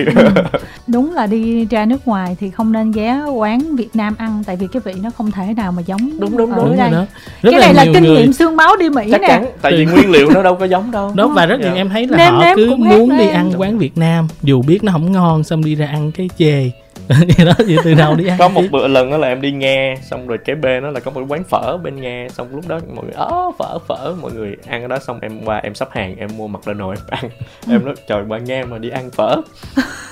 Đúng 0.87 1.13
là 1.13 1.27
đi 1.27 1.65
ra 1.65 1.85
nước 1.85 2.07
ngoài 2.07 2.37
thì 2.39 2.49
không 2.49 2.71
nên 2.71 2.91
ghé 2.91 3.21
quán 3.35 3.75
Việt 3.75 3.89
Nam 3.95 4.15
ăn 4.17 4.43
tại 4.45 4.55
vì 4.55 4.67
cái 4.73 4.81
vị 4.85 4.93
nó 5.03 5.09
không 5.17 5.31
thể 5.31 5.53
nào 5.57 5.71
mà 5.71 5.81
giống 5.81 6.19
Đúng, 6.19 6.37
đúng, 6.37 6.51
ở 6.51 6.55
đúng. 6.57 6.65
đúng 6.65 6.77
đây 6.77 6.91
rồi 6.91 6.99
đó. 6.99 7.05
Rất 7.41 7.51
cái 7.51 7.59
này 7.59 7.73
là 7.73 7.85
kinh 7.93 8.03
người. 8.03 8.17
nghiệm 8.21 8.33
xương 8.33 8.55
máu 8.57 8.77
đi 8.77 8.89
Mỹ 8.89 9.07
chắc 9.11 9.21
nè. 9.21 9.27
chắn 9.27 9.45
tại 9.61 9.71
vì 9.71 9.85
nguyên 9.85 10.11
liệu 10.11 10.29
nó 10.29 10.43
đâu 10.43 10.55
có 10.55 10.65
giống 10.65 10.91
đâu. 10.91 11.11
Đó 11.15 11.27
và 11.27 11.45
rất 11.45 11.57
Dạ. 11.61 11.67
nhiều 11.67 11.75
em 11.75 11.89
thấy 11.89 12.07
là 12.07 12.17
Nêm 12.17 12.33
họ 12.33 12.43
nếm 12.45 12.55
cứ 12.55 12.75
muốn 12.75 13.17
đi 13.17 13.27
ăn 13.27 13.51
quán 13.57 13.77
Việt 13.77 13.97
Nam 13.97 14.27
dù 14.43 14.61
biết 14.61 14.83
nó 14.83 14.91
không 14.91 15.11
ngon 15.11 15.43
xong 15.43 15.63
đi 15.65 15.75
ra 15.75 15.87
ăn 15.87 16.11
cái 16.11 16.29
chê 16.37 16.71
vậy 17.37 17.45
đó 17.45 17.53
vậy 17.57 17.77
từ 17.83 17.93
đầu 17.93 18.15
đi 18.15 18.27
ăn 18.27 18.37
có 18.39 18.47
một 18.49 18.61
bữa 18.71 18.87
lần 18.87 19.11
đó 19.11 19.17
là 19.17 19.27
em 19.27 19.41
đi 19.41 19.51
nghe 19.51 19.95
xong 20.01 20.27
rồi 20.27 20.37
kế 20.45 20.55
bên 20.55 20.83
đó 20.83 20.89
là 20.89 20.99
có 20.99 21.11
một 21.11 21.21
quán 21.29 21.43
phở 21.43 21.77
bên 21.77 22.01
nghe 22.01 22.27
xong 22.29 22.55
lúc 22.55 22.67
đó 22.67 22.79
mọi 22.95 23.05
người 23.05 23.13
ớ 23.13 23.51
phở 23.59 23.79
phở 23.79 24.15
mọi 24.21 24.31
người 24.31 24.55
ăn 24.67 24.81
ở 24.81 24.87
đó 24.87 24.99
xong 24.99 25.19
em 25.21 25.39
qua 25.45 25.57
em 25.57 25.75
sắp 25.75 25.87
hàng 25.91 26.15
em 26.17 26.29
mua 26.37 26.47
McDonald's 26.47 26.89
em 26.89 26.97
ăn 27.09 27.29
em 27.69 27.85
nói 27.85 27.95
trời 28.07 28.23
qua 28.27 28.37
nghe 28.37 28.63
mà 28.65 28.77
đi 28.77 28.89
ăn 28.89 29.09
phở 29.11 29.35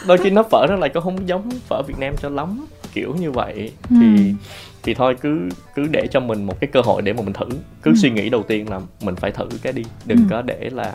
đôi 0.07 0.17
khi 0.17 0.29
nó 0.29 0.43
phở 0.43 0.65
nó 0.69 0.75
lại 0.75 0.89
có 0.89 1.01
không 1.01 1.27
giống 1.27 1.49
phở 1.67 1.81
Việt 1.87 1.99
Nam 1.99 2.13
cho 2.21 2.29
lắm 2.29 2.65
kiểu 2.93 3.15
như 3.19 3.31
vậy 3.31 3.71
thì 3.89 4.15
Ừ. 4.17 4.33
thì 4.83 4.93
thôi 4.93 5.15
cứ 5.21 5.49
cứ 5.75 5.87
để 5.91 6.07
cho 6.11 6.19
mình 6.19 6.43
một 6.43 6.59
cái 6.59 6.69
cơ 6.73 6.81
hội 6.81 7.01
để 7.01 7.13
mà 7.13 7.21
mình 7.21 7.33
thử 7.33 7.45
cứ 7.81 7.91
Ừ. 7.91 7.95
suy 7.97 8.09
nghĩ 8.09 8.29
đầu 8.29 8.43
tiên 8.43 8.69
là 8.69 8.79
mình 9.01 9.15
phải 9.15 9.31
thử 9.31 9.45
cái 9.63 9.73
đi 9.73 9.83
đừng 10.05 10.17
Ừ. 10.17 10.23
có 10.29 10.41
để 10.41 10.69
là 10.71 10.93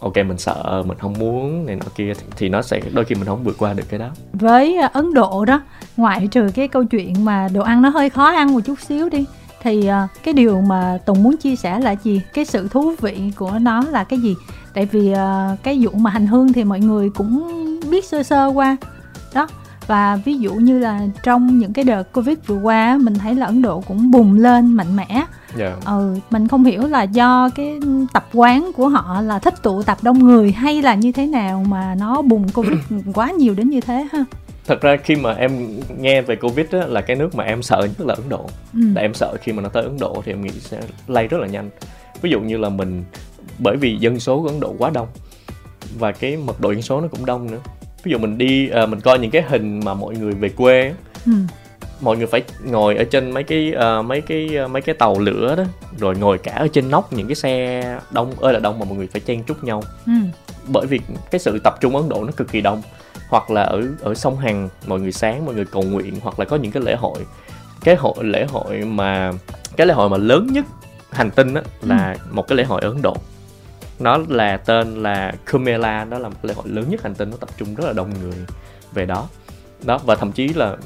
ok 0.00 0.16
mình 0.16 0.38
sợ 0.38 0.82
mình 0.86 0.98
không 0.98 1.14
muốn 1.18 1.66
này 1.66 1.76
nọ 1.76 1.86
kia 1.94 2.12
thì, 2.14 2.24
thì 2.36 2.48
nó 2.48 2.62
sẽ 2.62 2.80
đôi 2.92 3.04
khi 3.04 3.14
mình 3.14 3.24
không 3.24 3.44
vượt 3.44 3.58
qua 3.58 3.72
được 3.72 3.84
cái 3.88 3.98
đó. 3.98 4.08
Với 4.32 4.76
à, 4.76 4.90
Ấn 4.92 5.14
Độ 5.14 5.44
đó 5.44 5.60
ngoại 5.96 6.26
trừ 6.26 6.50
cái 6.54 6.68
câu 6.68 6.84
chuyện 6.84 7.24
mà 7.24 7.48
đồ 7.54 7.62
ăn 7.62 7.82
nó 7.82 7.88
hơi 7.88 8.10
khó 8.10 8.30
ăn 8.30 8.52
một 8.52 8.60
chút 8.60 8.80
xíu 8.80 9.08
đi 9.08 9.24
thì 9.62 9.86
à, 9.86 10.08
cái 10.24 10.34
điều 10.34 10.60
mà 10.60 10.98
Tùng 11.06 11.22
muốn 11.22 11.36
chia 11.36 11.56
sẻ 11.56 11.80
là 11.80 11.94
gì? 12.02 12.20
Cái 12.34 12.44
sự 12.44 12.68
thú 12.68 12.94
vị 13.00 13.32
của 13.36 13.58
nó 13.60 13.84
là 13.88 14.04
cái 14.04 14.18
gì? 14.18 14.34
Tại 14.74 14.86
vì 14.86 15.12
à, 15.12 15.56
cái 15.62 15.78
vụ 15.80 15.90
mà 15.98 16.10
hành 16.10 16.26
hương 16.26 16.52
thì 16.52 16.64
mọi 16.64 16.80
người 16.80 17.10
cũng 17.10 17.50
biết 17.90 18.04
sơ 18.04 18.22
sơ 18.22 18.46
qua. 18.46 18.76
Đó 19.34 19.48
và 19.86 20.16
ví 20.24 20.38
dụ 20.38 20.54
như 20.54 20.78
là 20.78 21.00
trong 21.22 21.58
những 21.58 21.72
cái 21.72 21.84
đợt 21.84 22.12
covid 22.12 22.38
vừa 22.46 22.60
qua 22.62 22.98
mình 23.00 23.14
thấy 23.14 23.34
là 23.34 23.46
ấn 23.46 23.62
độ 23.62 23.80
cũng 23.80 24.10
bùng 24.10 24.38
lên 24.38 24.72
mạnh 24.72 24.96
mẽ 24.96 25.24
yeah. 25.58 25.78
Dạ. 25.84 25.92
ừ 25.92 26.16
mình 26.30 26.48
không 26.48 26.64
hiểu 26.64 26.86
là 26.86 27.02
do 27.02 27.50
cái 27.54 27.80
tập 28.12 28.28
quán 28.32 28.70
của 28.76 28.88
họ 28.88 29.20
là 29.20 29.38
thích 29.38 29.54
tụ 29.62 29.82
tập 29.82 29.98
đông 30.02 30.18
người 30.18 30.52
hay 30.52 30.82
là 30.82 30.94
như 30.94 31.12
thế 31.12 31.26
nào 31.26 31.64
mà 31.68 31.94
nó 31.98 32.22
bùng 32.22 32.48
covid 32.54 32.78
quá 33.14 33.30
nhiều 33.30 33.54
đến 33.54 33.70
như 33.70 33.80
thế 33.80 34.06
ha 34.12 34.24
thật 34.66 34.80
ra 34.80 34.96
khi 34.96 35.16
mà 35.16 35.32
em 35.32 35.80
nghe 35.98 36.22
về 36.22 36.36
covid 36.36 36.66
á, 36.70 36.80
là 36.86 37.00
cái 37.00 37.16
nước 37.16 37.34
mà 37.34 37.44
em 37.44 37.62
sợ 37.62 37.88
nhất 37.98 38.06
là 38.06 38.14
ấn 38.14 38.28
độ 38.28 38.46
ừ. 38.74 38.80
tại 38.94 39.04
em 39.04 39.14
sợ 39.14 39.36
khi 39.42 39.52
mà 39.52 39.62
nó 39.62 39.68
tới 39.68 39.82
ấn 39.82 39.96
độ 40.00 40.22
thì 40.24 40.32
em 40.32 40.42
nghĩ 40.42 40.50
sẽ 40.50 40.80
lây 41.08 41.28
rất 41.28 41.38
là 41.40 41.46
nhanh 41.46 41.70
ví 42.22 42.30
dụ 42.30 42.40
như 42.40 42.56
là 42.56 42.68
mình 42.68 43.04
bởi 43.58 43.76
vì 43.76 43.96
dân 43.96 44.20
số 44.20 44.42
của 44.42 44.48
ấn 44.48 44.60
độ 44.60 44.74
quá 44.78 44.90
đông 44.90 45.08
và 45.98 46.12
cái 46.12 46.36
mật 46.36 46.60
độ 46.60 46.70
dân 46.70 46.82
số 46.82 47.00
nó 47.00 47.08
cũng 47.08 47.26
đông 47.26 47.50
nữa 47.50 47.58
ví 48.02 48.12
dụ 48.12 48.18
mình 48.18 48.38
đi 48.38 48.70
uh, 48.82 48.88
mình 48.88 49.00
coi 49.00 49.18
những 49.18 49.30
cái 49.30 49.42
hình 49.48 49.80
mà 49.84 49.94
mọi 49.94 50.14
người 50.14 50.32
về 50.32 50.48
quê 50.48 50.94
ừ. 51.26 51.32
Mọi 52.00 52.16
người 52.16 52.26
phải 52.26 52.42
ngồi 52.64 52.96
ở 52.96 53.04
trên 53.04 53.30
mấy 53.30 53.42
cái 53.42 53.72
uh, 53.76 54.04
mấy 54.04 54.20
cái 54.20 54.48
uh, 54.64 54.70
mấy 54.70 54.82
cái 54.82 54.94
tàu 54.94 55.18
lửa 55.18 55.54
đó 55.56 55.64
rồi 55.98 56.16
ngồi 56.16 56.38
cả 56.38 56.52
ở 56.52 56.68
trên 56.68 56.90
nóc 56.90 57.12
những 57.12 57.26
cái 57.26 57.34
xe 57.34 57.82
đông 58.10 58.34
ơi 58.40 58.52
là 58.52 58.58
đông 58.58 58.78
mà 58.78 58.84
mọi 58.84 58.98
người 58.98 59.08
phải 59.12 59.20
chen 59.20 59.42
chúc 59.42 59.64
nhau. 59.64 59.82
Ừ. 60.06 60.12
bởi 60.68 60.86
vì 60.86 61.00
cái 61.30 61.38
sự 61.38 61.58
tập 61.64 61.74
trung 61.80 61.96
ấn 61.96 62.08
độ 62.08 62.24
nó 62.24 62.32
cực 62.32 62.48
kỳ 62.52 62.60
đông. 62.60 62.82
Hoặc 63.28 63.50
là 63.50 63.62
ở 63.62 63.82
ở 64.00 64.14
sông 64.14 64.36
hằng 64.36 64.68
mọi 64.86 65.00
người 65.00 65.12
sáng 65.12 65.46
mọi 65.46 65.54
người 65.54 65.64
cầu 65.64 65.82
nguyện 65.82 66.14
hoặc 66.22 66.38
là 66.38 66.44
có 66.44 66.56
những 66.56 66.72
cái 66.72 66.82
lễ 66.82 66.94
hội. 66.94 67.26
Cái 67.84 67.96
hội 67.96 68.24
lễ 68.24 68.44
hội 68.44 68.84
mà 68.84 69.32
cái 69.76 69.86
lễ 69.86 69.94
hội 69.94 70.08
mà 70.08 70.16
lớn 70.16 70.46
nhất 70.46 70.64
hành 71.10 71.30
tinh 71.30 71.54
đó 71.54 71.60
là 71.82 72.12
ừ. 72.12 72.18
một 72.30 72.48
cái 72.48 72.56
lễ 72.56 72.64
hội 72.64 72.80
ở 72.80 72.88
ấn 72.88 73.02
độ. 73.02 73.16
Nó 73.98 74.18
là 74.28 74.56
tên 74.56 75.02
là 75.02 75.32
Kumela 75.52 76.04
đó 76.04 76.18
là 76.18 76.28
một 76.28 76.38
lễ 76.42 76.54
hội 76.54 76.68
lớn 76.68 76.84
nhất 76.88 77.02
hành 77.02 77.14
tinh 77.14 77.30
nó 77.30 77.36
tập 77.36 77.48
trung 77.56 77.74
rất 77.74 77.86
là 77.86 77.92
đông 77.92 78.10
người 78.22 78.34
về 78.92 79.06
đó. 79.06 79.28
Đó 79.82 80.00
và 80.04 80.14
thậm 80.14 80.32
chí 80.32 80.48
là 80.48 80.76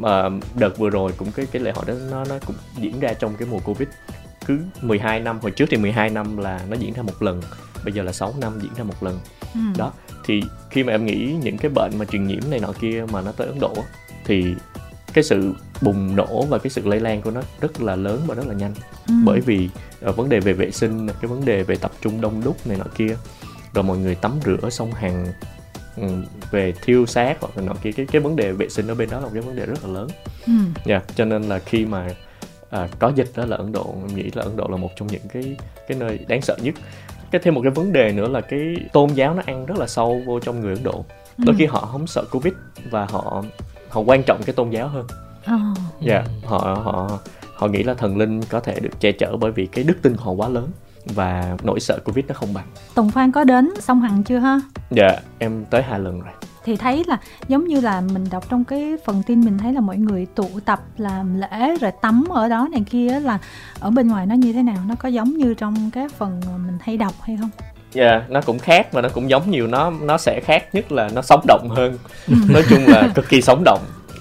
mà 0.00 0.22
đợt 0.54 0.78
vừa 0.78 0.90
rồi 0.90 1.12
cũng 1.16 1.32
cái 1.32 1.46
cái 1.52 1.62
lễ 1.62 1.72
hội 1.74 1.84
đó 1.86 1.94
nó 2.10 2.24
nó 2.24 2.34
cũng 2.46 2.56
diễn 2.76 3.00
ra 3.00 3.12
trong 3.12 3.36
cái 3.36 3.48
mùa 3.50 3.58
covid 3.58 3.88
cứ 4.46 4.58
12 4.82 5.20
năm 5.20 5.38
hồi 5.42 5.50
trước 5.50 5.66
thì 5.70 5.76
12 5.76 6.10
năm 6.10 6.36
là 6.36 6.60
nó 6.68 6.76
diễn 6.76 6.92
ra 6.92 7.02
một 7.02 7.22
lần 7.22 7.42
bây 7.84 7.92
giờ 7.92 8.02
là 8.02 8.12
6 8.12 8.34
năm 8.40 8.58
diễn 8.62 8.74
ra 8.76 8.84
một 8.84 9.02
lần 9.02 9.18
ừ. 9.54 9.60
đó 9.76 9.92
thì 10.24 10.42
khi 10.70 10.84
mà 10.84 10.92
em 10.92 11.06
nghĩ 11.06 11.36
những 11.42 11.58
cái 11.58 11.70
bệnh 11.74 11.92
mà 11.98 12.04
truyền 12.04 12.26
nhiễm 12.26 12.40
này 12.50 12.60
nọ 12.60 12.72
kia 12.80 13.04
mà 13.12 13.20
nó 13.20 13.32
tới 13.32 13.46
Ấn 13.46 13.60
Độ 13.60 13.74
thì 14.24 14.54
cái 15.12 15.24
sự 15.24 15.54
bùng 15.80 16.16
nổ 16.16 16.44
và 16.44 16.58
cái 16.58 16.70
sự 16.70 16.82
lây 16.84 17.00
lan 17.00 17.22
của 17.22 17.30
nó 17.30 17.40
rất 17.60 17.82
là 17.82 17.96
lớn 17.96 18.22
và 18.26 18.34
rất 18.34 18.46
là 18.46 18.54
nhanh 18.54 18.74
ừ. 19.08 19.14
bởi 19.24 19.40
vì 19.40 19.68
uh, 20.08 20.16
vấn 20.16 20.28
đề 20.28 20.40
về 20.40 20.52
vệ 20.52 20.70
sinh 20.70 21.06
cái 21.06 21.28
vấn 21.28 21.44
đề 21.44 21.62
về 21.62 21.76
tập 21.76 21.92
trung 22.00 22.20
đông 22.20 22.44
đúc 22.44 22.66
này 22.66 22.78
nọ 22.78 22.84
kia 22.94 23.16
rồi 23.74 23.84
mọi 23.84 23.98
người 23.98 24.14
tắm 24.14 24.32
rửa 24.44 24.70
sông 24.70 24.92
hằng 24.92 25.26
um, 25.96 26.24
về 26.50 26.72
thiêu 26.82 27.06
xác 27.06 27.36
hoặc 27.40 27.56
là 27.56 27.62
nọ 27.62 27.72
kia 27.82 27.92
cái 27.92 28.06
cái 28.12 28.20
vấn 28.20 28.36
đề 28.36 28.52
vệ 28.52 28.68
sinh 28.68 28.86
ở 28.86 28.94
bên 28.94 29.10
đó 29.10 29.18
là 29.20 29.24
một 29.24 29.30
cái 29.34 29.42
vấn 29.42 29.56
đề 29.56 29.66
rất 29.66 29.84
là 29.84 29.90
lớn 29.90 30.08
ừ. 30.46 30.52
yeah, 30.86 31.04
cho 31.14 31.24
nên 31.24 31.42
là 31.42 31.58
khi 31.58 31.86
mà 31.86 32.08
à, 32.70 32.88
có 32.98 33.12
dịch 33.14 33.30
đó 33.36 33.46
là 33.46 33.56
Ấn 33.56 33.72
Độ 33.72 33.94
em 34.08 34.16
nghĩ 34.16 34.30
là 34.34 34.42
Ấn 34.42 34.56
Độ 34.56 34.66
là 34.70 34.76
một 34.76 34.90
trong 34.96 35.08
những 35.08 35.28
cái 35.32 35.56
cái 35.88 35.98
nơi 35.98 36.18
đáng 36.28 36.42
sợ 36.42 36.56
nhất 36.62 36.74
cái 37.30 37.40
thêm 37.44 37.54
một 37.54 37.60
cái 37.62 37.70
vấn 37.70 37.92
đề 37.92 38.12
nữa 38.12 38.28
là 38.28 38.40
cái 38.40 38.76
tôn 38.92 39.10
giáo 39.10 39.34
nó 39.34 39.42
ăn 39.46 39.66
rất 39.66 39.78
là 39.78 39.86
sâu 39.86 40.22
vô 40.26 40.40
trong 40.40 40.60
người 40.60 40.74
Ấn 40.74 40.84
Độ 40.84 41.04
đôi 41.38 41.54
ừ. 41.54 41.58
khi 41.58 41.66
họ 41.66 41.80
không 41.92 42.06
sợ 42.06 42.24
covid 42.30 42.52
và 42.90 43.06
họ 43.06 43.42
họ 43.88 44.00
quan 44.00 44.22
trọng 44.22 44.42
cái 44.46 44.54
tôn 44.54 44.70
giáo 44.70 44.88
hơn 44.88 45.06
oh. 45.54 45.78
dạ 46.00 46.24
họ 46.44 46.58
họ 46.84 47.18
họ 47.54 47.66
nghĩ 47.66 47.82
là 47.82 47.94
thần 47.94 48.16
linh 48.16 48.42
có 48.42 48.60
thể 48.60 48.80
được 48.80 49.00
che 49.00 49.12
chở 49.12 49.36
bởi 49.36 49.52
vì 49.52 49.66
cái 49.66 49.84
đức 49.84 49.96
tin 50.02 50.14
họ 50.18 50.32
quá 50.32 50.48
lớn 50.48 50.70
và 51.04 51.56
nỗi 51.62 51.80
sợ 51.80 51.98
covid 52.04 52.24
nó 52.28 52.34
không 52.34 52.54
bằng. 52.54 52.66
Tùng 52.94 53.10
phan 53.10 53.32
có 53.32 53.44
đến 53.44 53.70
sông 53.78 54.00
hằng 54.00 54.22
chưa 54.22 54.38
ha? 54.38 54.60
Dạ 54.90 55.16
em 55.38 55.64
tới 55.70 55.82
hai 55.82 55.98
lần 55.98 56.20
rồi. 56.20 56.32
Thì 56.64 56.76
thấy 56.76 57.04
là 57.06 57.18
giống 57.48 57.64
như 57.64 57.80
là 57.80 58.00
mình 58.00 58.24
đọc 58.30 58.50
trong 58.50 58.64
cái 58.64 58.96
phần 59.04 59.22
tin 59.26 59.40
mình 59.40 59.58
thấy 59.58 59.72
là 59.72 59.80
mọi 59.80 59.96
người 59.96 60.26
tụ 60.34 60.48
tập 60.64 60.80
làm 60.96 61.40
lễ 61.40 61.76
rồi 61.80 61.90
tắm 62.02 62.24
ở 62.30 62.48
đó 62.48 62.68
này 62.72 62.82
kia 62.90 63.20
là 63.20 63.38
ở 63.80 63.90
bên 63.90 64.08
ngoài 64.08 64.26
nó 64.26 64.34
như 64.34 64.52
thế 64.52 64.62
nào? 64.62 64.76
Nó 64.88 64.94
có 64.94 65.08
giống 65.08 65.36
như 65.36 65.54
trong 65.54 65.90
cái 65.90 66.08
phần 66.18 66.40
mình 66.66 66.78
hay 66.80 66.96
đọc 66.96 67.14
hay 67.20 67.36
không? 67.40 67.50
Dạ 67.92 68.10
yeah, 68.10 68.30
nó 68.30 68.40
cũng 68.40 68.58
khác 68.58 68.92
và 68.92 69.02
nó 69.02 69.08
cũng 69.08 69.30
giống 69.30 69.50
nhiều. 69.50 69.66
Nó 69.66 69.90
nó 69.90 70.18
sẽ 70.18 70.40
khác 70.40 70.74
nhất 70.74 70.92
là 70.92 71.08
nó 71.14 71.22
sống 71.22 71.44
động 71.48 71.68
hơn. 71.70 71.98
Ừ. 72.28 72.34
nói 72.48 72.62
chung 72.68 72.86
là 72.86 73.08
cực 73.14 73.28
kỳ 73.28 73.42
sống 73.42 73.62
động 73.64 73.80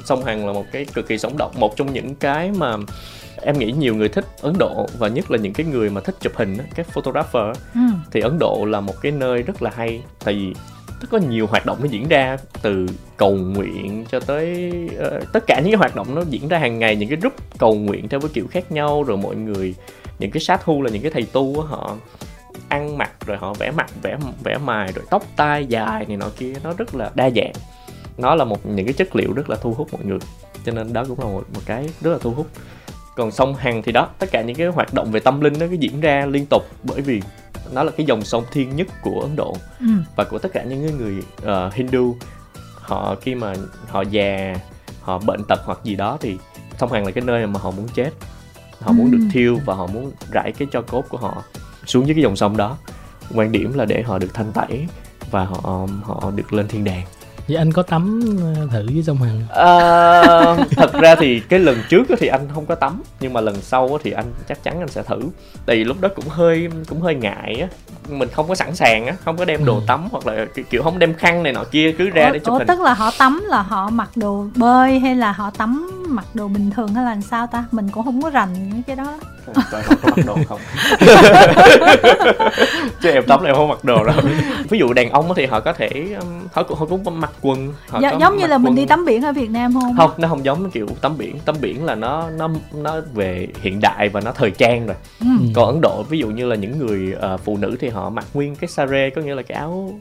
sông 0.09 0.23
hằng 0.23 0.47
là 0.47 0.53
một 0.53 0.65
cái 0.71 0.85
cực 0.93 1.07
kỳ 1.07 1.17
sống 1.17 1.37
động 1.37 1.51
một 1.55 1.75
trong 1.75 1.93
những 1.93 2.15
cái 2.15 2.51
mà 2.51 2.75
em 3.41 3.59
nghĩ 3.59 3.71
nhiều 3.71 3.95
người 3.95 4.09
thích 4.09 4.25
ấn 4.41 4.53
độ 4.59 4.87
và 4.97 5.07
nhất 5.07 5.31
là 5.31 5.37
những 5.37 5.53
cái 5.53 5.65
người 5.65 5.89
mà 5.89 6.01
thích 6.01 6.15
chụp 6.19 6.33
hình 6.35 6.57
các 6.75 6.87
photographer 6.87 7.57
ừ. 7.73 7.81
thì 8.11 8.21
ấn 8.21 8.39
độ 8.39 8.65
là 8.65 8.79
một 8.79 9.01
cái 9.01 9.11
nơi 9.11 9.41
rất 9.41 9.61
là 9.61 9.71
hay 9.75 10.01
tại 10.25 10.33
vì 10.33 10.53
có 11.09 11.17
nhiều 11.17 11.47
hoạt 11.47 11.65
động 11.65 11.77
nó 11.81 11.87
diễn 11.89 12.07
ra 12.07 12.37
từ 12.61 12.87
cầu 13.17 13.35
nguyện 13.35 14.05
cho 14.11 14.19
tới 14.19 14.71
uh, 15.07 15.31
tất 15.33 15.43
cả 15.47 15.59
những 15.59 15.71
cái 15.71 15.77
hoạt 15.77 15.95
động 15.95 16.15
nó 16.15 16.23
diễn 16.29 16.47
ra 16.47 16.57
hàng 16.57 16.79
ngày 16.79 16.95
những 16.95 17.09
cái 17.09 17.17
group 17.17 17.33
cầu 17.57 17.75
nguyện 17.75 18.09
theo 18.09 18.19
cái 18.19 18.29
kiểu 18.33 18.47
khác 18.51 18.71
nhau 18.71 19.03
rồi 19.03 19.17
mọi 19.17 19.35
người 19.35 19.75
những 20.19 20.31
cái 20.31 20.41
sát 20.41 20.61
thu 20.63 20.81
là 20.81 20.89
những 20.89 21.01
cái 21.01 21.11
thầy 21.11 21.23
tu 21.23 21.61
họ 21.61 21.97
ăn 22.69 22.97
mặc 22.97 23.11
rồi 23.25 23.37
họ 23.37 23.53
vẽ 23.53 23.71
mặt 23.71 23.89
vẽ 24.01 24.17
vẽ 24.43 24.57
mài 24.57 24.91
rồi 24.91 25.05
tóc 25.09 25.23
tai 25.35 25.65
dài 25.65 26.05
này 26.07 26.17
nọ 26.17 26.29
kia 26.37 26.53
nó 26.63 26.73
rất 26.77 26.95
là 26.95 27.11
đa 27.15 27.29
dạng 27.29 27.53
nó 28.19 28.35
là 28.35 28.45
một 28.45 28.65
những 28.65 28.85
cái 28.85 28.93
chất 28.93 29.15
liệu 29.15 29.33
rất 29.33 29.49
là 29.49 29.55
thu 29.55 29.73
hút 29.73 29.93
mọi 29.93 30.05
người 30.05 30.19
cho 30.65 30.71
nên 30.71 30.93
đó 30.93 31.05
cũng 31.07 31.19
là 31.19 31.25
một, 31.25 31.43
một 31.53 31.61
cái 31.65 31.89
rất 32.01 32.11
là 32.11 32.17
thu 32.21 32.31
hút. 32.31 32.47
Còn 33.15 33.31
sông 33.31 33.55
hằng 33.55 33.81
thì 33.83 33.91
đó 33.91 34.09
tất 34.19 34.31
cả 34.31 34.41
những 34.41 34.55
cái 34.55 34.67
hoạt 34.67 34.93
động 34.93 35.11
về 35.11 35.19
tâm 35.19 35.41
linh 35.41 35.53
nó 35.59 35.65
cứ 35.69 35.73
diễn 35.73 36.01
ra 36.01 36.25
liên 36.25 36.45
tục 36.49 36.63
bởi 36.83 37.01
vì 37.01 37.21
nó 37.71 37.83
là 37.83 37.91
cái 37.97 38.05
dòng 38.05 38.21
sông 38.21 38.43
thiên 38.51 38.75
nhất 38.75 38.87
của 39.01 39.21
ấn 39.21 39.35
độ 39.35 39.55
ừ. 39.79 39.85
và 40.15 40.23
của 40.23 40.39
tất 40.39 40.49
cả 40.53 40.63
những 40.63 40.97
người 40.97 41.23
uh, 41.41 41.73
hindu. 41.73 42.15
Họ 42.75 43.15
khi 43.21 43.35
mà 43.35 43.53
họ 43.87 44.01
già 44.01 44.55
họ 45.01 45.19
bệnh 45.19 45.43
tật 45.43 45.61
hoặc 45.65 45.79
gì 45.83 45.95
đó 45.95 46.17
thì 46.21 46.37
sông 46.77 46.91
hằng 46.91 47.05
là 47.05 47.11
cái 47.11 47.23
nơi 47.23 47.47
mà 47.47 47.59
họ 47.59 47.71
muốn 47.71 47.87
chết. 47.87 48.09
Họ 48.79 48.91
ừ. 48.91 48.93
muốn 48.93 49.11
được 49.11 49.27
thiêu 49.31 49.59
và 49.65 49.73
họ 49.73 49.87
muốn 49.87 50.11
rải 50.31 50.51
cái 50.51 50.67
cho 50.71 50.81
cốt 50.81 51.05
của 51.09 51.17
họ 51.17 51.43
xuống 51.85 52.07
dưới 52.07 52.15
cái 52.15 52.23
dòng 52.23 52.35
sông 52.35 52.57
đó. 52.57 52.77
Quan 53.33 53.51
điểm 53.51 53.73
là 53.73 53.85
để 53.85 54.01
họ 54.01 54.19
được 54.19 54.33
thanh 54.33 54.51
tẩy 54.51 54.87
và 55.31 55.45
họ 55.45 55.87
họ 56.03 56.31
được 56.35 56.53
lên 56.53 56.67
thiên 56.67 56.83
đàng 56.83 57.05
Vậy 57.49 57.57
anh 57.57 57.71
có 57.71 57.83
tắm 57.83 58.19
ờ, 58.55 58.67
thử 58.71 58.85
với 58.93 59.03
sông 59.03 59.17
Hằng? 59.17 59.41
À, 59.49 60.21
thật 60.75 60.93
ra 60.93 61.15
thì 61.15 61.39
cái 61.39 61.59
lần 61.59 61.77
trước 61.89 62.03
thì 62.19 62.27
anh 62.27 62.47
không 62.53 62.65
có 62.65 62.75
tắm 62.75 63.01
nhưng 63.19 63.33
mà 63.33 63.41
lần 63.41 63.55
sau 63.61 63.99
thì 64.03 64.11
anh 64.11 64.25
chắc 64.47 64.63
chắn 64.63 64.79
anh 64.79 64.87
sẽ 64.87 65.03
thử. 65.03 65.19
Tại 65.65 65.75
vì 65.75 65.83
lúc 65.83 66.01
đó 66.01 66.09
cũng 66.15 66.27
hơi 66.27 66.69
cũng 66.89 67.01
hơi 67.01 67.15
ngại 67.15 67.57
á, 67.61 67.67
mình 68.09 68.29
không 68.29 68.47
có 68.47 68.55
sẵn 68.55 68.75
sàng 68.75 69.05
á, 69.05 69.15
không 69.25 69.37
có 69.37 69.45
đem 69.45 69.65
đồ 69.65 69.75
ừ. 69.75 69.81
tắm 69.87 70.07
hoặc 70.11 70.27
là 70.27 70.45
kiểu 70.69 70.83
không 70.83 70.99
đem 70.99 71.13
khăn 71.13 71.43
này 71.43 71.53
nọ 71.53 71.63
kia 71.63 71.91
cứ 71.97 72.09
ra 72.09 72.25
ủa, 72.25 72.33
để 72.33 72.39
chụp 72.39 72.47
ủa, 72.51 72.57
hình. 72.57 72.67
tức 72.67 72.79
là 72.79 72.93
họ 72.93 73.11
tắm 73.17 73.43
là 73.47 73.61
họ 73.61 73.89
mặc 73.89 74.09
đồ 74.15 74.45
bơi 74.55 74.99
hay 74.99 75.15
là 75.15 75.31
họ 75.31 75.51
tắm 75.57 75.98
mặc 76.09 76.25
đồ 76.33 76.47
bình 76.47 76.71
thường 76.71 76.93
hay 76.93 77.03
là 77.03 77.17
sao 77.21 77.47
ta? 77.47 77.65
Mình 77.71 77.89
cũng 77.89 78.05
không 78.05 78.21
có 78.21 78.29
rành 78.29 78.53
những 78.53 78.83
cái 78.83 78.95
đó. 78.95 79.19
Họ 79.55 79.63
có 79.71 79.95
mặc 80.03 80.25
đồ 80.25 80.37
không? 80.47 80.59
Chứ 83.01 83.09
em 83.09 83.23
tắm 83.27 83.43
là 83.43 83.49
em 83.49 83.55
không 83.55 83.67
mặc 83.67 83.83
đồ 83.83 84.03
đâu. 84.03 84.15
Ví 84.69 84.79
dụ 84.79 84.93
đàn 84.93 85.09
ông 85.09 85.33
thì 85.35 85.45
họ 85.45 85.59
có 85.59 85.73
thể 85.73 86.15
họ 86.53 86.63
cũng 86.63 86.77
họ 86.79 86.85
cũng 86.85 87.19
mặc 87.19 87.31
quần 87.41 87.73
họ 87.89 87.99
Gi- 87.99 88.19
giống 88.19 88.37
như 88.37 88.47
là 88.47 88.55
quần... 88.55 88.63
mình 88.63 88.75
đi 88.75 88.85
tắm 88.85 89.05
biển 89.05 89.23
ở 89.23 89.33
Việt 89.33 89.49
Nam 89.49 89.73
không 89.73 89.97
không 89.97 90.11
nó 90.17 90.27
không 90.27 90.45
giống 90.45 90.71
kiểu 90.71 90.87
tắm 91.01 91.17
biển 91.17 91.39
tắm 91.45 91.55
biển 91.61 91.85
là 91.85 91.95
nó 91.95 92.29
nó 92.29 92.49
nó 92.73 93.01
về 93.13 93.47
hiện 93.61 93.79
đại 93.81 94.09
và 94.09 94.21
nó 94.21 94.31
thời 94.31 94.51
trang 94.51 94.85
rồi 94.85 94.95
ừ. 95.19 95.27
còn 95.55 95.67
Ấn 95.67 95.81
Độ 95.81 96.03
ví 96.09 96.19
dụ 96.19 96.27
như 96.27 96.45
là 96.45 96.55
những 96.55 96.79
người 96.79 97.15
uh, 97.33 97.39
phụ 97.43 97.57
nữ 97.57 97.77
thì 97.79 97.89
họ 97.89 98.09
mặc 98.09 98.25
nguyên 98.33 98.55
cái 98.55 98.67
sare 98.67 99.09
có 99.09 99.21
nghĩa 99.21 99.35
là 99.35 99.41
cái 99.41 99.57
áo 99.57 99.91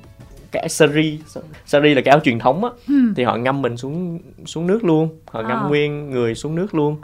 cái 0.52 0.68
sari 0.68 1.18
sari 1.66 1.94
là 1.94 2.00
cái 2.00 2.10
áo 2.10 2.20
truyền 2.20 2.38
thống 2.38 2.64
á 2.64 2.70
ừ. 2.88 2.94
thì 3.16 3.24
họ 3.24 3.36
ngâm 3.36 3.62
mình 3.62 3.76
xuống 3.76 4.18
xuống 4.46 4.66
nước 4.66 4.84
luôn 4.84 5.08
họ 5.26 5.42
ngâm 5.42 5.58
à. 5.58 5.68
nguyên 5.68 6.10
người 6.10 6.34
xuống 6.34 6.54
nước 6.54 6.74
luôn 6.74 6.96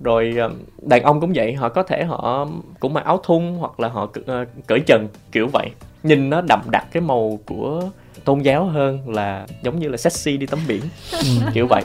rồi 0.00 0.34
ờ, 0.38 0.50
đàn 0.82 1.02
ông 1.02 1.20
cũng 1.20 1.32
vậy 1.34 1.54
họ 1.54 1.68
có 1.68 1.82
thể 1.82 2.04
họ 2.04 2.48
cũng 2.80 2.94
mặc 2.94 3.04
áo 3.04 3.20
thun 3.24 3.42
hoặc 3.58 3.80
là 3.80 3.88
họ 3.88 4.02
uh, 4.02 4.48
cởi 4.66 4.80
trần 4.86 5.08
kiểu 5.32 5.48
vậy 5.52 5.70
nhìn 6.02 6.30
nó 6.30 6.40
đậm 6.48 6.60
đặc 6.70 6.86
cái 6.92 7.00
màu 7.00 7.38
của 7.46 7.82
tôn 8.24 8.40
giáo 8.40 8.64
hơn 8.64 9.14
là 9.14 9.46
giống 9.62 9.78
như 9.78 9.88
là 9.88 9.96
sexy 9.96 10.36
đi 10.36 10.46
tắm 10.46 10.60
biển 10.68 10.82
ừ. 11.12 11.28
kiểu 11.54 11.66
vậy 11.66 11.82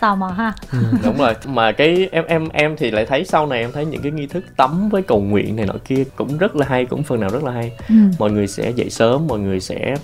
tò 0.00 0.14
mò 0.14 0.28
ha 0.28 0.52
ừ. 0.72 0.78
đúng 1.04 1.18
rồi 1.18 1.34
mà 1.46 1.72
cái 1.72 2.08
em 2.12 2.24
em 2.24 2.48
em 2.48 2.76
thì 2.76 2.90
lại 2.90 3.06
thấy 3.06 3.24
sau 3.24 3.46
này 3.46 3.60
em 3.60 3.72
thấy 3.72 3.86
những 3.86 4.02
cái 4.02 4.12
nghi 4.12 4.26
thức 4.26 4.44
tắm 4.56 4.88
với 4.88 5.02
cầu 5.02 5.20
nguyện 5.20 5.56
này 5.56 5.66
nọ 5.66 5.74
kia 5.84 6.04
cũng 6.16 6.38
rất 6.38 6.56
là 6.56 6.66
hay 6.66 6.84
cũng 6.84 7.02
phần 7.02 7.20
nào 7.20 7.30
rất 7.30 7.44
là 7.44 7.52
hay 7.52 7.72
ừ. 7.88 7.94
mọi 8.18 8.30
người 8.30 8.46
sẽ 8.46 8.70
dậy 8.70 8.90
sớm 8.90 9.26
mọi 9.26 9.38
người 9.38 9.60
sẽ 9.60 9.94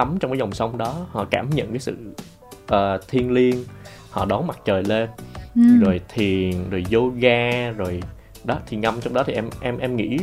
tắm 0.00 0.16
trong 0.20 0.30
cái 0.30 0.38
dòng 0.38 0.52
sông 0.52 0.78
đó 0.78 1.06
họ 1.10 1.26
cảm 1.30 1.50
nhận 1.50 1.68
cái 1.70 1.78
sự 1.78 1.96
uh, 2.74 3.08
thiêng 3.08 3.32
liêng 3.32 3.64
họ 4.10 4.24
đón 4.24 4.46
mặt 4.46 4.58
trời 4.64 4.82
lên. 4.84 5.08
Ừ. 5.54 5.62
rồi 5.80 6.00
thiền 6.08 6.70
rồi 6.70 6.84
yoga 6.92 7.70
rồi 7.70 8.02
đó 8.44 8.58
thì 8.66 8.76
ngâm 8.76 9.00
trong 9.00 9.14
đó 9.14 9.22
thì 9.26 9.32
em 9.32 9.50
em 9.60 9.78
em 9.78 9.96
nghĩ 9.96 10.18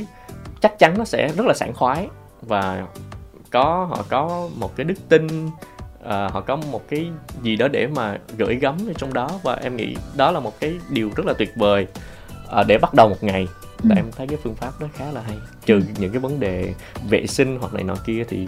chắc 0.61 0.79
chắn 0.79 0.97
nó 0.97 1.05
sẽ 1.05 1.31
rất 1.37 1.45
là 1.45 1.53
sảng 1.53 1.73
khoái. 1.73 2.07
Và 2.41 2.87
có 3.51 3.87
họ 3.89 4.05
có 4.09 4.49
một 4.55 4.75
cái 4.75 4.83
đức 4.83 5.09
tin 5.09 5.45
uh, 5.45 5.51
họ 6.05 6.41
có 6.41 6.55
một 6.55 6.81
cái 6.89 7.07
gì 7.41 7.55
đó 7.55 7.67
để 7.67 7.87
mà 7.87 8.17
gửi 8.37 8.55
gắm 8.55 8.77
ở 8.87 8.93
trong 8.97 9.13
đó. 9.13 9.29
Và 9.43 9.53
em 9.53 9.75
nghĩ 9.75 9.95
đó 10.15 10.31
là 10.31 10.39
một 10.39 10.59
cái 10.59 10.73
điều 10.89 11.11
rất 11.15 11.25
là 11.25 11.33
tuyệt 11.33 11.51
vời 11.55 11.87
uh, 12.61 12.67
để 12.67 12.77
bắt 12.77 12.93
đầu 12.93 13.09
một 13.09 13.23
ngày. 13.23 13.47
Tại 13.89 13.97
em 13.97 14.05
thấy 14.17 14.27
cái 14.27 14.37
phương 14.43 14.55
pháp 14.55 14.71
đó 14.79 14.87
khá 14.93 15.11
là 15.11 15.21
hay. 15.21 15.37
Trừ 15.65 15.81
những 15.99 16.11
cái 16.11 16.19
vấn 16.19 16.39
đề 16.39 16.73
vệ 17.09 17.27
sinh 17.27 17.57
hoặc 17.59 17.73
này 17.73 17.83
nọ 17.83 17.95
kia 18.05 18.23
thì 18.29 18.47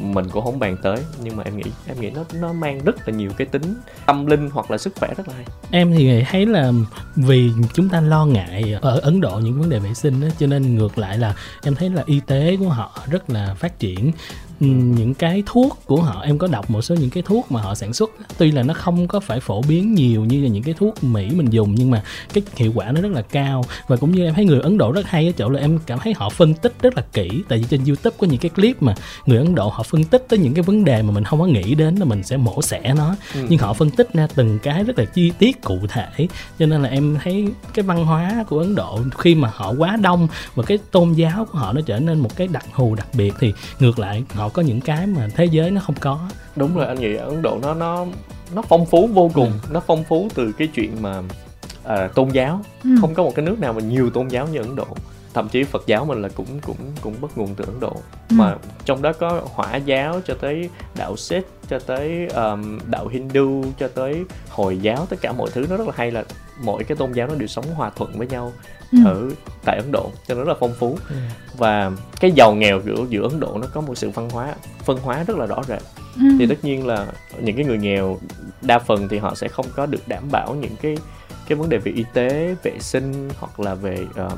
mình 0.00 0.28
cũng 0.32 0.44
không 0.44 0.58
bàn 0.58 0.76
tới, 0.82 0.96
nhưng 1.22 1.36
mà 1.36 1.42
em 1.42 1.56
nghĩ 1.56 1.64
em 1.86 2.00
nghĩ 2.00 2.10
nó 2.10 2.24
nó 2.34 2.52
mang 2.52 2.84
rất 2.84 3.08
là 3.08 3.14
nhiều 3.14 3.30
cái 3.36 3.46
tính 3.46 3.74
tâm 4.06 4.26
linh 4.26 4.50
hoặc 4.50 4.70
là 4.70 4.78
sức 4.78 4.92
khỏe 4.96 5.14
rất 5.16 5.28
là 5.28 5.34
hay. 5.34 5.44
Em 5.70 5.92
thì 5.92 6.24
thấy 6.30 6.46
là 6.46 6.72
vì 7.16 7.50
chúng 7.74 7.88
ta 7.88 8.00
lo 8.00 8.26
ngại 8.26 8.78
ở 8.80 9.00
ấn 9.00 9.20
độ 9.20 9.40
những 9.44 9.60
vấn 9.60 9.70
đề 9.70 9.78
vệ 9.78 9.94
sinh 9.94 10.20
đó 10.20 10.28
cho 10.38 10.46
nên 10.46 10.74
ngược 10.74 10.98
lại 10.98 11.18
là 11.18 11.34
em 11.62 11.74
thấy 11.74 11.90
là 11.90 12.02
y 12.06 12.20
tế 12.20 12.56
của 12.56 12.68
họ 12.68 12.98
rất 13.10 13.30
là 13.30 13.54
phát 13.54 13.78
triển 13.78 14.12
những 14.60 15.14
cái 15.14 15.42
thuốc 15.46 15.78
của 15.86 16.02
họ. 16.02 16.20
Em 16.20 16.38
có 16.38 16.46
đọc 16.46 16.70
một 16.70 16.82
số 16.82 16.94
những 16.94 17.10
cái 17.10 17.22
thuốc 17.22 17.52
mà 17.52 17.60
họ 17.60 17.74
sản 17.74 17.92
xuất 17.92 18.10
tuy 18.38 18.50
là 18.50 18.62
nó 18.62 18.74
không 18.74 19.08
có 19.08 19.20
phải 19.20 19.40
phổ 19.40 19.62
biến 19.62 19.94
nhiều 19.94 20.24
như 20.24 20.42
là 20.42 20.48
những 20.48 20.62
cái 20.62 20.74
thuốc 20.74 21.04
mỹ 21.04 21.30
mình 21.34 21.50
dùng 21.50 21.74
nhưng 21.74 21.90
mà 21.90 22.02
cái 22.32 22.42
hiệu 22.56 22.72
quả 22.74 22.92
nó 22.92 23.00
rất 23.00 23.12
là 23.12 23.22
cao. 23.22 23.64
Và 23.88 23.96
cũng 23.96 24.12
như 24.12 24.24
em 24.24 24.34
thấy 24.34 24.44
người 24.44 24.60
ấn 24.60 24.78
độ 24.78 24.92
rất 24.92 25.06
hay 25.06 25.26
ở 25.26 25.32
chỗ 25.32 25.48
là 25.48 25.60
em 25.60 25.78
cảm 25.86 25.98
thấy 25.98 26.14
họ 26.16 26.28
phân 26.28 26.54
tích 26.54 26.72
rất 26.82 26.96
là 26.96 27.02
kỹ. 27.12 27.30
Tại 27.48 27.58
vì 27.58 27.64
trên 27.70 27.84
youtube 27.84 28.16
có 28.18 28.26
những 28.26 28.40
cái 28.40 28.50
clip 28.50 28.82
mà 28.82 28.94
người 29.26 29.38
ấn 29.38 29.54
độ 29.54 29.68
họ 29.68 29.82
phân 29.82 30.04
tích 30.04 30.26
tới 30.28 30.38
những 30.38 30.54
cái 30.54 30.62
vấn 30.62 30.84
đề 30.84 31.02
mà 31.02 31.10
mình 31.10 31.24
không 31.24 31.40
có 31.40 31.46
nghĩ 31.46 31.74
đến 31.74 31.94
là 31.94 32.04
mình 32.04 32.22
sẽ 32.22 32.36
mổ 32.36 32.62
xẻ 32.62 32.94
nó. 32.94 33.16
Ừ. 33.34 33.46
nhưng 33.48 33.58
họ 33.58 33.72
phân 33.72 33.90
tích 33.90 34.08
ra 34.14 34.28
từng 34.34 34.58
cái 34.58 34.84
rất 34.84 34.98
là 34.98 35.04
chi 35.04 35.32
tiết 35.38 35.62
cụ 35.62 35.78
thể. 35.88 36.28
Cho 36.58 36.66
nên 36.66 36.82
là 36.82 36.88
em 36.88 37.16
thấy 37.24 37.48
cái 37.74 37.82
văn 37.82 38.04
hóa 38.04 38.44
của 38.48 38.58
ấn 38.58 38.74
độ 38.74 39.00
khi 39.18 39.34
mà 39.34 39.50
họ 39.54 39.74
quá 39.78 39.96
đông 39.96 40.28
và 40.54 40.62
cái 40.62 40.78
tôn 40.90 41.12
giáo 41.12 41.46
của 41.52 41.58
họ 41.58 41.72
nó 41.72 41.80
trở 41.80 41.98
nên 41.98 42.18
một 42.18 42.36
cái 42.36 42.48
đặc 42.48 42.64
thù 42.74 42.94
đặc 42.94 43.08
biệt 43.12 43.34
thì 43.40 43.52
ngược 43.78 43.98
lại 43.98 44.22
họ 44.34 44.47
có 44.48 44.62
những 44.62 44.80
cái 44.80 45.06
mà 45.06 45.28
thế 45.34 45.44
giới 45.44 45.70
nó 45.70 45.80
không 45.80 45.94
có 46.00 46.28
đúng 46.56 46.74
rồi 46.74 46.86
anh 46.86 47.00
nghĩ 47.00 47.14
ấn 47.14 47.42
độ 47.42 47.58
nó 47.62 47.74
nó 47.74 48.06
nó 48.54 48.62
phong 48.62 48.86
phú 48.86 49.06
vô 49.06 49.30
cùng 49.34 49.52
ừ. 49.62 49.68
nó 49.70 49.80
phong 49.86 50.04
phú 50.04 50.28
từ 50.34 50.52
cái 50.52 50.68
chuyện 50.74 51.02
mà 51.02 51.22
à, 51.84 52.08
tôn 52.14 52.28
giáo 52.28 52.60
ừ. 52.84 52.90
không 53.00 53.14
có 53.14 53.22
một 53.22 53.32
cái 53.34 53.44
nước 53.44 53.58
nào 53.58 53.72
mà 53.72 53.80
nhiều 53.80 54.10
tôn 54.10 54.28
giáo 54.28 54.48
như 54.48 54.58
ấn 54.58 54.76
độ 54.76 54.86
thậm 55.34 55.48
chí 55.48 55.64
Phật 55.64 55.86
giáo 55.86 56.04
mình 56.04 56.22
là 56.22 56.28
cũng 56.28 56.60
cũng 56.62 56.76
cũng 57.00 57.14
bắt 57.20 57.30
nguồn 57.38 57.54
từ 57.54 57.64
Ấn 57.64 57.80
Độ 57.80 57.92
ừ. 58.30 58.34
mà 58.34 58.54
trong 58.84 59.02
đó 59.02 59.12
có 59.12 59.42
Hỏa 59.54 59.76
giáo 59.76 60.20
cho 60.26 60.34
tới 60.34 60.70
đạo 60.96 61.16
Sikh 61.16 61.46
cho 61.68 61.78
tới 61.78 62.26
um, 62.26 62.78
đạo 62.86 63.08
Hindu 63.08 63.64
cho 63.78 63.88
tới 63.88 64.24
Hồi 64.48 64.78
giáo 64.78 65.06
tất 65.10 65.16
cả 65.20 65.32
mọi 65.32 65.50
thứ 65.50 65.66
nó 65.70 65.76
rất 65.76 65.86
là 65.86 65.92
hay 65.96 66.10
là 66.10 66.24
mỗi 66.60 66.84
cái 66.84 66.96
tôn 66.96 67.12
giáo 67.12 67.26
nó 67.26 67.34
đều 67.34 67.48
sống 67.48 67.64
hòa 67.74 67.90
thuận 67.96 68.18
với 68.18 68.26
nhau 68.26 68.52
ừ. 68.92 68.98
ở 69.04 69.30
tại 69.64 69.76
Ấn 69.76 69.92
Độ 69.92 70.10
cho 70.26 70.34
nên 70.34 70.44
rất 70.44 70.48
là 70.48 70.54
phong 70.60 70.74
phú 70.78 70.98
ừ. 71.08 71.16
và 71.56 71.90
cái 72.20 72.32
giàu 72.32 72.54
nghèo 72.54 72.80
giữa 72.84 73.04
giữa 73.08 73.22
Ấn 73.22 73.40
Độ 73.40 73.58
nó 73.60 73.66
có 73.72 73.80
một 73.80 73.94
sự 73.94 74.10
văn 74.10 74.30
hóa 74.30 74.54
phân 74.84 74.98
hóa 74.98 75.24
rất 75.26 75.36
là 75.36 75.46
rõ 75.46 75.62
rệt 75.68 75.82
ừ. 76.16 76.22
thì 76.38 76.46
tất 76.46 76.64
nhiên 76.64 76.86
là 76.86 77.06
những 77.40 77.56
cái 77.56 77.64
người 77.64 77.78
nghèo 77.78 78.18
đa 78.62 78.78
phần 78.78 79.08
thì 79.08 79.18
họ 79.18 79.34
sẽ 79.34 79.48
không 79.48 79.66
có 79.76 79.86
được 79.86 80.08
đảm 80.08 80.28
bảo 80.32 80.54
những 80.54 80.76
cái 80.82 80.96
cái 81.48 81.58
vấn 81.58 81.68
đề 81.68 81.78
về 81.78 81.92
y 81.92 82.04
tế 82.12 82.54
vệ 82.62 82.78
sinh 82.80 83.28
hoặc 83.38 83.60
là 83.60 83.74
về 83.74 84.06
uh, 84.26 84.32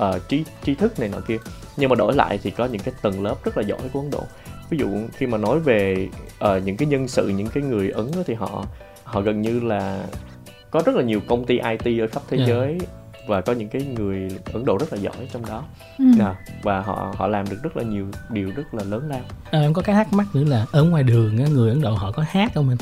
uh, 0.00 0.28
trí 0.28 0.44
trí 0.64 0.74
thức 0.74 1.00
này 1.00 1.08
nọ 1.08 1.18
kia. 1.20 1.38
Nhưng 1.76 1.90
mà 1.90 1.96
đổi 1.96 2.14
lại 2.14 2.38
thì 2.42 2.50
có 2.50 2.64
những 2.64 2.82
cái 2.82 2.94
tầng 3.02 3.22
lớp 3.22 3.44
rất 3.44 3.56
là 3.56 3.62
giỏi 3.62 3.80
của 3.92 4.00
Ấn 4.00 4.10
Độ. 4.10 4.22
Ví 4.70 4.78
dụ 4.78 4.88
khi 5.16 5.26
mà 5.26 5.38
nói 5.38 5.60
về 5.60 6.08
uh, 6.44 6.64
những 6.64 6.76
cái 6.76 6.88
nhân 6.88 7.08
sự 7.08 7.28
những 7.28 7.46
cái 7.46 7.62
người 7.62 7.90
ấn 7.90 8.10
thì 8.26 8.34
họ 8.34 8.64
họ 9.04 9.20
gần 9.20 9.42
như 9.42 9.60
là 9.60 10.06
có 10.70 10.82
rất 10.86 10.96
là 10.96 11.02
nhiều 11.02 11.20
công 11.28 11.46
ty 11.46 11.54
IT 11.58 12.00
ở 12.00 12.06
khắp 12.06 12.22
thế 12.28 12.36
yeah. 12.36 12.48
giới 12.48 12.78
và 13.26 13.40
có 13.40 13.52
những 13.52 13.68
cái 13.68 13.82
người 13.82 14.28
Ấn 14.52 14.64
Độ 14.64 14.78
rất 14.78 14.92
là 14.92 14.98
giỏi 14.98 15.28
trong 15.32 15.46
đó. 15.46 15.64
Ừ. 15.98 16.04
à, 16.20 16.34
và 16.62 16.80
họ 16.80 17.14
họ 17.16 17.26
làm 17.26 17.48
được 17.50 17.56
rất 17.62 17.76
là 17.76 17.82
nhiều 17.82 18.06
điều 18.30 18.50
rất 18.56 18.74
là 18.74 18.84
lớn 18.84 19.08
lao. 19.08 19.20
À, 19.50 19.60
em 19.60 19.74
có 19.74 19.82
cái 19.82 19.94
thắc 19.94 20.12
mắc 20.12 20.26
nữa 20.34 20.44
là 20.44 20.66
ở 20.72 20.84
ngoài 20.84 21.02
đường 21.02 21.38
á, 21.38 21.44
người 21.50 21.70
Ấn 21.70 21.82
Độ 21.82 21.94
họ 21.94 22.12
có 22.12 22.24
hát 22.28 22.50
không 22.54 22.68
anh 22.68 22.78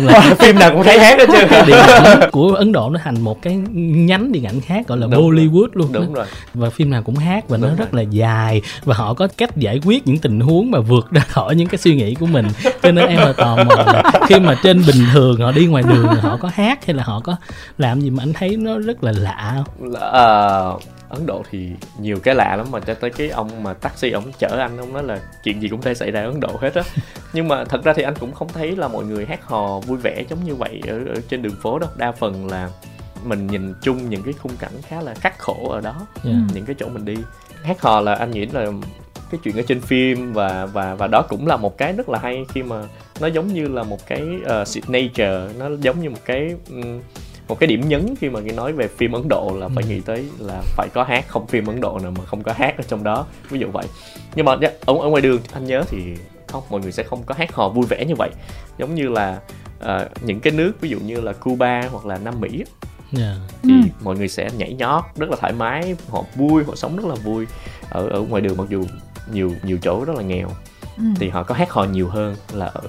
là 0.00 0.34
phim 0.38 0.58
nào 0.58 0.70
cũng 0.70 0.82
thấy 0.84 0.98
hát 0.98 1.18
hết 1.18 1.28
trơn 1.32 1.66
điện 1.66 1.76
ảnh 1.76 2.30
của 2.32 2.48
Ấn 2.48 2.72
Độ 2.72 2.90
nó 2.90 3.00
thành 3.04 3.20
một 3.20 3.42
cái 3.42 3.60
nhánh 3.74 4.32
điện 4.32 4.44
ảnh 4.44 4.60
khác 4.60 4.88
gọi 4.88 4.98
là 4.98 5.06
đúng 5.10 5.24
Bollywood 5.24 5.60
rồi. 5.60 5.68
luôn 5.72 5.92
đúng 5.92 6.14
đó. 6.14 6.20
rồi 6.20 6.26
và 6.54 6.70
phim 6.70 6.90
nào 6.90 7.02
cũng 7.02 7.16
hát 7.16 7.48
và 7.48 7.56
đúng 7.56 7.62
nó 7.62 7.68
rồi. 7.68 7.76
rất 7.76 7.94
là 7.94 8.02
dài 8.02 8.62
và 8.84 8.94
họ 8.94 9.14
có 9.14 9.28
cách 9.36 9.56
giải 9.56 9.80
quyết 9.84 10.06
những 10.06 10.18
tình 10.18 10.40
huống 10.40 10.70
mà 10.70 10.80
vượt 10.80 11.10
ra 11.10 11.20
khỏi 11.20 11.56
những 11.56 11.68
cái 11.68 11.78
suy 11.78 11.94
nghĩ 11.94 12.14
của 12.14 12.26
mình 12.26 12.48
cho 12.82 12.92
nên 12.92 13.08
em 13.08 13.18
là 13.18 13.32
tò 13.32 13.56
mò 13.56 13.74
là 13.76 14.02
khi 14.28 14.40
mà 14.40 14.56
trên 14.62 14.82
bình 14.86 15.06
thường 15.12 15.40
họ 15.40 15.52
đi 15.52 15.66
ngoài 15.66 15.84
đường 15.88 16.06
họ 16.06 16.36
có 16.36 16.50
hát 16.54 16.86
hay 16.86 16.96
là 16.96 17.02
họ 17.02 17.20
có 17.24 17.36
làm 17.78 18.00
gì 18.00 18.10
mà 18.10 18.22
anh 18.22 18.32
thấy 18.32 18.56
nó 18.56 18.78
rất 18.78 19.04
là 19.04 19.12
lạ 19.12 19.54
không? 19.56 19.92
Là, 19.92 20.70
uh, 20.74 20.82
Ấn 21.10 21.26
Độ 21.26 21.42
thì 21.50 21.70
nhiều 22.00 22.18
cái 22.22 22.34
lạ 22.34 22.56
lắm 22.56 22.66
mà 22.70 22.80
cho 22.80 22.94
tới 22.94 23.10
cái 23.10 23.28
ông 23.28 23.62
mà 23.62 23.74
taxi 23.74 24.10
ông 24.10 24.32
chở 24.38 24.58
anh 24.60 24.76
ông 24.78 24.92
nói 24.92 25.02
là 25.02 25.20
chuyện 25.44 25.62
gì 25.62 25.68
cũng 25.68 25.82
thể 25.82 25.94
xảy 25.94 26.10
ra 26.10 26.20
ở 26.20 26.26
Ấn 26.26 26.40
Độ 26.40 26.56
hết 26.60 26.74
á. 26.74 26.82
Nhưng 27.32 27.48
mà 27.48 27.64
thật 27.64 27.84
ra 27.84 27.92
thì 27.92 28.02
anh 28.02 28.14
cũng 28.20 28.32
không 28.32 28.48
thấy 28.48 28.76
là 28.76 28.88
mọi 28.88 29.04
người 29.04 29.26
hát 29.26 29.44
hò 29.44 29.80
vui 29.80 29.98
vẻ 29.98 30.24
giống 30.28 30.44
như 30.44 30.54
vậy 30.54 30.80
ở, 30.88 30.98
ở 30.98 31.14
trên 31.28 31.42
đường 31.42 31.56
phố 31.62 31.78
đâu. 31.78 31.90
Đa 31.96 32.12
phần 32.12 32.46
là 32.46 32.70
mình 33.24 33.46
nhìn 33.46 33.74
chung 33.82 34.08
những 34.08 34.22
cái 34.22 34.34
khung 34.42 34.56
cảnh 34.58 34.72
khá 34.82 35.00
là 35.00 35.14
khắc 35.14 35.38
khổ 35.38 35.68
ở 35.70 35.80
đó 35.80 36.06
yeah. 36.24 36.36
những 36.54 36.64
cái 36.64 36.76
chỗ 36.78 36.88
mình 36.88 37.04
đi. 37.04 37.16
Hát 37.62 37.80
hò 37.80 38.00
là 38.00 38.14
anh 38.14 38.30
nghĩ 38.30 38.46
là 38.46 38.66
cái 39.30 39.40
chuyện 39.44 39.56
ở 39.56 39.62
trên 39.62 39.80
phim 39.80 40.32
và 40.32 40.66
và 40.66 40.94
và 40.94 41.06
đó 41.06 41.22
cũng 41.28 41.46
là 41.46 41.56
một 41.56 41.78
cái 41.78 41.92
rất 41.92 42.08
là 42.08 42.18
hay 42.18 42.44
khi 42.48 42.62
mà 42.62 42.82
nó 43.20 43.26
giống 43.26 43.48
như 43.48 43.68
là 43.68 43.82
một 43.82 44.06
cái 44.06 44.22
uh, 44.60 44.68
signature 44.68 45.48
nó 45.58 45.68
giống 45.80 46.00
như 46.00 46.10
một 46.10 46.18
cái 46.24 46.54
um, 46.70 47.00
một 47.50 47.58
cái 47.60 47.66
điểm 47.66 47.88
nhấn 47.88 48.14
khi 48.20 48.28
mà 48.28 48.40
nói 48.40 48.72
về 48.72 48.88
phim 48.88 49.12
Ấn 49.12 49.28
Độ 49.28 49.56
là 49.58 49.68
phải 49.68 49.84
ừ. 49.84 49.88
nghĩ 49.88 50.00
tới 50.00 50.28
là 50.38 50.62
phải 50.76 50.88
có 50.94 51.04
hát 51.04 51.24
không 51.28 51.46
phim 51.46 51.66
Ấn 51.66 51.80
Độ 51.80 51.98
nào 51.98 52.12
mà 52.18 52.24
không 52.24 52.42
có 52.42 52.52
hát 52.52 52.74
ở 52.76 52.82
trong 52.88 53.04
đó 53.04 53.26
ví 53.50 53.60
dụ 53.60 53.66
vậy 53.72 53.86
nhưng 54.34 54.46
mà 54.46 54.52
ở, 54.86 54.94
ở 54.98 55.08
ngoài 55.08 55.22
đường 55.22 55.40
anh 55.52 55.64
nhớ 55.64 55.84
thì 55.88 56.16
không 56.46 56.62
mọi 56.70 56.80
người 56.80 56.92
sẽ 56.92 57.02
không 57.02 57.22
có 57.22 57.34
hát 57.38 57.54
hò 57.54 57.68
vui 57.68 57.86
vẻ 57.86 58.04
như 58.04 58.14
vậy 58.18 58.30
giống 58.78 58.94
như 58.94 59.08
là 59.08 59.40
uh, 59.78 60.22
những 60.22 60.40
cái 60.40 60.52
nước 60.52 60.72
ví 60.80 60.88
dụ 60.88 60.98
như 60.98 61.20
là 61.20 61.32
Cuba 61.32 61.88
hoặc 61.92 62.06
là 62.06 62.18
Nam 62.18 62.40
Mỹ 62.40 62.48
yeah. 62.56 62.66
Dạ. 63.12 63.34
thì 63.62 63.70
ừ. 63.70 63.88
mọi 64.02 64.16
người 64.16 64.28
sẽ 64.28 64.50
nhảy 64.56 64.72
nhót 64.72 65.04
rất 65.16 65.30
là 65.30 65.36
thoải 65.40 65.52
mái 65.52 65.96
họ 66.08 66.24
vui 66.34 66.64
họ 66.64 66.74
sống 66.76 66.96
rất 66.96 67.06
là 67.06 67.14
vui 67.14 67.46
ở 67.90 68.08
ở 68.08 68.20
ngoài 68.20 68.42
đường 68.42 68.56
mặc 68.56 68.66
dù 68.68 68.84
nhiều 69.32 69.52
nhiều 69.62 69.78
chỗ 69.82 70.04
rất 70.04 70.16
là 70.16 70.22
nghèo 70.22 70.48
ừ. 70.96 71.04
thì 71.16 71.28
họ 71.28 71.42
có 71.42 71.54
hát 71.54 71.70
hò 71.70 71.84
nhiều 71.84 72.08
hơn 72.08 72.36
là 72.52 72.66
ở 72.66 72.82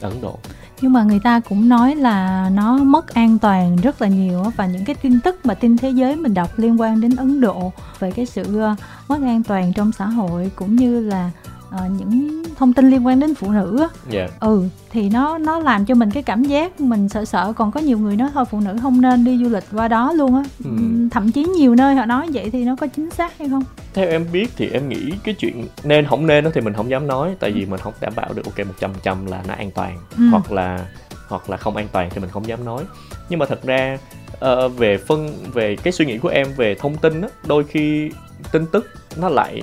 Ấn 0.00 0.12
Độ 0.22 0.38
nhưng 0.82 0.92
mà 0.92 1.02
người 1.02 1.20
ta 1.20 1.40
cũng 1.40 1.68
nói 1.68 1.94
là 1.94 2.50
nó 2.54 2.76
mất 2.76 3.14
an 3.14 3.38
toàn 3.38 3.76
rất 3.76 4.02
là 4.02 4.08
nhiều 4.08 4.42
và 4.56 4.66
những 4.66 4.84
cái 4.84 4.96
tin 5.02 5.20
tức 5.20 5.46
mà 5.46 5.54
tin 5.54 5.76
thế 5.76 5.90
giới 5.90 6.16
mình 6.16 6.34
đọc 6.34 6.58
liên 6.58 6.80
quan 6.80 7.00
đến 7.00 7.16
Ấn 7.16 7.40
Độ 7.40 7.72
về 7.98 8.10
cái 8.10 8.26
sự 8.26 8.60
ờ, 8.60 8.74
mất 9.08 9.18
an 9.22 9.42
toàn 9.42 9.72
trong 9.72 9.92
xã 9.92 10.06
hội 10.06 10.50
cũng 10.56 10.76
như 10.76 11.00
là 11.00 11.30
uh, 11.74 11.90
những 11.98 12.42
thông 12.56 12.72
tin 12.72 12.90
liên 12.90 13.06
quan 13.06 13.20
đến 13.20 13.34
phụ 13.34 13.50
nữ 13.50 13.78
á 13.80 13.88
yeah. 14.12 14.30
Dạ. 14.30 14.36
ừ 14.40 14.64
thì 14.90 15.08
nó 15.10 15.38
nó 15.38 15.58
làm 15.58 15.86
cho 15.86 15.94
mình 15.94 16.10
cái 16.10 16.22
cảm 16.22 16.44
giác 16.44 16.80
mình 16.80 17.08
sợ 17.08 17.24
sợ 17.24 17.52
còn 17.56 17.72
có 17.72 17.80
nhiều 17.80 17.98
người 17.98 18.16
nói 18.16 18.30
thôi 18.34 18.44
phụ 18.50 18.60
nữ 18.60 18.76
không 18.82 19.00
nên 19.00 19.24
đi 19.24 19.38
du 19.38 19.48
lịch 19.48 19.64
qua 19.72 19.88
đó 19.88 20.12
luôn 20.12 20.34
á 20.34 20.42
ừ. 20.64 20.70
thậm 21.10 21.32
chí 21.32 21.44
nhiều 21.44 21.74
nơi 21.74 21.94
họ 21.94 22.04
nói 22.04 22.28
vậy 22.32 22.50
thì 22.50 22.64
nó 22.64 22.76
có 22.76 22.86
chính 22.86 23.10
xác 23.10 23.38
hay 23.38 23.48
không 23.48 23.64
theo 23.94 24.08
em 24.08 24.26
biết 24.32 24.50
thì 24.56 24.68
em 24.68 24.88
nghĩ 24.88 25.12
cái 25.24 25.34
chuyện 25.34 25.66
nên 25.84 26.06
không 26.06 26.26
nên 26.26 26.44
đó 26.44 26.50
thì 26.54 26.60
mình 26.60 26.72
không 26.72 26.90
dám 26.90 27.06
nói 27.06 27.36
tại 27.40 27.52
vì 27.52 27.66
mình 27.66 27.80
không 27.80 27.92
đảm 28.00 28.12
bảo 28.16 28.32
được 28.32 28.44
ok 28.44 28.58
một 28.58 28.74
trăm 28.80 28.90
trăm 29.02 29.26
là 29.26 29.42
nó 29.48 29.54
an 29.54 29.70
toàn 29.70 29.98
ừ. 30.16 30.22
hoặc 30.30 30.52
là 30.52 30.86
hoặc 31.28 31.50
là 31.50 31.56
không 31.56 31.76
an 31.76 31.88
toàn 31.92 32.10
thì 32.10 32.20
mình 32.20 32.30
không 32.30 32.46
dám 32.46 32.64
nói 32.64 32.84
nhưng 33.28 33.38
mà 33.38 33.46
thật 33.46 33.62
ra 33.62 33.98
uh, 34.34 34.76
về 34.76 34.98
phân 34.98 35.28
về 35.52 35.76
cái 35.76 35.92
suy 35.92 36.06
nghĩ 36.06 36.18
của 36.18 36.28
em 36.28 36.46
về 36.56 36.74
thông 36.74 36.96
tin 36.96 37.20
á 37.20 37.28
đôi 37.46 37.64
khi 37.64 38.10
tin 38.52 38.66
tức 38.72 38.90
nó 39.16 39.28
lại 39.28 39.62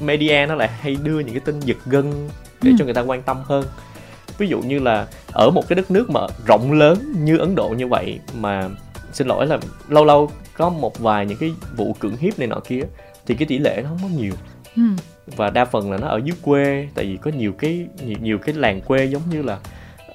media 0.00 0.46
nó 0.48 0.54
lại 0.54 0.68
hay 0.80 0.96
đưa 1.02 1.18
những 1.18 1.34
cái 1.34 1.40
tin 1.40 1.60
giật 1.60 1.76
gân 1.86 2.28
để 2.62 2.70
ừ. 2.70 2.76
cho 2.78 2.84
người 2.84 2.94
ta 2.94 3.00
quan 3.00 3.22
tâm 3.22 3.36
hơn 3.44 3.64
ví 4.38 4.48
dụ 4.48 4.60
như 4.60 4.78
là 4.78 5.06
ở 5.32 5.50
một 5.50 5.68
cái 5.68 5.76
đất 5.76 5.90
nước 5.90 6.10
mà 6.10 6.20
rộng 6.46 6.72
lớn 6.72 6.98
như 7.18 7.38
ấn 7.38 7.54
độ 7.54 7.68
như 7.68 7.86
vậy 7.86 8.18
mà 8.34 8.68
xin 9.12 9.26
lỗi 9.26 9.46
là 9.46 9.58
lâu 9.88 10.04
lâu 10.04 10.30
có 10.56 10.68
một 10.68 10.98
vài 10.98 11.26
những 11.26 11.38
cái 11.38 11.52
vụ 11.76 11.92
cưỡng 11.92 12.16
hiếp 12.16 12.38
này 12.38 12.48
nọ 12.48 12.60
kia 12.60 12.82
thì 13.26 13.34
cái 13.34 13.46
tỷ 13.48 13.58
lệ 13.58 13.80
nó 13.82 13.88
không 13.88 13.98
có 14.02 14.08
nhiều 14.18 14.32
ừ. 14.76 14.82
và 15.26 15.50
đa 15.50 15.64
phần 15.64 15.92
là 15.92 15.98
nó 15.98 16.08
ở 16.08 16.20
dưới 16.24 16.36
quê 16.42 16.88
tại 16.94 17.04
vì 17.04 17.16
có 17.16 17.30
nhiều 17.38 17.52
cái 17.52 17.86
nhiều, 18.04 18.18
nhiều 18.20 18.38
cái 18.38 18.54
làng 18.54 18.80
quê 18.80 19.04
giống 19.04 19.22
như 19.30 19.42
là 19.42 19.58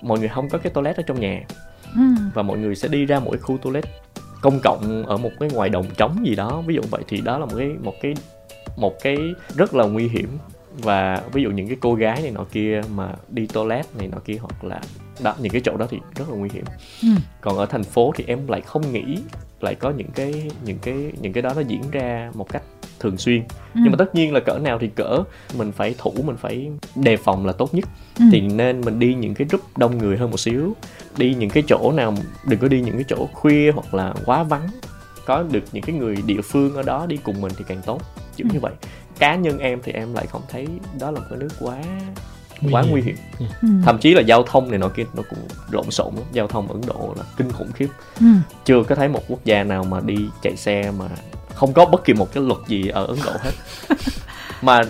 mọi 0.02 0.20
người 0.20 0.28
không 0.28 0.50
có 0.50 0.58
cái 0.58 0.74
toilet 0.74 0.98
ở 0.98 1.04
trong 1.08 1.20
nhà 1.20 1.42
ừ. 1.96 2.02
và 2.34 2.42
mọi 2.42 2.58
người 2.58 2.76
sẽ 2.76 2.88
đi 2.88 3.06
ra 3.06 3.20
mỗi 3.20 3.38
khu 3.38 3.58
toilet 3.58 3.86
công 4.42 4.60
cộng 4.64 5.06
ở 5.06 5.18
một 5.18 5.32
cái 5.40 5.50
ngoài 5.54 5.70
đồng 5.70 5.86
trống 5.98 6.26
gì 6.26 6.36
đó 6.36 6.64
ví 6.66 6.76
dụ 6.76 6.82
vậy 6.92 7.02
thì 7.08 7.22
đó 7.22 7.38
là 7.38 7.46
một 7.46 7.56
cái 7.58 7.68
một 7.82 7.94
cái 8.02 8.14
một 8.76 8.94
cái 9.04 9.18
rất 9.56 9.74
là 9.74 9.86
nguy 9.86 10.08
hiểm 10.08 10.38
và 10.78 11.22
ví 11.34 11.44
dụ 11.44 11.52
những 11.52 11.68
cái 11.68 11.78
cô 11.80 11.94
gái 11.94 12.22
này 12.22 12.32
nọ 12.32 12.46
kia 12.52 12.82
mà 12.96 13.14
đi 13.30 13.48
toilet 13.48 13.96
này 13.98 14.08
nọ 14.08 14.18
kia 14.26 14.38
hoặc 14.42 14.64
là 14.64 14.82
đó 15.24 15.36
những 15.40 15.52
cái 15.52 15.62
chỗ 15.66 15.78
đó 15.78 15.88
thì 15.90 16.00
rất 16.16 16.30
là 16.30 16.36
nguy 16.36 16.50
hiểm 16.54 16.64
ừ. 17.02 17.08
còn 17.42 17.58
ở 17.58 17.66
thành 17.66 17.84
phố 17.84 18.14
thì 18.16 18.24
em 18.28 18.48
lại 18.48 18.62
không 18.62 18.94
nghĩ 18.94 19.18
lại 19.62 19.76
có 19.76 19.90
những 19.90 20.12
cái 20.16 20.52
những 20.66 20.78
cái 20.82 21.12
những 21.22 21.34
cái 21.34 21.42
đó 21.42 21.54
nó 21.56 21.62
diễn 21.62 21.82
ra 21.92 22.32
một 22.34 22.50
cách 22.50 22.64
thường 23.00 23.18
xuyên 23.18 23.40
ừ. 23.74 23.82
nhưng 23.84 23.92
mà 23.92 23.96
tất 23.98 24.16
nhiên 24.16 24.34
là 24.34 24.40
cỡ 24.40 24.60
nào 24.60 24.78
thì 24.80 24.88
cỡ 24.88 25.24
mình 25.58 25.72
phải 25.72 25.96
thủ 25.98 26.14
mình 26.26 26.38
phải 26.38 26.72
đề 26.96 27.18
phòng 27.18 27.46
là 27.46 27.54
tốt 27.54 27.74
nhất 27.74 27.86
ừ. 28.20 28.26
thì 28.32 28.42
nên 28.42 28.82
mình 28.82 29.00
đi 29.00 29.14
những 29.14 29.34
cái 29.34 29.48
group 29.50 29.78
đông 29.78 29.98
người 29.98 30.18
hơn 30.18 30.32
một 30.32 30.40
xíu 30.40 30.76
đi 31.18 31.34
những 31.34 31.50
cái 31.50 31.64
chỗ 31.68 31.92
nào 31.96 32.16
đừng 32.48 32.60
có 32.60 32.68
đi 32.68 32.82
những 32.82 32.96
cái 32.96 33.06
chỗ 33.08 33.28
khuya 33.34 33.72
hoặc 33.72 33.94
là 33.94 34.14
quá 34.26 34.44
vắng 34.44 34.68
có 35.32 35.44
được 35.52 35.64
những 35.72 35.84
cái 35.84 35.96
người 35.96 36.16
địa 36.26 36.42
phương 36.44 36.76
ở 36.76 36.82
đó 36.84 37.06
đi 37.06 37.18
cùng 37.18 37.42
mình 37.42 37.52
thì 37.58 37.64
càng 37.68 37.82
tốt 37.86 38.02
kiểu 38.38 38.48
ừ. 38.50 38.54
như 38.54 38.60
vậy 38.60 38.72
cá 39.20 39.36
nhân 39.36 39.60
em 39.60 39.80
thì 39.84 39.92
em 39.92 40.14
lại 40.14 40.26
không 40.28 40.42
thấy 40.50 40.68
đó 41.00 41.12
là 41.12 41.20
một 41.20 41.26
cái 41.30 41.40
nước 41.40 41.50
quá 41.60 41.78
Nguy 42.62 42.74
quá 42.74 42.82
hiểm. 42.82 42.92
nguy 42.92 43.02
hiểm 43.02 43.16
ừ. 43.62 43.68
thậm 43.86 43.98
chí 43.98 44.14
là 44.14 44.22
giao 44.22 44.44
thông 44.44 44.70
này 44.70 44.80
nọ 44.80 44.88
kia 44.88 45.04
nó 45.14 45.24
cũng 45.30 45.40
lộn 45.72 45.92
xộn 45.92 46.16
lắm 46.16 46.24
giao 46.32 46.48
thông 46.48 46.68
ấn 46.68 46.82
độ 46.88 47.14
là 47.18 47.24
kinh 47.38 47.52
khủng 47.52 47.72
khiếp 47.72 47.88
Ừ. 48.20 48.26
chưa 48.66 48.84
có 48.84 48.96
thấy 48.96 49.08
một 49.08 49.22
quốc 49.28 49.40
gia 49.46 49.64
nào 49.64 49.84
mà 49.84 50.00
đi 50.06 50.16
chạy 50.42 50.56
xe 50.58 50.92
mà 51.00 51.06
không 51.56 51.74
có 51.74 51.86
bất 51.86 52.04
kỳ 52.04 52.14
một 52.14 52.34
cái 52.34 52.44
luật 52.44 52.60
gì 52.68 52.88
ở 52.88 53.06
Ấn 53.06 53.18
Độ 53.26 53.32
hết 53.40 53.52
mà 54.62 54.82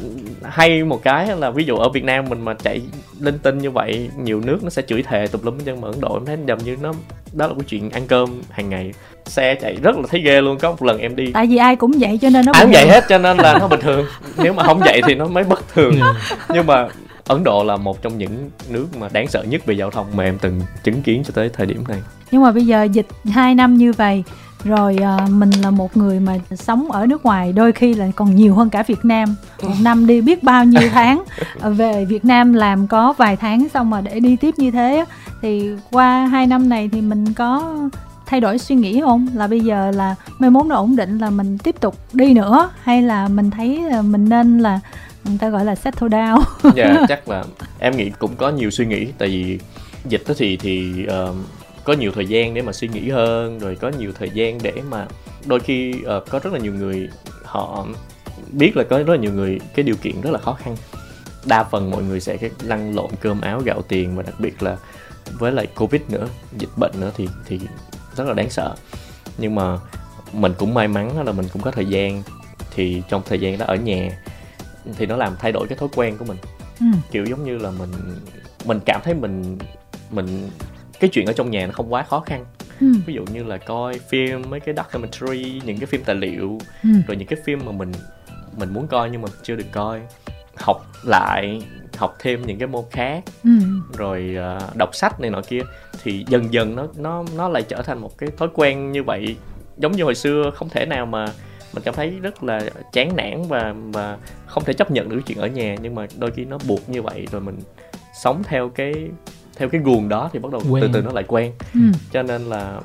hay 0.43 0.84
một 0.84 1.03
cái 1.03 1.38
là 1.38 1.49
ví 1.49 1.63
dụ 1.63 1.76
ở 1.76 1.89
Việt 1.89 2.03
Nam 2.03 2.26
mình 2.30 2.41
mà 2.41 2.53
chạy 2.53 2.82
linh 3.19 3.39
tinh 3.39 3.57
như 3.57 3.72
vậy 3.72 4.09
nhiều 4.17 4.41
nước 4.45 4.63
nó 4.63 4.69
sẽ 4.69 4.82
chửi 4.82 5.03
thề 5.03 5.28
tùm 5.28 5.41
lum 5.43 5.59
trơn 5.65 5.82
mà 5.82 5.88
Ấn 5.88 6.01
Độ 6.01 6.13
em 6.15 6.26
thấy 6.26 6.38
giống 6.47 6.63
như 6.63 6.78
nó 6.82 6.93
đó 7.34 7.47
là 7.47 7.53
cái 7.53 7.63
chuyện 7.67 7.89
ăn 7.89 8.07
cơm 8.07 8.41
hàng 8.49 8.69
ngày. 8.69 8.91
Xe 9.26 9.55
chạy 9.55 9.76
rất 9.84 9.95
là 9.95 10.03
thấy 10.09 10.22
ghê 10.22 10.41
luôn 10.41 10.57
có 10.57 10.69
một 10.69 10.84
lần 10.84 10.99
em 10.99 11.15
đi 11.15 11.32
tại 11.34 11.47
vì 11.47 11.57
ai 11.57 11.76
cũng 11.76 11.91
vậy 11.99 12.19
cho 12.22 12.30
nên 12.30 12.45
nó 12.45 12.51
ai 12.55 12.63
cũng 12.63 12.72
vậy 12.72 12.88
hết 12.88 13.05
cho 13.09 13.17
nên 13.17 13.38
là 13.38 13.57
nó 13.59 13.67
bình 13.67 13.80
thường. 13.82 14.05
Nếu 14.38 14.53
mà 14.53 14.63
không 14.63 14.80
vậy 14.80 15.01
thì 15.07 15.15
nó 15.15 15.28
mới 15.28 15.43
bất 15.43 15.74
thường. 15.74 15.99
Ừ. 15.99 16.13
nhưng 16.53 16.67
mà 16.67 16.88
Ấn 17.28 17.43
Độ 17.43 17.63
là 17.63 17.78
một 17.78 18.01
trong 18.01 18.17
những 18.17 18.49
nước 18.69 18.88
mà 18.99 19.07
đáng 19.13 19.28
sợ 19.28 19.43
nhất 19.43 19.65
về 19.65 19.74
giao 19.74 19.91
thông 19.91 20.07
mà 20.15 20.24
em 20.24 20.38
từng 20.41 20.61
chứng 20.84 21.01
kiến 21.01 21.24
cho 21.26 21.32
tới 21.36 21.49
thời 21.49 21.65
điểm 21.65 21.84
này. 21.88 22.01
Nhưng 22.32 22.43
mà 22.43 22.51
bây 22.51 22.65
giờ 22.65 22.84
dịch 22.84 23.07
2 23.32 23.55
năm 23.55 23.78
như 23.78 23.93
vậy 23.93 24.24
rồi 24.64 24.97
à, 25.01 25.18
mình 25.30 25.49
là 25.51 25.72
một 25.72 25.97
người 25.97 26.20
mà 26.20 26.38
sống 26.55 26.91
ở 26.91 27.05
nước 27.05 27.26
ngoài 27.26 27.53
đôi 27.53 27.72
khi 27.72 27.93
là 27.93 28.07
còn 28.16 28.36
nhiều 28.36 28.55
hơn 28.55 28.70
cả 28.70 28.84
Việt 28.88 29.05
Nam. 29.05 29.36
Một 29.64 29.74
năm 29.82 30.07
đi 30.07 30.22
biết 30.22 30.43
bao 30.43 30.66
nhiêu 30.66 30.89
tháng 30.93 31.24
à, 31.62 31.70
về 31.70 32.05
Việt 32.05 32.26
Nam 32.26 32.53
làm 32.53 32.88
có 32.88 33.14
vài 33.18 33.36
tháng 33.36 33.70
xong 33.70 33.89
mà 33.89 34.01
để 34.01 34.20
đi 34.20 34.36
tiếp 34.36 34.53
như 34.57 34.72
thế 34.72 35.05
thì 35.41 35.70
qua 35.91 36.28
hai 36.28 36.47
năm 36.47 36.70
này 36.70 36.89
thì 36.91 37.01
mình 37.01 37.34
có 37.34 37.78
thay 38.26 38.41
đổi 38.41 38.57
suy 38.57 38.76
nghĩ 38.76 39.01
không? 39.01 39.28
Là 39.36 39.47
bây 39.47 39.59
giờ 39.59 39.91
là 39.91 40.16
mai 40.39 40.49
mốt 40.49 40.66
nó 40.66 40.76
ổn 40.76 40.95
định 40.95 41.18
là 41.18 41.30
mình 41.30 41.57
tiếp 41.57 41.76
tục 41.80 41.95
đi 42.14 42.34
nữa? 42.34 42.70
Hay 42.84 43.01
là 43.01 43.28
mình 43.28 43.51
thấy 43.51 43.82
là 43.82 44.01
mình 44.01 44.30
nên 44.30 44.59
là 44.59 44.80
người 45.24 45.38
ta 45.38 45.49
gọi 45.49 45.66
là 45.66 45.76
settle 45.76 46.07
down? 46.07 46.41
Dạ 46.76 46.97
chắc 47.07 47.30
là 47.30 47.43
em 47.80 47.97
nghĩ 47.97 48.12
cũng 48.20 48.36
có 48.36 48.49
nhiều 48.49 48.70
suy 48.70 48.86
nghĩ. 48.86 49.07
Tại 49.18 49.28
vì 49.28 49.59
dịch 50.05 50.24
đó 50.28 50.34
thì 50.38 50.57
thì 50.57 51.05
ờ, 51.05 51.34
có 51.84 51.93
nhiều 51.93 52.11
thời 52.11 52.25
gian 52.25 52.53
để 52.53 52.61
mà 52.61 52.73
suy 52.73 52.88
nghĩ 52.88 53.09
hơn 53.09 53.59
rồi 53.59 53.75
có 53.75 53.91
nhiều 53.99 54.11
thời 54.19 54.29
gian 54.29 54.57
để 54.63 54.73
mà 54.89 55.07
đôi 55.45 55.59
khi 55.59 56.03
ờ, 56.03 56.23
có 56.29 56.39
rất 56.39 56.53
là 56.53 56.59
nhiều 56.59 56.73
người 56.73 57.09
họ 57.43 57.86
biết 58.51 58.77
là 58.77 58.84
có 58.84 58.97
rất 58.97 59.09
là 59.09 59.15
nhiều 59.15 59.34
người 59.34 59.59
cái 59.75 59.84
điều 59.84 59.95
kiện 59.95 60.21
rất 60.21 60.32
là 60.32 60.39
khó 60.39 60.53
khăn. 60.53 60.75
Đa 61.45 61.63
phần 61.63 61.91
mọi 61.91 62.03
người 62.03 62.19
sẽ 62.19 62.38
cái 62.38 62.49
lăn 62.63 62.95
lộn 62.95 63.11
cơm 63.21 63.41
áo 63.41 63.61
gạo 63.65 63.82
tiền 63.82 64.15
và 64.15 64.23
đặc 64.23 64.36
biệt 64.39 64.63
là 64.63 64.77
với 65.32 65.51
lại 65.51 65.67
covid 65.67 66.01
nữa 66.09 66.27
dịch 66.57 66.69
bệnh 66.77 66.91
nữa 66.99 67.11
thì 67.15 67.27
thì 67.45 67.59
rất 68.15 68.27
là 68.27 68.34
đáng 68.34 68.49
sợ. 68.49 68.75
Nhưng 69.38 69.55
mà 69.55 69.77
mình 70.34 70.53
cũng 70.57 70.73
may 70.73 70.88
mắn 70.88 71.25
là 71.25 71.32
mình 71.32 71.45
cũng 71.53 71.61
có 71.61 71.71
thời 71.71 71.86
gian 71.86 72.23
thì 72.75 73.03
trong 73.09 73.21
thời 73.25 73.39
gian 73.39 73.57
đó 73.57 73.65
ở 73.65 73.75
nhà 73.75 74.09
thì 74.97 75.05
nó 75.05 75.17
làm 75.17 75.36
thay 75.39 75.51
đổi 75.51 75.67
cái 75.67 75.77
thói 75.77 75.89
quen 75.95 76.17
của 76.17 76.25
mình. 76.25 76.38
Ừ. 76.79 76.86
kiểu 77.11 77.25
giống 77.25 77.45
như 77.45 77.57
là 77.57 77.71
mình 77.71 77.91
mình 78.65 78.79
cảm 78.86 79.01
thấy 79.03 79.13
mình 79.13 79.57
mình 80.11 80.49
cái 81.02 81.10
chuyện 81.14 81.26
ở 81.26 81.34
trong 81.34 81.52
nhà 81.52 81.66
nó 81.68 81.74
không 81.74 81.93
quá 81.93 82.04
khó 82.04 82.20
khăn 82.20 82.45
Ừ. 82.82 82.88
ví 83.06 83.14
dụ 83.14 83.26
như 83.34 83.43
là 83.43 83.58
coi 83.58 83.99
phim 84.10 84.41
mấy 84.49 84.60
cái 84.60 84.76
documentary 84.78 85.62
những 85.66 85.78
cái 85.78 85.86
phim 85.86 86.04
tài 86.06 86.16
liệu 86.16 86.58
Ừ. 86.84 86.89
rồi 87.08 87.18
những 87.18 87.28
cái 87.28 87.39
phim 87.45 87.60
mà 87.66 87.72
mình 87.72 87.91
mình 88.58 88.74
muốn 88.74 88.88
coi 88.88 89.10
nhưng 89.10 89.22
mà 89.22 89.28
chưa 89.43 89.56
được 89.56 89.66
coi 89.72 90.02
học 90.56 90.86
lại 91.06 91.62
học 91.97 92.16
thêm 92.20 92.41
những 92.45 92.58
cái 92.60 92.68
môn 92.68 92.84
khác 92.91 93.24
Ừ. 93.43 93.49
rồi 93.97 94.36
ờ, 94.38 94.60
đọc 94.78 94.89
sách 94.95 95.20
này 95.20 95.30
nọ 95.30 95.41
kia 95.41 95.62
thì 96.04 96.26
dần 96.28 96.54
dần 96.54 96.76
nó 96.76 96.88
nó 96.97 97.24
nó 97.38 97.49
lại 97.49 97.64
trở 97.64 97.82
thành 97.82 97.99
một 98.02 98.18
cái 98.18 98.30
thói 98.38 98.47
quen 98.54 98.91
như 98.91 99.04
vậy 99.04 99.36
giống 99.78 99.91
như 99.91 100.04
hồi 100.04 100.16
xưa 100.16 100.52
không 100.56 100.70
thể 100.70 100.86
nào 100.86 101.06
mà 101.06 101.26
mình 101.74 101.84
cảm 101.84 101.93
thấy 101.95 102.10
rất 102.22 102.43
là 102.43 102.62
chán 102.93 103.16
nản 103.16 103.43
và 103.47 103.74
và 103.93 104.18
không 104.45 104.64
thể 104.64 104.74
chấp 104.74 104.91
nhận 104.91 105.10
được 105.10 105.22
chuyện 105.26 105.38
ở 105.38 105.47
nhà 105.47 105.76
nhưng 105.82 105.95
mà 105.95 106.08
đôi 106.18 106.32
khi 106.32 106.45
nó 106.45 106.58
buộc 106.68 106.89
như 106.89 107.02
vậy 107.02 107.28
rồi 107.32 107.41
mình 107.41 107.60
sống 108.24 108.43
theo 108.43 108.70
cái 108.70 108.93
theo 109.62 109.70
cái 109.70 109.82
guồng 109.82 110.09
đó 110.09 110.30
thì 110.34 110.39
bắt 110.39 110.51
đầu 110.51 110.62
Quen. 110.70 110.82
từ 110.84 110.89
từ 110.93 111.01
nó 111.01 111.12
lại 111.12 111.24
quen 111.28 111.51
Ừ. 111.74 111.80
cho 112.12 112.24
nên 112.24 112.41
là 112.41 112.80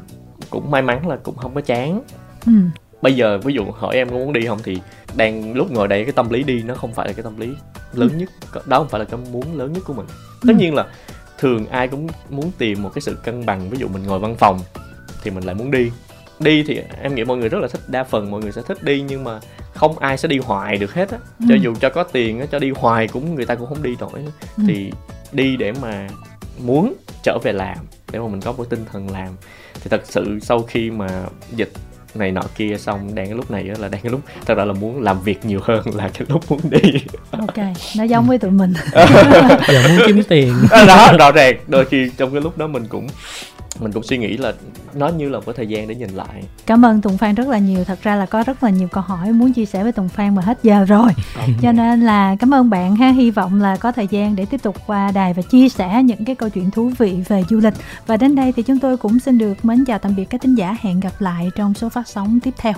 cũng 0.51 0.70
may 0.70 0.83
mắn 0.83 1.09
là 1.09 1.16
cũng 1.22 1.37
không 1.37 1.55
có 1.55 1.61
chán 1.61 2.03
Ừ. 2.47 2.53
bây 3.03 3.16
giờ 3.16 3.39
ví 3.45 3.55
dụ 3.55 3.64
hỏi 3.64 3.95
em 3.97 4.09
có 4.11 4.14
muốn 4.16 4.33
đi 4.33 4.47
không 4.47 4.59
thì 4.64 4.79
đang 5.16 5.55
lúc 5.55 5.70
ngồi 5.70 5.89
đây 5.89 6.05
cái 6.05 6.12
tâm 6.12 6.31
lý 6.31 6.43
đi 6.43 6.62
nó 6.62 6.74
không 6.74 6.93
phải 6.95 7.07
là 7.07 7.12
cái 7.12 7.22
tâm 7.22 7.41
lý 7.41 7.49
lớn 7.93 8.18
nhất 8.18 8.31
đó 8.66 8.79
không 8.79 8.89
phải 8.89 8.99
là 8.99 9.05
cái 9.05 9.20
muốn 9.33 9.59
lớn 9.59 9.72
nhất 9.72 9.83
của 9.87 9.93
mình 9.95 10.07
tất 10.47 10.53
Ừ. 10.53 10.55
nhiên 10.59 10.74
là 10.74 10.87
thường 11.39 11.66
ai 11.66 11.89
cũng 11.89 12.07
muốn 12.31 12.51
tìm 12.59 12.83
một 12.83 12.91
cái 12.95 13.03
sự 13.03 13.16
cân 13.24 13.47
bằng 13.47 13.70
ví 13.70 13.79
dụ 13.79 13.89
mình 13.89 14.03
ngồi 14.03 14.18
văn 14.18 14.35
phòng 14.39 14.61
thì 15.22 15.31
mình 15.31 15.45
lại 15.45 15.55
muốn 15.55 15.70
đi 15.70 15.91
đi 16.41 16.62
thì 16.66 16.81
em 17.03 17.14
nghĩ 17.14 17.24
mọi 17.24 17.37
người 17.37 17.49
rất 17.49 17.59
là 17.62 17.68
thích 17.68 17.81
đa 17.89 18.05
phần 18.05 18.31
mọi 18.31 18.41
người 18.41 18.53
sẽ 18.53 18.62
thích 18.68 18.83
đi 18.85 19.01
nhưng 19.09 19.24
mà 19.24 19.41
không 19.74 19.99
ai 19.99 20.18
sẽ 20.18 20.29
đi 20.29 20.39
hoài 20.39 20.77
được 20.79 20.95
hết 20.95 21.11
á 21.11 21.18
cho 21.49 21.55
Ừ. 21.55 21.59
dù 21.62 21.74
cho 21.81 21.91
có 21.91 22.03
tiền 22.03 22.41
á 22.41 22.47
cho 22.53 22.59
đi 22.59 22.70
hoài 22.70 23.09
cũng 23.09 23.35
người 23.35 23.47
ta 23.47 23.55
cũng 23.55 23.68
không 23.68 23.83
đi 23.83 23.97
nổi 24.01 24.24
Ừ. 24.57 24.62
thì 24.66 24.93
đi 25.33 25.57
để 25.57 25.72
mà 25.83 26.09
muốn 26.59 26.95
trở 27.23 27.39
về 27.43 27.53
làm 27.53 27.79
để 28.13 28.19
mà 28.19 28.29
mình 28.29 28.41
có 28.41 28.53
một 28.53 28.65
tinh 28.71 28.85
thần 28.93 29.11
làm. 29.11 29.29
Thì 29.75 29.91
thật 29.91 30.03
sự 30.05 30.39
sau 30.43 30.63
khi 30.63 30.91
mà 30.91 31.27
dịch 31.57 31.73
này 32.19 32.33
nọ 32.33 32.43
kia 32.57 32.77
xong 32.79 33.14
đang 33.14 33.27
cái 33.27 33.35
lúc 33.35 33.51
này 33.51 33.69
á 33.69 33.75
là 33.79 33.89
đang 33.89 34.01
cái 34.01 34.12
lúc 34.12 34.21
thật 34.47 34.55
ra 34.55 34.64
là 34.64 34.73
muốn 34.73 35.03
làm 35.03 35.23
việc 35.23 35.45
nhiều 35.45 35.61
hơn 35.62 35.83
là 35.95 36.09
cái 36.09 36.27
lúc 36.29 36.51
muốn 36.51 36.61
đi. 36.71 36.93
Ok 37.31 37.57
nó 37.97 38.05
giống 38.05 38.27
với 38.27 38.39
tụi 38.39 38.51
mình. 38.51 38.75
Giờ 39.69 39.89
muốn 39.89 39.99
kiếm 40.07 40.23
tiền. 40.29 40.55
Đó 40.87 41.12
rõ 41.19 41.33
ràng. 41.33 41.57
Đôi 41.67 41.85
khi 41.85 42.11
trong 42.17 42.33
cái 42.33 42.41
lúc 42.41 42.59
đó 42.59 42.67
mình 42.67 42.87
cũng 42.89 43.07
mình 43.81 43.93
cũng 43.93 44.03
suy 44.03 44.19
nghĩ 44.19 44.37
là 44.37 44.53
nó 44.95 45.09
như 45.09 45.29
là 45.29 45.39
một 45.39 45.43
cái 45.47 45.55
thời 45.57 45.67
gian 45.67 45.89
để 45.89 45.95
nhìn 45.95 46.11
lại. 46.11 46.43
Cảm 46.67 46.85
ơn 46.85 47.01
tùng 47.01 47.19
phan 47.19 47.35
rất 47.35 47.49
là 47.49 47.59
nhiều. 47.59 47.85
Thật 47.85 47.99
ra 48.03 48.17
là 48.17 48.27
có 48.27 48.43
rất 48.47 48.62
là 48.62 48.71
nhiều 48.71 48.89
câu 48.89 49.03
hỏi 49.03 49.33
muốn 49.33 49.53
chia 49.53 49.64
sẻ 49.64 49.83
với 49.83 49.93
tùng 49.93 50.09
phan 50.09 50.35
mà 50.35 50.43
hết 50.43 50.59
giờ 50.62 50.85
rồi. 50.85 51.11
Cho 51.62 51.73
nên 51.73 52.01
là 52.01 52.37
cảm 52.41 52.55
ơn 52.55 52.71
bạn 52.71 52.97
ha. 52.97 53.11
Hy 53.11 53.31
vọng 53.31 53.61
là 53.61 53.77
có 53.77 53.93
thời 53.93 54.07
gian 54.11 54.37
để 54.37 54.47
tiếp 54.51 54.62
tục 54.62 54.77
qua 54.87 55.11
đài 55.14 55.35
và 55.35 55.43
chia 55.43 55.69
sẻ 55.69 56.03
những 56.03 56.25
cái 56.25 56.35
câu 56.35 56.49
chuyện 56.49 56.71
thú 56.71 56.93
vị 56.99 57.19
về 57.29 57.43
du 57.51 57.59
lịch. 57.59 57.75
Và 58.07 58.17
đến 58.17 58.35
đây 58.35 58.53
thì 58.53 58.62
chúng 58.62 58.79
tôi 58.79 58.97
cũng 58.97 59.19
xin 59.19 59.39
được 59.39 59.64
mến 59.64 59.85
chào 59.85 59.99
tạm 59.99 60.17
biệt 60.17 60.25
các 60.25 60.41
thính 60.41 60.55
giả. 60.55 60.77
Hẹn 60.81 61.01
gặp 61.01 61.21
lại 61.21 61.51
trong 61.55 61.75
số 61.75 61.89
phát 61.89 62.06
sóng 62.07 62.41
tiếp 62.43 62.55
theo. 62.57 62.75